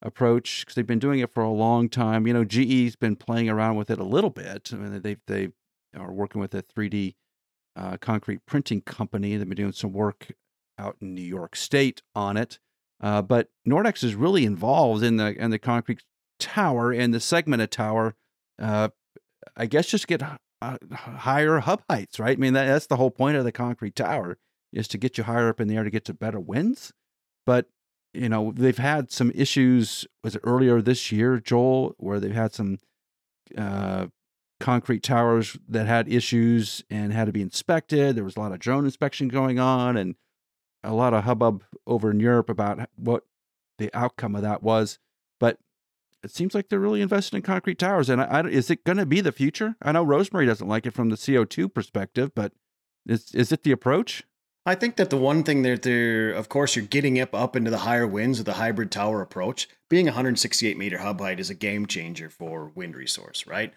approach 0.00 0.62
because 0.62 0.74
they've 0.74 0.86
been 0.86 0.98
doing 0.98 1.20
it 1.20 1.32
for 1.32 1.42
a 1.42 1.50
long 1.50 1.88
time. 1.88 2.26
You 2.26 2.32
know, 2.32 2.44
GE's 2.44 2.96
been 2.96 3.16
playing 3.16 3.48
around 3.48 3.76
with 3.76 3.90
it 3.90 3.98
a 3.98 4.04
little 4.04 4.30
bit. 4.30 4.70
I 4.72 4.76
mean, 4.76 5.02
they 5.02 5.16
they 5.26 5.48
are 5.96 6.12
working 6.12 6.40
with 6.40 6.54
a 6.54 6.62
3D 6.62 7.14
uh, 7.76 7.98
concrete 7.98 8.46
printing 8.46 8.80
company. 8.80 9.36
They've 9.36 9.48
been 9.48 9.56
doing 9.56 9.72
some 9.72 9.92
work 9.92 10.32
out 10.78 10.96
in 11.00 11.14
New 11.14 11.22
York 11.22 11.54
State 11.54 12.02
on 12.14 12.36
it. 12.36 12.58
Uh, 13.02 13.20
but 13.20 13.48
Nordex 13.68 14.04
is 14.04 14.14
really 14.14 14.44
involved 14.44 15.02
in 15.02 15.16
the 15.16 15.34
in 15.36 15.50
the 15.50 15.58
concrete 15.58 16.02
tower 16.38 16.92
and 16.92 17.12
the 17.12 17.20
segmented 17.20 17.70
tower. 17.70 18.14
Uh, 18.60 18.88
I 19.56 19.66
guess 19.66 19.88
just 19.88 20.06
get 20.06 20.22
uh, 20.22 20.78
higher 20.92 21.58
hub 21.58 21.82
heights, 21.90 22.20
right? 22.20 22.36
I 22.36 22.40
mean 22.40 22.52
that, 22.54 22.66
that's 22.66 22.86
the 22.86 22.96
whole 22.96 23.10
point 23.10 23.36
of 23.36 23.44
the 23.44 23.52
concrete 23.52 23.96
tower 23.96 24.38
is 24.72 24.88
to 24.88 24.98
get 24.98 25.18
you 25.18 25.24
higher 25.24 25.48
up 25.48 25.60
in 25.60 25.68
the 25.68 25.76
air 25.76 25.84
to 25.84 25.90
get 25.90 26.04
to 26.06 26.14
better 26.14 26.40
winds. 26.40 26.92
But 27.44 27.66
you 28.14 28.28
know 28.28 28.52
they've 28.54 28.78
had 28.78 29.10
some 29.10 29.32
issues. 29.34 30.06
Was 30.22 30.36
it 30.36 30.42
earlier 30.44 30.80
this 30.80 31.10
year, 31.10 31.40
Joel, 31.40 31.94
where 31.98 32.20
they've 32.20 32.32
had 32.32 32.54
some 32.54 32.78
uh, 33.58 34.06
concrete 34.60 35.02
towers 35.02 35.58
that 35.68 35.86
had 35.86 36.08
issues 36.08 36.84
and 36.88 37.12
had 37.12 37.24
to 37.24 37.32
be 37.32 37.42
inspected. 37.42 38.14
There 38.14 38.24
was 38.24 38.36
a 38.36 38.40
lot 38.40 38.52
of 38.52 38.60
drone 38.60 38.84
inspection 38.84 39.28
going 39.28 39.58
on, 39.58 39.96
and 39.96 40.14
a 40.84 40.94
lot 40.94 41.14
of 41.14 41.24
hubbub 41.24 41.64
over 41.86 42.10
in 42.10 42.20
Europe 42.20 42.48
about 42.48 42.88
what 42.96 43.24
the 43.78 43.90
outcome 43.94 44.34
of 44.34 44.42
that 44.42 44.62
was. 44.62 44.98
But 45.40 45.58
it 46.22 46.30
seems 46.30 46.54
like 46.54 46.68
they're 46.68 46.78
really 46.78 47.00
invested 47.00 47.36
in 47.36 47.42
concrete 47.42 47.78
towers. 47.78 48.08
And 48.08 48.20
I, 48.20 48.24
I, 48.24 48.46
is 48.46 48.70
it 48.70 48.84
going 48.84 48.98
to 48.98 49.06
be 49.06 49.20
the 49.20 49.32
future? 49.32 49.76
I 49.82 49.92
know 49.92 50.02
Rosemary 50.02 50.46
doesn't 50.46 50.68
like 50.68 50.86
it 50.86 50.94
from 50.94 51.08
the 51.08 51.16
CO2 51.16 51.72
perspective, 51.72 52.32
but 52.34 52.52
is, 53.06 53.34
is 53.34 53.52
it 53.52 53.64
the 53.64 53.72
approach? 53.72 54.24
I 54.64 54.76
think 54.76 54.94
that 54.96 55.10
the 55.10 55.16
one 55.16 55.42
thing 55.42 55.62
that 55.62 55.82
they're, 55.82 56.30
of 56.32 56.48
course, 56.48 56.76
you're 56.76 56.84
getting 56.84 57.18
up 57.20 57.34
up 57.34 57.56
into 57.56 57.70
the 57.70 57.78
higher 57.78 58.06
winds 58.06 58.38
with 58.38 58.46
the 58.46 58.52
hybrid 58.54 58.92
tower 58.92 59.20
approach. 59.20 59.68
Being 59.90 60.06
168 60.06 60.78
meter 60.78 60.98
hub 60.98 61.20
height 61.20 61.40
is 61.40 61.50
a 61.50 61.54
game 61.54 61.86
changer 61.86 62.30
for 62.30 62.70
wind 62.74 62.94
resource, 62.94 63.44
right? 63.46 63.72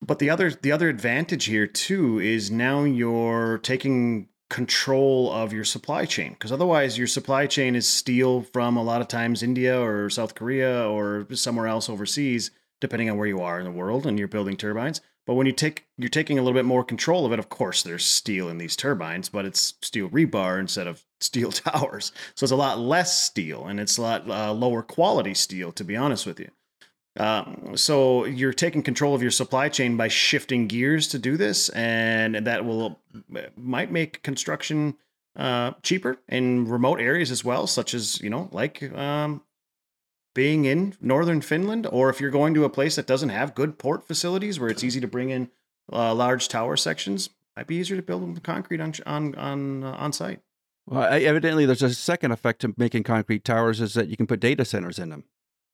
But 0.00 0.18
the 0.18 0.30
other 0.30 0.50
the 0.50 0.72
other 0.72 0.88
advantage 0.88 1.44
here 1.44 1.66
too 1.66 2.18
is 2.18 2.50
now 2.50 2.84
you're 2.84 3.58
taking 3.58 4.28
control 4.52 5.32
of 5.32 5.50
your 5.54 5.64
supply 5.64 6.04
chain 6.04 6.34
because 6.34 6.52
otherwise 6.52 6.98
your 6.98 7.06
supply 7.06 7.46
chain 7.46 7.74
is 7.74 7.88
steel 7.88 8.42
from 8.42 8.76
a 8.76 8.82
lot 8.82 9.00
of 9.00 9.08
times 9.08 9.42
India 9.42 9.80
or 9.80 10.10
South 10.10 10.34
Korea 10.34 10.86
or 10.86 11.26
somewhere 11.32 11.66
else 11.66 11.88
overseas 11.88 12.50
depending 12.78 13.08
on 13.08 13.16
where 13.16 13.26
you 13.26 13.40
are 13.40 13.58
in 13.58 13.64
the 13.64 13.70
world 13.70 14.06
and 14.06 14.18
you're 14.18 14.28
building 14.28 14.54
turbines. 14.58 15.00
But 15.26 15.34
when 15.34 15.46
you 15.46 15.54
take 15.54 15.86
you're 15.96 16.10
taking 16.10 16.38
a 16.38 16.42
little 16.42 16.58
bit 16.58 16.66
more 16.66 16.84
control 16.84 17.24
of 17.24 17.32
it 17.32 17.38
of 17.38 17.48
course 17.48 17.82
there's 17.82 18.04
steel 18.04 18.50
in 18.50 18.58
these 18.58 18.76
turbines 18.76 19.30
but 19.30 19.46
it's 19.46 19.72
steel 19.80 20.10
rebar 20.10 20.60
instead 20.60 20.86
of 20.86 21.02
steel 21.20 21.50
towers. 21.50 22.12
So 22.34 22.44
it's 22.44 22.52
a 22.52 22.56
lot 22.56 22.78
less 22.78 23.22
steel 23.22 23.64
and 23.64 23.80
it's 23.80 23.96
a 23.96 24.02
lot 24.02 24.28
uh, 24.28 24.52
lower 24.52 24.82
quality 24.82 25.32
steel 25.32 25.72
to 25.72 25.82
be 25.82 25.96
honest 25.96 26.26
with 26.26 26.38
you 26.38 26.50
um, 27.18 27.76
so 27.76 28.24
you're 28.24 28.54
taking 28.54 28.82
control 28.82 29.14
of 29.14 29.22
your 29.22 29.30
supply 29.30 29.68
chain 29.68 29.96
by 29.96 30.08
shifting 30.08 30.66
gears 30.66 31.08
to 31.08 31.18
do 31.18 31.36
this, 31.36 31.68
and 31.70 32.34
that 32.34 32.64
will 32.64 32.98
might 33.56 33.90
make 33.90 34.22
construction 34.22 34.96
uh, 35.36 35.72
cheaper 35.82 36.18
in 36.28 36.66
remote 36.66 37.00
areas 37.00 37.30
as 37.30 37.44
well, 37.44 37.66
such 37.66 37.92
as 37.92 38.20
you 38.22 38.30
know, 38.30 38.48
like 38.50 38.90
um, 38.94 39.42
being 40.34 40.64
in 40.64 40.94
northern 41.02 41.42
Finland, 41.42 41.86
or 41.90 42.08
if 42.08 42.18
you're 42.18 42.30
going 42.30 42.54
to 42.54 42.64
a 42.64 42.70
place 42.70 42.96
that 42.96 43.06
doesn't 43.06 43.28
have 43.28 43.54
good 43.54 43.78
port 43.78 44.06
facilities 44.06 44.58
where 44.58 44.70
it's 44.70 44.84
easy 44.84 45.00
to 45.00 45.08
bring 45.08 45.28
in 45.28 45.50
uh, 45.92 46.14
large 46.14 46.48
tower 46.48 46.78
sections, 46.78 47.28
might 47.56 47.66
be 47.66 47.76
easier 47.76 47.96
to 47.96 48.02
build 48.02 48.22
them 48.22 48.34
concrete 48.38 48.80
on 48.80 48.94
on 49.04 49.34
on 49.34 49.84
uh, 49.84 49.92
on 49.92 50.14
site. 50.14 50.40
Well, 50.86 51.04
evidently, 51.12 51.66
there's 51.66 51.82
a 51.82 51.92
second 51.92 52.32
effect 52.32 52.62
to 52.62 52.74
making 52.78 53.02
concrete 53.02 53.44
towers 53.44 53.82
is 53.82 53.92
that 53.94 54.08
you 54.08 54.16
can 54.16 54.26
put 54.26 54.40
data 54.40 54.64
centers 54.64 54.98
in 54.98 55.10
them 55.10 55.24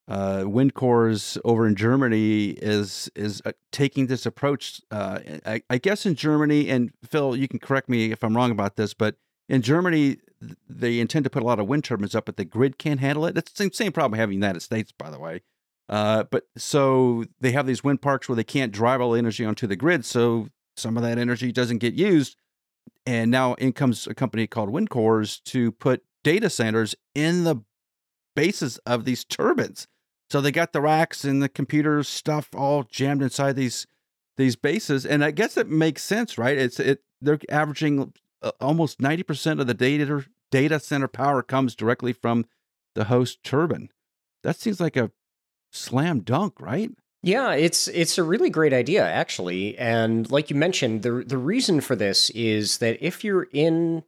uh, 0.09 0.43
Windcores 0.45 1.39
over 1.45 1.67
in 1.67 1.77
Germany 1.77 2.49
is 2.51 3.11
is 3.15 3.43
uh, 3.45 3.53
taking 3.73 4.07
this 4.07 4.25
approach. 4.25 4.81
Uh, 4.91 5.19
I, 5.45 5.63
I, 5.69 5.77
guess 5.77 6.07
in 6.07 6.15
Germany, 6.15 6.71
and 6.71 6.93
Phil, 7.05 7.37
you 7.37 7.47
can 7.47 7.59
correct 7.59 7.91
me 7.91 8.11
if 8.11 8.25
I'm 8.25 8.35
wrong 8.35 8.51
about 8.51 8.77
this, 8.77 8.95
but 8.95 9.17
in 9.51 9.61
Germany, 9.61 10.17
they 10.67 10.99
intend 10.99 11.25
to 11.25 11.31
put 11.31 11.43
a 11.43 11.47
lot 11.47 11.59
of 11.59 11.67
wind 11.67 11.85
turbines 11.85 12.15
up, 12.15 12.25
but 12.25 12.39
the 12.39 12.47
grid 12.47 12.79
can't 12.79 13.01
handle 13.01 13.27
it. 13.27 13.37
It's 13.37 13.53
the 13.53 13.65
same, 13.65 13.73
same 13.73 13.93
problem 13.93 14.19
in 14.19 14.29
the 14.31 14.35
United 14.35 14.61
States, 14.61 14.93
by 14.93 15.11
the 15.11 15.19
way. 15.19 15.43
Uh, 15.91 16.25
but 16.25 16.45
so 16.57 17.25
they 17.41 17.53
have 17.53 17.67
these 17.67 17.85
wind 17.85 18.01
parks 18.01 18.29
where 18.29 18.37
they 18.37 18.45
can't 18.45 18.73
drive 18.73 19.01
all 19.01 19.13
the 19.13 19.19
energy 19.19 19.45
onto 19.45 19.67
the 19.67 19.77
grid, 19.77 20.07
so 20.07 20.49
some 20.77 20.97
of 20.97 21.03
that 21.03 21.19
energy 21.19 21.53
doesn't 21.53 21.79
get 21.79 21.95
used. 21.95 22.37
And 23.05 23.31
now 23.31 23.55
in 23.55 23.73
comes 23.75 24.07
a 24.07 24.15
company 24.15 24.47
called 24.47 24.71
Windcores 24.71 25.43
to 25.45 25.73
put 25.73 26.03
data 26.25 26.49
centers 26.49 26.95
in 27.15 27.45
the 27.45 27.57
bases 28.35 28.79
of 28.87 29.05
these 29.05 29.25
turbines. 29.25 29.87
So 30.31 30.41
they 30.41 30.53
got 30.53 30.73
the 30.73 30.81
racks 30.81 31.25
and 31.25 31.43
the 31.43 31.49
computer 31.49 32.03
stuff 32.03 32.49
all 32.55 32.85
jammed 32.85 33.23
inside 33.23 33.57
these 33.57 33.87
these 34.37 34.57
bases, 34.57 35.05
and 35.05 35.25
I 35.25 35.33
guess 35.33 35.57
it 35.57 35.69
makes 35.69 36.03
sense, 36.03 36.39
right? 36.39 36.57
It's 36.57 36.79
it 36.79 37.03
they're 37.21 37.41
averaging 37.49 38.13
uh, 38.43 38.53
almost 38.61 39.01
ninety 39.01 39.23
percent 39.23 39.61
of 39.61 39.67
the 39.67 39.75
data 39.75 40.25
data 40.51 40.79
center 40.81 41.09
power 41.09 41.43
comes 41.43 41.75
directly 41.75 42.13
from 42.13 42.47
the 42.95 43.05
host 43.05 43.43
turbine. 43.43 43.89
That 44.43 44.57
seems 44.57 44.81
like 44.81 44.97
a 44.97 45.11
slam 45.73 46.21
dunk, 46.21 46.61
right? 46.61 46.91
Yeah, 47.23 47.53
it's 47.53 47.89
it's 47.89 48.17
a 48.17 48.23
really 48.23 48.51
great 48.51 48.73
idea 48.73 49.05
actually. 49.05 49.77
And 49.77 50.31
like 50.31 50.51
you 50.51 50.57
mentioned, 50.57 51.03
the 51.03 51.25
the 51.27 51.39
reason 51.39 51.81
for 51.81 51.97
this 51.97 52.31
is 52.31 52.79
that 52.79 53.05
if 53.05 53.25
you're 53.25 53.49
in 53.53 54.05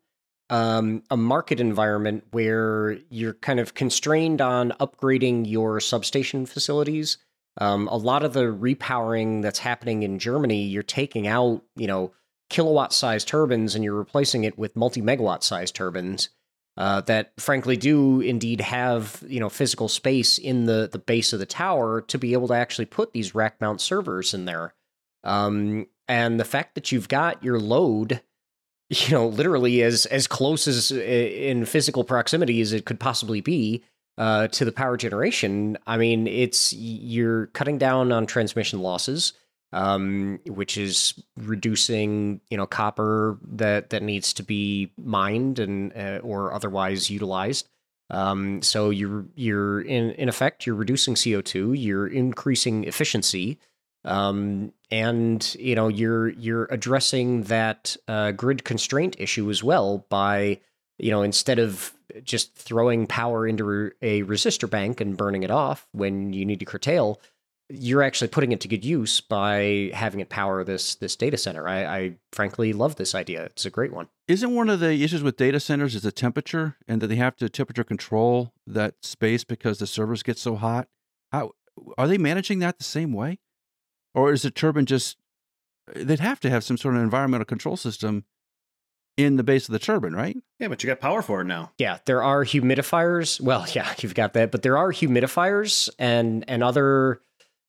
um, 0.51 1.05
a 1.11 1.17
market 1.17 1.61
environment 1.61 2.25
where 2.33 2.99
you're 3.09 3.35
kind 3.35 3.61
of 3.61 3.75
constrained 3.75 4.41
on 4.41 4.73
upgrading 4.81 5.49
your 5.49 5.81
substation 5.81 6.45
facilities. 6.45 7.19
Um, 7.59 7.89
a 7.89 7.97
lot 7.97 8.25
of 8.25 8.33
the 8.33 8.45
repowering 8.45 9.43
that's 9.43 9.61
happening 9.61 10.03
in 10.03 10.19
Germany, 10.19 10.65
you're 10.65 10.83
taking 10.83 11.27
out, 11.27 11.63
you 11.77 11.87
know, 11.87 12.13
kilowatt 12.49 12.93
sized 12.93 13.29
turbines 13.29 13.75
and 13.75 13.85
you're 13.85 13.95
replacing 13.95 14.45
it 14.45 14.59
with 14.59 14.77
multi 14.77 15.01
megawatt 15.01 15.45
sized 15.45 15.75
turbines 15.75 16.31
uh, 16.77 17.01
that, 17.03 17.33
frankly, 17.39 17.77
do 17.77 18.21
indeed 18.21 18.61
have, 18.61 19.23
you 19.29 19.39
know, 19.39 19.49
physical 19.49 19.89
space 19.89 20.37
in 20.37 20.67
the 20.67 20.89
the 20.91 20.99
base 20.99 21.33
of 21.33 21.39
the 21.39 21.47
tower 21.47 22.01
to 22.03 22.19
be 22.19 22.33
able 22.33 22.49
to 22.49 22.55
actually 22.55 22.87
put 22.87 23.13
these 23.13 23.35
rack 23.35 23.61
mount 23.61 23.81
servers 23.81 24.35
in 24.35 24.47
there. 24.47 24.75
Um, 25.23 25.87
and 26.09 26.41
the 26.41 26.45
fact 26.45 26.75
that 26.75 26.91
you've 26.91 27.09
got 27.09 27.45
your 27.45 27.61
load 27.61 28.21
you 28.91 29.15
know, 29.15 29.29
literally 29.29 29.83
as 29.83 30.05
as 30.07 30.27
close 30.27 30.67
as 30.67 30.91
in 30.91 31.65
physical 31.65 32.05
proximity 32.05 32.61
as 32.61 32.73
it 32.73 32.85
could 32.85 32.99
possibly 32.99 33.41
be 33.41 33.85
uh, 34.19 34.49
to 34.49 34.65
the 34.65 34.73
power 34.73 34.97
generation. 34.97 35.79
I 35.87 35.97
mean, 35.97 36.27
it's 36.27 36.73
you're 36.73 37.47
cutting 37.49 37.79
down 37.79 38.11
on 38.11 38.27
transmission 38.27 38.81
losses, 38.81 39.33
um, 39.73 40.41
which 40.45 40.77
is 40.77 41.15
reducing 41.37 42.41
you 42.51 42.57
know 42.57 42.67
copper 42.67 43.39
that 43.45 43.91
that 43.91 44.03
needs 44.03 44.33
to 44.35 44.43
be 44.43 44.91
mined 44.99 45.61
and 45.61 45.97
uh, 45.97 46.19
or 46.25 46.53
otherwise 46.53 47.09
utilized. 47.09 47.69
Um, 48.11 48.61
so 48.61 48.91
you're 48.91 49.25
you're 49.37 49.83
in 49.83 50.11
in 50.13 50.29
effect 50.29 50.67
you're 50.67 50.75
reducing 50.75 51.15
CO 51.15 51.43
two, 51.43 51.75
you're 51.75 52.09
increasing 52.09 52.83
efficiency 52.85 53.57
um, 54.05 54.73
and 54.91 55.55
you 55.59 55.75
know 55.75 55.89
you're 55.89 56.29
you're 56.31 56.65
addressing 56.67 57.45
that 57.45 57.97
uh, 58.09 58.33
grid 58.33 58.65
constraint 58.65 59.17
issue 59.19 59.51
as 59.51 59.63
well 59.63 60.07
by 60.09 60.61
you 60.99 61.11
know 61.11 61.23
instead 61.23 61.59
of 61.59 61.93
just 62.25 62.55
throwing 62.57 63.07
power 63.07 63.47
into 63.47 63.93
a 64.03 64.23
resistor 64.23 64.69
bank 64.69 65.01
and 65.01 65.17
burning 65.17 65.43
it 65.43 65.51
off 65.51 65.87
when 65.93 66.33
you 66.33 66.45
need 66.45 66.59
to 66.59 66.65
curtail 66.65 67.21
you're 67.71 68.03
actually 68.03 68.29
putting 68.29 68.53
it 68.53 68.61
to 68.61 68.69
good 68.69 68.85
use 68.85 69.21
by 69.21 69.91
having 69.95 70.21
it 70.21 70.29
power 70.29 70.65
this 70.65 70.97
this 70.97 71.15
data 71.15 71.37
center. 71.37 71.69
I, 71.69 71.85
I 71.85 72.13
frankly 72.33 72.73
love 72.73 72.97
this 72.97 73.15
idea. 73.15 73.45
It's 73.45 73.65
a 73.65 73.71
great 73.71 73.93
one. 73.93 74.09
Isn't 74.27 74.55
one 74.55 74.69
of 74.69 74.81
the 74.81 75.05
issues 75.05 75.23
with 75.23 75.37
data 75.37 75.61
centers 75.61 75.95
is 75.95 76.03
the 76.03 76.13
temperature 76.13 76.77
and 76.89 77.01
that 77.01 77.07
they 77.07 77.17
have 77.17 77.37
to 77.37 77.49
temperature 77.49 77.85
control 77.85 78.53
that 78.67 78.95
space 79.03 79.45
because 79.45 79.79
the 79.79 79.87
servers 79.87 80.23
get 80.23 80.37
so 80.37 80.57
hot? 80.57 80.89
How 81.31 81.53
are 81.97 82.09
they 82.09 82.19
managing 82.19 82.59
that 82.59 82.79
the 82.79 82.85
same 82.85 83.13
way 83.13 83.39
or 84.15 84.33
is 84.33 84.43
the 84.43 84.51
turbine 84.51 84.87
just 84.87 85.17
uh, 85.89 86.01
they'd 86.05 86.21
have 86.21 86.41
to 86.41 86.51
have 86.51 86.65
some 86.65 86.77
sort 86.77 86.97
of 86.97 87.03
environmental 87.03 87.45
control 87.45 87.77
system 87.77 88.25
in 89.17 89.37
the 89.37 89.43
base 89.43 89.69
of 89.69 89.73
the 89.73 89.79
turbine, 89.79 90.15
right? 90.15 90.37
Yeah, 90.59 90.69
but 90.69 90.83
you 90.83 90.87
got 90.87 91.01
power 91.01 91.21
for 91.23 91.43
it 91.43 91.45
now. 91.45 91.73
Yeah, 91.79 91.99
there 92.07 92.23
are 92.23 92.45
humidifiers. 92.45 93.41
Well, 93.41 93.67
yeah, 93.73 93.93
you've 93.99 94.15
got 94.15 94.33
that, 94.35 94.51
but 94.51 94.63
there 94.63 94.79
are 94.79 94.93
humidifiers 94.93 95.89
and 95.99 96.45
and 96.49 96.63
other 96.63 97.21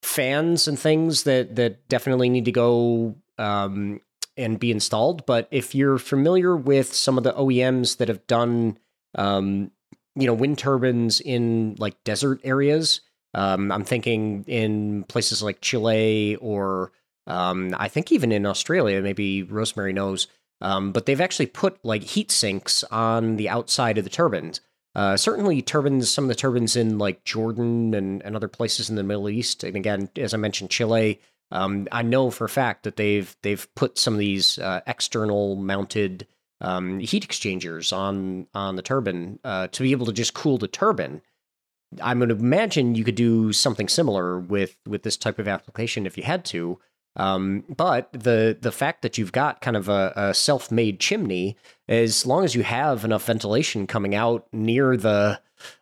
fans 0.02 0.68
and 0.68 0.80
things 0.80 1.24
that 1.24 1.56
that 1.56 1.88
definitely 1.88 2.30
need 2.30 2.46
to 2.46 2.52
go 2.52 3.16
um, 3.38 4.02
and 4.38 4.60
be 4.60 4.72
installed. 4.72 5.26
But 5.26 5.48
if 5.52 5.76
you're 5.76 5.98
familiar 5.98 6.56
with 6.56 6.94
some 6.94 7.18
of 7.18 7.24
the 7.24 7.34
OEMs 7.34 7.98
that 7.98 8.08
have 8.08 8.26
done, 8.28 8.78
um, 9.16 9.72
you 10.16 10.28
know, 10.28 10.34
wind 10.34 10.58
turbines 10.58 11.20
in 11.20 11.76
like 11.80 12.04
desert 12.04 12.40
areas, 12.44 13.02
um, 13.34 13.72
I'm 13.72 13.84
thinking 13.84 14.44
in 14.48 15.04
places 15.04 15.42
like 15.42 15.62
Chile 15.62 16.36
or 16.38 16.92
um, 17.28 17.76
I 17.78 17.88
think 17.88 18.12
even 18.12 18.32
in 18.32 18.46
Australia, 18.46 19.02
maybe 19.02 19.44
Rosemary 19.44 19.94
knows, 19.94 20.28
um, 20.60 20.92
but 20.92 21.06
they've 21.06 21.22
actually 21.22 21.48
put 21.48 21.84
like 21.84 22.04
heat 22.04 22.32
sinks 22.32 22.84
on 22.86 23.38
the 23.38 23.50
outside 23.50 23.98
of 23.98 24.04
the 24.04 24.10
turbines. 24.10 24.62
Uh, 24.94 25.16
certainly, 25.16 25.62
turbines, 25.62 26.12
some 26.12 26.26
of 26.26 26.28
the 26.28 26.36
turbines 26.36 26.76
in 26.76 26.98
like 26.98 27.24
Jordan 27.24 27.94
and, 27.94 28.22
and 28.24 28.36
other 28.36 28.50
places 28.50 28.90
in 28.90 28.96
the 28.96 29.04
Middle 29.04 29.30
East, 29.30 29.64
and 29.64 29.76
again, 29.76 30.10
as 30.18 30.34
I 30.34 30.38
mentioned, 30.38 30.70
Chile. 30.70 31.20
Um, 31.54 31.88
I 31.92 32.02
know 32.02 32.32
for 32.32 32.46
a 32.46 32.50
fact 32.50 32.84
that 32.84 32.96
they've 32.96 33.36
they've 33.42 33.68
put 33.76 33.98
some 33.98 34.14
of 34.14 34.20
these 34.20 34.58
uh, 34.58 34.82
external 34.88 35.56
mounted 35.56 36.28
um, 36.62 37.00
heat 37.00 37.24
exchangers 37.24 37.92
on 37.92 38.48
on 38.54 38.76
the 38.76 38.82
turbine 38.82 39.40
uh, 39.44 39.68
to 39.68 39.84
be 39.84 39.92
able 39.92 40.06
to 40.06 40.14
just 40.14 40.34
cool 40.34 40.58
the 40.58 40.68
turbine. 40.68 41.22
I'm 42.02 42.20
going 42.20 42.30
to 42.30 42.36
imagine 42.36 42.96
you 42.96 43.04
could 43.04 43.16
do 43.16 43.52
something 43.52 43.88
similar 43.88 44.40
with 44.40 44.78
with 44.88 45.04
this 45.04 45.18
type 45.18 45.40
of 45.40 45.48
application 45.48 46.06
if 46.06 46.18
you 46.18 46.24
had 46.24 46.46
to. 46.46 46.80
Um, 47.18 47.66
but 47.76 48.12
the 48.14 48.58
the 48.60 48.72
fact 48.72 49.02
that 49.02 49.18
you've 49.18 49.34
got 49.34 49.62
kind 49.62 49.76
of 49.76 49.90
a, 49.90 50.14
a 50.16 50.34
self 50.34 50.72
made 50.72 51.00
chimney, 51.00 51.58
as 51.90 52.26
long 52.26 52.46
as 52.46 52.56
you 52.56 52.64
have 52.64 53.04
enough 53.04 53.26
ventilation 53.26 53.88
coming 53.88 54.16
out 54.16 54.48
near 54.54 54.96
the 54.96 55.42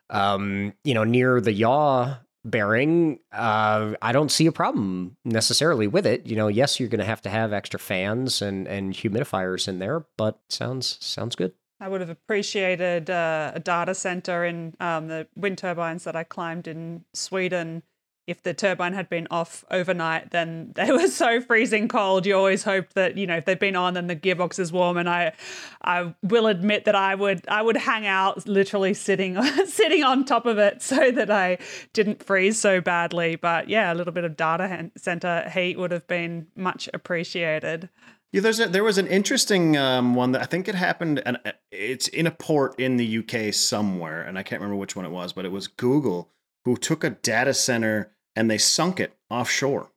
um, 0.09 0.73
you 0.83 0.93
know 0.93 1.03
near 1.03 1.39
the 1.39 1.53
yaw 1.53 2.17
bearing, 2.43 3.19
uh, 3.31 3.93
I 4.01 4.11
don't 4.11 4.31
see 4.31 4.47
a 4.47 4.51
problem 4.51 5.17
necessarily 5.23 5.87
with 5.87 6.07
it. 6.07 6.25
You 6.25 6.35
know, 6.35 6.47
yes, 6.47 6.79
you're 6.79 6.89
going 6.89 6.99
to 6.99 7.05
have 7.05 7.21
to 7.23 7.29
have 7.29 7.53
extra 7.53 7.79
fans 7.79 8.41
and 8.41 8.67
and 8.67 8.93
humidifiers 8.93 9.67
in 9.67 9.77
there, 9.77 10.05
but 10.17 10.39
sounds 10.49 10.97
sounds 10.99 11.35
good. 11.35 11.53
I 11.79 11.87
would 11.87 12.01
have 12.01 12.09
appreciated 12.09 13.09
uh, 13.09 13.53
a 13.55 13.59
data 13.59 13.95
center 13.95 14.43
in 14.43 14.75
um, 14.79 15.07
the 15.07 15.27
wind 15.35 15.57
turbines 15.57 16.03
that 16.03 16.15
I 16.15 16.23
climbed 16.23 16.67
in 16.67 17.05
Sweden 17.13 17.83
if 18.29 18.43
the 18.43 18.53
turbine 18.53 18.93
had 18.93 19.09
been 19.09 19.27
off 19.31 19.65
overnight, 19.71 20.29
then 20.29 20.71
they 20.75 20.91
were 20.91 21.07
so 21.07 21.41
freezing 21.41 21.87
cold. 21.87 22.27
You 22.27 22.35
always 22.35 22.63
hoped 22.63 22.93
that 22.93 23.17
you 23.17 23.25
know 23.25 23.37
if 23.37 23.45
they've 23.45 23.59
been 23.59 23.75
on, 23.75 23.95
then 23.95 24.07
the 24.07 24.15
gearbox 24.15 24.59
is 24.59 24.71
warm. 24.71 24.97
And 24.97 25.09
I, 25.09 25.33
I 25.81 26.13
will 26.21 26.45
admit 26.45 26.85
that 26.85 26.95
I 26.95 27.15
would 27.15 27.47
I 27.47 27.61
would 27.61 27.77
hang 27.77 28.05
out 28.05 28.47
literally 28.47 28.93
sitting 28.93 29.41
sitting 29.65 30.03
on 30.03 30.25
top 30.25 30.45
of 30.45 30.59
it 30.59 30.81
so 30.81 31.11
that 31.11 31.31
I 31.31 31.57
didn't 31.93 32.23
freeze 32.23 32.59
so 32.59 32.79
badly. 32.79 33.35
But 33.35 33.67
yeah, 33.67 33.91
a 33.91 33.95
little 33.95 34.13
bit 34.13 34.23
of 34.23 34.37
data 34.37 34.91
center 34.95 35.49
heat 35.49 35.79
would 35.79 35.91
have 35.91 36.07
been 36.07 36.47
much 36.55 36.87
appreciated. 36.93 37.89
Yeah, 38.31 38.41
there's 38.41 38.59
a, 38.59 38.67
there 38.67 38.83
was 38.83 38.99
an 38.99 39.07
interesting 39.07 39.75
um, 39.75 40.13
one 40.13 40.33
that 40.33 40.41
I 40.41 40.45
think 40.45 40.67
it 40.67 40.75
happened, 40.75 41.21
and 41.25 41.39
it's 41.71 42.07
in 42.07 42.27
a 42.27 42.31
port 42.31 42.79
in 42.79 42.97
the 42.97 43.17
UK 43.19 43.53
somewhere, 43.53 44.21
and 44.21 44.37
I 44.37 44.43
can't 44.43 44.61
remember 44.61 44.79
which 44.79 44.95
one 44.95 45.05
it 45.05 45.11
was, 45.11 45.33
but 45.33 45.45
it 45.45 45.51
was 45.51 45.67
Google 45.67 46.29
who 46.65 46.77
took 46.77 47.03
a 47.03 47.09
data 47.09 47.53
center 47.53 48.11
and 48.35 48.49
they 48.49 48.57
sunk 48.57 48.99
it 48.99 49.13
offshore. 49.29 49.91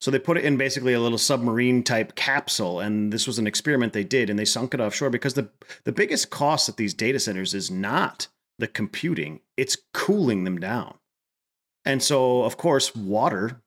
So 0.00 0.10
they 0.10 0.18
put 0.18 0.38
it 0.38 0.44
in 0.44 0.56
basically 0.56 0.94
a 0.94 1.00
little 1.00 1.18
submarine 1.18 1.82
type 1.82 2.14
capsule, 2.14 2.80
and 2.80 3.12
this 3.12 3.26
was 3.26 3.38
an 3.38 3.46
experiment 3.46 3.92
they 3.92 4.02
did, 4.02 4.30
and 4.30 4.38
they 4.38 4.46
sunk 4.46 4.74
it 4.74 4.80
offshore 4.80 5.10
because 5.10 5.34
the 5.34 5.50
the 5.84 5.92
biggest 5.92 6.30
cost 6.30 6.68
at 6.68 6.78
these 6.78 6.94
data 6.94 7.20
centers 7.20 7.54
is 7.54 7.70
not 7.70 8.28
the 8.58 8.66
computing; 8.66 9.40
it's 9.56 9.76
cooling 9.92 10.44
them 10.44 10.58
down. 10.58 10.94
And 11.84 12.02
so, 12.02 12.42
of 12.42 12.56
course, 12.56 12.94
water, 12.94 13.62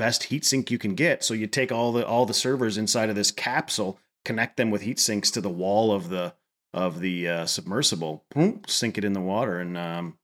best 0.00 0.24
heat 0.24 0.46
sink 0.46 0.70
you 0.70 0.78
can 0.78 0.94
get. 0.94 1.22
So 1.22 1.34
you 1.34 1.46
take 1.46 1.70
all 1.70 1.92
the 1.92 2.06
all 2.06 2.24
the 2.24 2.32
servers 2.32 2.78
inside 2.78 3.10
of 3.10 3.16
this 3.16 3.30
capsule, 3.30 4.00
connect 4.24 4.56
them 4.56 4.70
with 4.70 4.80
heat 4.80 4.98
sinks 4.98 5.30
to 5.32 5.42
the 5.42 5.50
wall 5.50 5.92
of 5.92 6.08
the 6.08 6.32
of 6.72 7.00
the 7.00 7.28
uh, 7.28 7.46
submersible, 7.46 8.24
boom, 8.34 8.62
sink 8.66 8.96
it 8.96 9.04
in 9.04 9.12
the 9.12 9.20
water, 9.20 9.58
and 9.58 9.76
um, 9.76 10.16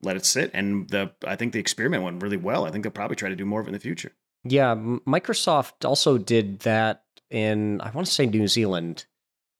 let 0.00 0.16
it 0.16 0.24
sit. 0.24 0.50
And 0.54 0.88
the 0.88 1.12
I 1.26 1.36
think 1.36 1.52
the 1.52 1.60
experiment 1.60 2.02
went 2.02 2.22
really 2.22 2.38
well. 2.38 2.64
I 2.64 2.70
think 2.70 2.84
they'll 2.84 2.92
probably 2.92 3.16
try 3.16 3.28
to 3.28 3.36
do 3.36 3.44
more 3.44 3.60
of 3.60 3.66
it 3.66 3.70
in 3.70 3.74
the 3.74 3.78
future. 3.78 4.12
Yeah, 4.44 4.74
Microsoft 4.74 5.84
also 5.84 6.16
did 6.16 6.60
that 6.60 7.04
in 7.30 7.78
I 7.82 7.90
want 7.90 8.06
to 8.06 8.12
say 8.12 8.24
New 8.24 8.48
Zealand. 8.48 9.04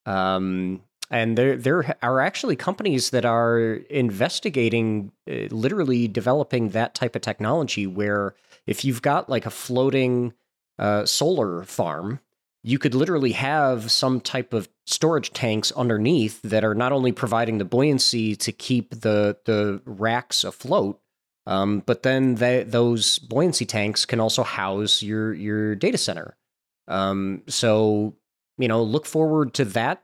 Um, 0.06 0.80
and 1.10 1.36
there 1.36 1.58
there 1.58 1.98
are 2.02 2.20
actually 2.20 2.56
companies 2.56 3.10
that 3.10 3.26
are 3.26 3.74
investigating 3.90 5.12
uh, 5.30 5.48
literally 5.50 6.08
developing 6.08 6.70
that 6.70 6.94
type 6.94 7.14
of 7.14 7.20
technology 7.20 7.86
where 7.86 8.34
if 8.66 8.84
you've 8.84 9.02
got 9.02 9.28
like 9.28 9.46
a 9.46 9.50
floating 9.50 10.32
uh, 10.78 11.04
solar 11.06 11.64
farm 11.64 12.20
you 12.64 12.78
could 12.78 12.94
literally 12.94 13.32
have 13.32 13.90
some 13.90 14.20
type 14.20 14.52
of 14.52 14.68
storage 14.86 15.32
tanks 15.32 15.72
underneath 15.72 16.40
that 16.42 16.64
are 16.64 16.74
not 16.74 16.92
only 16.92 17.12
providing 17.12 17.58
the 17.58 17.64
buoyancy 17.64 18.36
to 18.36 18.52
keep 18.52 18.90
the 18.90 19.36
the 19.44 19.82
racks 19.84 20.44
afloat, 20.44 21.00
um, 21.46 21.82
but 21.84 22.02
then 22.02 22.36
those 22.36 23.18
buoyancy 23.18 23.66
tanks 23.66 24.04
can 24.04 24.20
also 24.20 24.42
house 24.44 25.02
your 25.02 25.34
your 25.34 25.74
data 25.74 25.98
center. 25.98 26.36
Um, 26.86 27.42
so 27.48 28.14
you 28.58 28.68
know, 28.68 28.82
look 28.82 29.06
forward 29.06 29.54
to 29.54 29.64
that. 29.66 30.02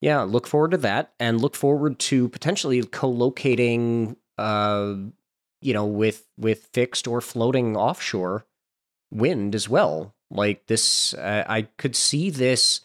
Yeah, 0.00 0.22
look 0.22 0.46
forward 0.46 0.72
to 0.72 0.76
that, 0.78 1.12
and 1.18 1.40
look 1.40 1.56
forward 1.56 1.98
to 2.00 2.28
potentially 2.28 2.82
co-locating, 2.84 4.16
uh, 4.36 4.94
you 5.60 5.74
know, 5.74 5.86
with 5.86 6.26
with 6.36 6.68
fixed 6.72 7.06
or 7.06 7.20
floating 7.20 7.76
offshore 7.76 8.46
wind 9.10 9.54
as 9.54 9.68
well 9.68 10.14
like 10.30 10.66
this, 10.66 11.14
uh, 11.14 11.44
I 11.46 11.62
could 11.78 11.96
see 11.96 12.30
this. 12.30 12.82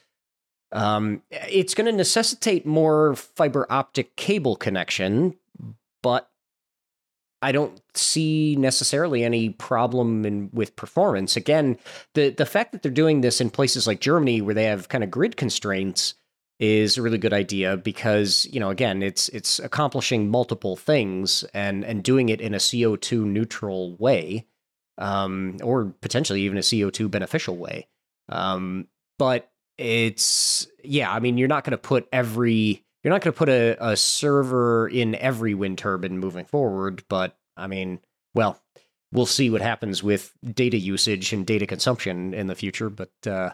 Um, 0.71 1.21
it's 1.29 1.75
going 1.75 1.85
to 1.85 1.91
necessitate 1.91 2.65
more 2.65 3.15
fiber 3.15 3.67
optic 3.69 4.15
cable 4.15 4.55
connection, 4.55 5.35
but 6.01 6.29
I 7.43 7.51
don't 7.51 7.79
see 7.93 8.55
necessarily 8.55 9.23
any 9.23 9.49
problem 9.49 10.25
in 10.25 10.49
with 10.53 10.75
performance. 10.75 11.35
Again, 11.35 11.77
the 12.13 12.29
the 12.29 12.45
fact 12.45 12.71
that 12.71 12.81
they're 12.81 12.91
doing 12.91 13.21
this 13.21 13.41
in 13.41 13.49
places 13.49 13.85
like 13.85 13.99
Germany 13.99 14.41
where 14.41 14.55
they 14.55 14.63
have 14.63 14.89
kind 14.89 15.03
of 15.03 15.11
grid 15.11 15.37
constraints 15.37 16.15
is 16.63 16.97
a 16.97 17.01
really 17.01 17.17
good 17.17 17.33
idea 17.33 17.75
because, 17.75 18.47
you 18.51 18.59
know, 18.59 18.69
again, 18.69 19.03
it's 19.03 19.27
it's 19.29 19.59
accomplishing 19.59 20.29
multiple 20.29 20.77
things 20.77 21.43
and 21.53 21.83
and 21.83 22.03
doing 22.03 22.29
it 22.29 22.39
in 22.39 22.53
a 22.53 22.57
CO2 22.57 23.25
neutral 23.25 23.95
way 23.97 24.47
um, 24.97 25.57
or 25.61 25.93
potentially 26.01 26.41
even 26.41 26.57
a 26.57 26.61
CO2 26.61 27.09
beneficial 27.09 27.57
way. 27.57 27.87
Um, 28.29 28.87
but 29.19 29.51
it's, 29.77 30.67
yeah, 30.83 31.11
I 31.11 31.19
mean, 31.19 31.37
you're 31.37 31.47
not 31.47 31.63
going 31.63 31.71
to 31.71 31.77
put 31.77 32.07
every, 32.11 32.83
you're 33.03 33.11
not 33.11 33.21
going 33.21 33.33
to 33.33 33.37
put 33.37 33.49
a, 33.49 33.77
a 33.79 33.97
server 33.97 34.87
in 34.87 35.15
every 35.15 35.53
wind 35.53 35.77
turbine 35.77 36.19
moving 36.19 36.45
forward. 36.45 37.03
But 37.09 37.37
I 37.57 37.67
mean, 37.67 37.99
well, 38.33 38.61
we'll 39.11 39.25
see 39.25 39.49
what 39.49 39.61
happens 39.61 40.01
with 40.01 40.33
data 40.53 40.77
usage 40.77 41.33
and 41.33 41.45
data 41.45 41.65
consumption 41.65 42.33
in 42.33 42.47
the 42.47 42.55
future. 42.55 42.89
But, 42.89 43.11
uh, 43.25 43.51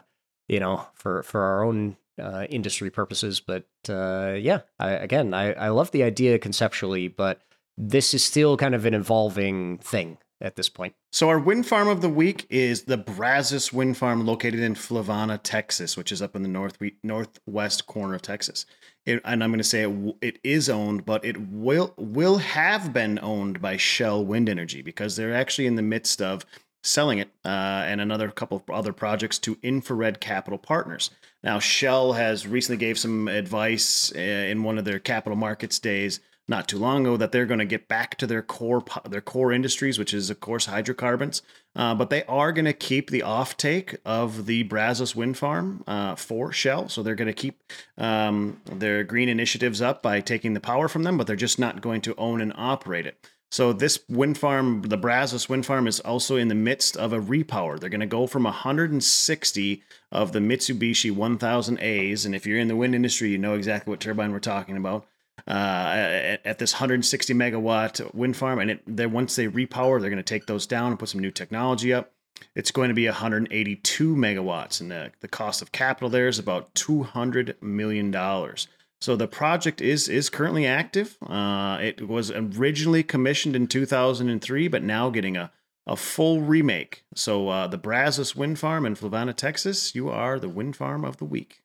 you 0.48 0.60
know, 0.60 0.86
for, 0.94 1.22
for 1.22 1.42
our 1.42 1.64
own 1.64 1.96
uh, 2.20 2.46
industry 2.48 2.90
purposes. 2.90 3.40
But 3.40 3.66
uh, 3.88 4.36
yeah, 4.38 4.60
I, 4.78 4.90
again, 4.90 5.34
I, 5.34 5.52
I 5.52 5.68
love 5.68 5.90
the 5.90 6.02
idea 6.02 6.38
conceptually, 6.38 7.08
but 7.08 7.42
this 7.76 8.14
is 8.14 8.24
still 8.24 8.56
kind 8.56 8.74
of 8.74 8.84
an 8.86 8.94
evolving 8.94 9.78
thing 9.78 10.18
at 10.40 10.56
this 10.56 10.68
point. 10.68 10.94
So 11.12 11.28
our 11.28 11.38
wind 11.38 11.66
farm 11.66 11.88
of 11.88 12.00
the 12.00 12.08
week 12.08 12.46
is 12.48 12.84
the 12.84 12.96
Brazos 12.96 13.72
Wind 13.72 13.96
Farm 13.96 14.24
located 14.24 14.60
in 14.60 14.74
Fluvanna, 14.74 15.38
Texas, 15.42 15.96
which 15.96 16.12
is 16.12 16.22
up 16.22 16.34
in 16.34 16.42
the 16.42 16.48
north 16.48 16.78
northwest 17.02 17.86
corner 17.86 18.14
of 18.14 18.22
Texas. 18.22 18.64
It, 19.06 19.20
and 19.24 19.42
I'm 19.42 19.50
going 19.50 19.58
to 19.58 19.64
say 19.64 19.82
it, 19.82 20.16
it 20.20 20.38
is 20.44 20.68
owned, 20.68 21.04
but 21.04 21.24
it 21.24 21.36
will 21.50 21.94
will 21.96 22.38
have 22.38 22.92
been 22.92 23.18
owned 23.20 23.60
by 23.60 23.76
Shell 23.76 24.24
Wind 24.24 24.48
Energy 24.48 24.82
because 24.82 25.16
they're 25.16 25.34
actually 25.34 25.66
in 25.66 25.76
the 25.76 25.82
midst 25.82 26.22
of 26.22 26.46
selling 26.82 27.18
it 27.18 27.30
uh, 27.44 27.84
and 27.86 28.00
another 28.00 28.30
couple 28.30 28.56
of 28.58 28.74
other 28.74 28.92
projects 28.92 29.38
to 29.38 29.58
Infrared 29.62 30.20
Capital 30.20 30.58
Partners. 30.58 31.10
Now, 31.42 31.58
Shell 31.58 32.14
has 32.14 32.46
recently 32.46 32.78
gave 32.78 32.98
some 32.98 33.28
advice 33.28 34.12
uh, 34.14 34.18
in 34.18 34.62
one 34.62 34.78
of 34.78 34.84
their 34.84 34.98
capital 34.98 35.36
markets 35.36 35.78
days 35.78 36.20
not 36.50 36.66
too 36.66 36.78
long 36.78 37.06
ago 37.06 37.16
that 37.16 37.30
they're 37.30 37.46
going 37.46 37.60
to 37.60 37.64
get 37.64 37.86
back 37.86 38.18
to 38.18 38.26
their 38.26 38.42
core 38.42 38.82
their 39.08 39.20
core 39.20 39.52
industries, 39.52 39.98
which 39.98 40.12
is 40.12 40.28
of 40.28 40.40
course 40.40 40.66
hydrocarbons. 40.66 41.42
Uh, 41.76 41.94
but 41.94 42.10
they 42.10 42.24
are 42.24 42.50
going 42.50 42.64
to 42.64 42.72
keep 42.72 43.08
the 43.08 43.20
offtake 43.20 43.96
of 44.04 44.46
the 44.46 44.64
Brazos 44.64 45.14
wind 45.14 45.38
farm 45.38 45.84
uh, 45.86 46.16
for 46.16 46.50
Shell. 46.52 46.88
So 46.88 47.02
they're 47.02 47.14
going 47.14 47.26
to 47.28 47.32
keep 47.32 47.62
um, 47.96 48.60
their 48.66 49.04
green 49.04 49.28
initiatives 49.28 49.80
up 49.80 50.02
by 50.02 50.20
taking 50.20 50.54
the 50.54 50.60
power 50.60 50.88
from 50.88 51.04
them, 51.04 51.16
but 51.16 51.28
they're 51.28 51.36
just 51.36 51.60
not 51.60 51.80
going 51.80 52.00
to 52.02 52.16
own 52.16 52.40
and 52.40 52.52
operate 52.56 53.06
it. 53.06 53.24
So 53.50 53.72
this 53.72 53.98
wind 54.08 54.38
farm, 54.38 54.82
the 54.82 54.96
Brazos 54.96 55.48
wind 55.48 55.66
farm, 55.66 55.88
is 55.88 55.98
also 55.98 56.36
in 56.36 56.46
the 56.46 56.54
midst 56.54 56.96
of 56.96 57.12
a 57.12 57.18
repower. 57.18 57.78
They're 57.78 57.90
going 57.90 58.00
to 58.00 58.06
go 58.06 58.28
from 58.28 58.44
160 58.44 59.82
of 60.12 60.32
the 60.32 60.38
Mitsubishi 60.38 61.12
1000As, 61.12 62.26
and 62.26 62.34
if 62.34 62.46
you're 62.46 62.58
in 62.58 62.68
the 62.68 62.76
wind 62.76 62.94
industry, 62.94 63.30
you 63.30 63.38
know 63.38 63.54
exactly 63.54 63.90
what 63.90 63.98
turbine 63.98 64.30
we're 64.30 64.38
talking 64.38 64.76
about 64.76 65.04
uh, 65.48 65.50
at, 65.50 66.46
at, 66.46 66.58
this 66.58 66.74
160 66.74 67.34
megawatt 67.34 68.14
wind 68.14 68.36
farm. 68.36 68.60
And 68.60 68.70
it, 68.70 68.82
they, 68.86 69.06
once 69.06 69.34
they 69.34 69.48
repower, 69.48 70.00
they're 70.00 70.10
going 70.10 70.16
to 70.16 70.22
take 70.22 70.46
those 70.46 70.66
down 70.66 70.92
and 70.92 70.98
put 70.98 71.08
some 71.08 71.20
new 71.20 71.32
technology 71.32 71.92
up. 71.92 72.12
It's 72.54 72.70
going 72.70 72.88
to 72.88 72.94
be 72.94 73.06
182 73.06 74.16
megawatts, 74.16 74.80
and 74.80 74.90
the, 74.90 75.12
the 75.20 75.28
cost 75.28 75.60
of 75.60 75.72
capital 75.72 76.08
there 76.08 76.28
is 76.28 76.38
about 76.38 76.74
200 76.74 77.60
million 77.60 78.10
dollars. 78.10 78.68
So 79.00 79.16
the 79.16 79.28
project 79.28 79.80
is 79.80 80.08
is 80.08 80.28
currently 80.28 80.66
active. 80.66 81.16
Uh, 81.22 81.78
it 81.80 82.06
was 82.06 82.30
originally 82.30 83.02
commissioned 83.02 83.56
in 83.56 83.66
2003, 83.66 84.68
but 84.68 84.82
now 84.82 85.10
getting 85.10 85.36
a 85.36 85.50
a 85.86 85.96
full 85.96 86.40
remake. 86.40 87.04
So 87.14 87.48
uh, 87.48 87.66
the 87.66 87.78
Brazos 87.78 88.36
Wind 88.36 88.58
Farm 88.58 88.86
in 88.86 88.94
Fluvanna, 88.94 89.34
Texas, 89.34 89.94
you 89.94 90.08
are 90.10 90.38
the 90.38 90.48
wind 90.48 90.76
farm 90.76 91.04
of 91.04 91.16
the 91.16 91.24
week. 91.24 91.62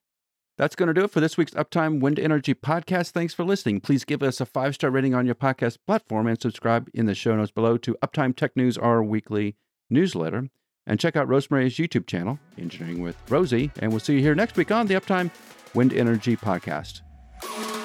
That's 0.58 0.76
going 0.76 0.88
to 0.88 0.94
do 0.94 1.04
it 1.04 1.12
for 1.12 1.20
this 1.20 1.38
week's 1.38 1.54
Uptime 1.54 2.00
Wind 2.00 2.18
Energy 2.18 2.54
podcast. 2.54 3.12
Thanks 3.12 3.34
for 3.34 3.44
listening. 3.44 3.82
Please 3.82 4.06
give 4.06 4.24
us 4.24 4.40
a 4.40 4.46
five 4.46 4.74
star 4.76 4.90
rating 4.90 5.14
on 5.14 5.26
your 5.26 5.36
podcast 5.36 5.78
platform 5.86 6.28
and 6.28 6.42
subscribe 6.42 6.90
in 6.94 7.06
the 7.06 7.16
show 7.16 7.36
notes 7.36 7.52
below 7.52 7.78
to 7.78 7.98
Uptime 8.02 8.36
Tech 8.36 8.56
News, 8.56 8.78
our 8.78 9.04
weekly 9.04 9.58
newsletter. 9.90 10.50
And 10.88 11.00
check 11.00 11.16
out 11.16 11.28
Rosemary's 11.28 11.76
YouTube 11.76 12.08
channel, 12.08 12.40
Engineering 12.58 13.02
with 13.02 13.18
Rosie. 13.30 13.72
And 13.80 13.92
we'll 13.92 14.00
see 14.00 14.14
you 14.14 14.22
here 14.22 14.36
next 14.36 14.56
week 14.56 14.72
on 14.72 14.88
the 14.88 14.96
Uptime 14.96 15.30
Wind 15.74 15.94
Energy 15.94 16.38
podcast. 16.38 17.02
Thank 17.48 17.76
you. 17.76 17.85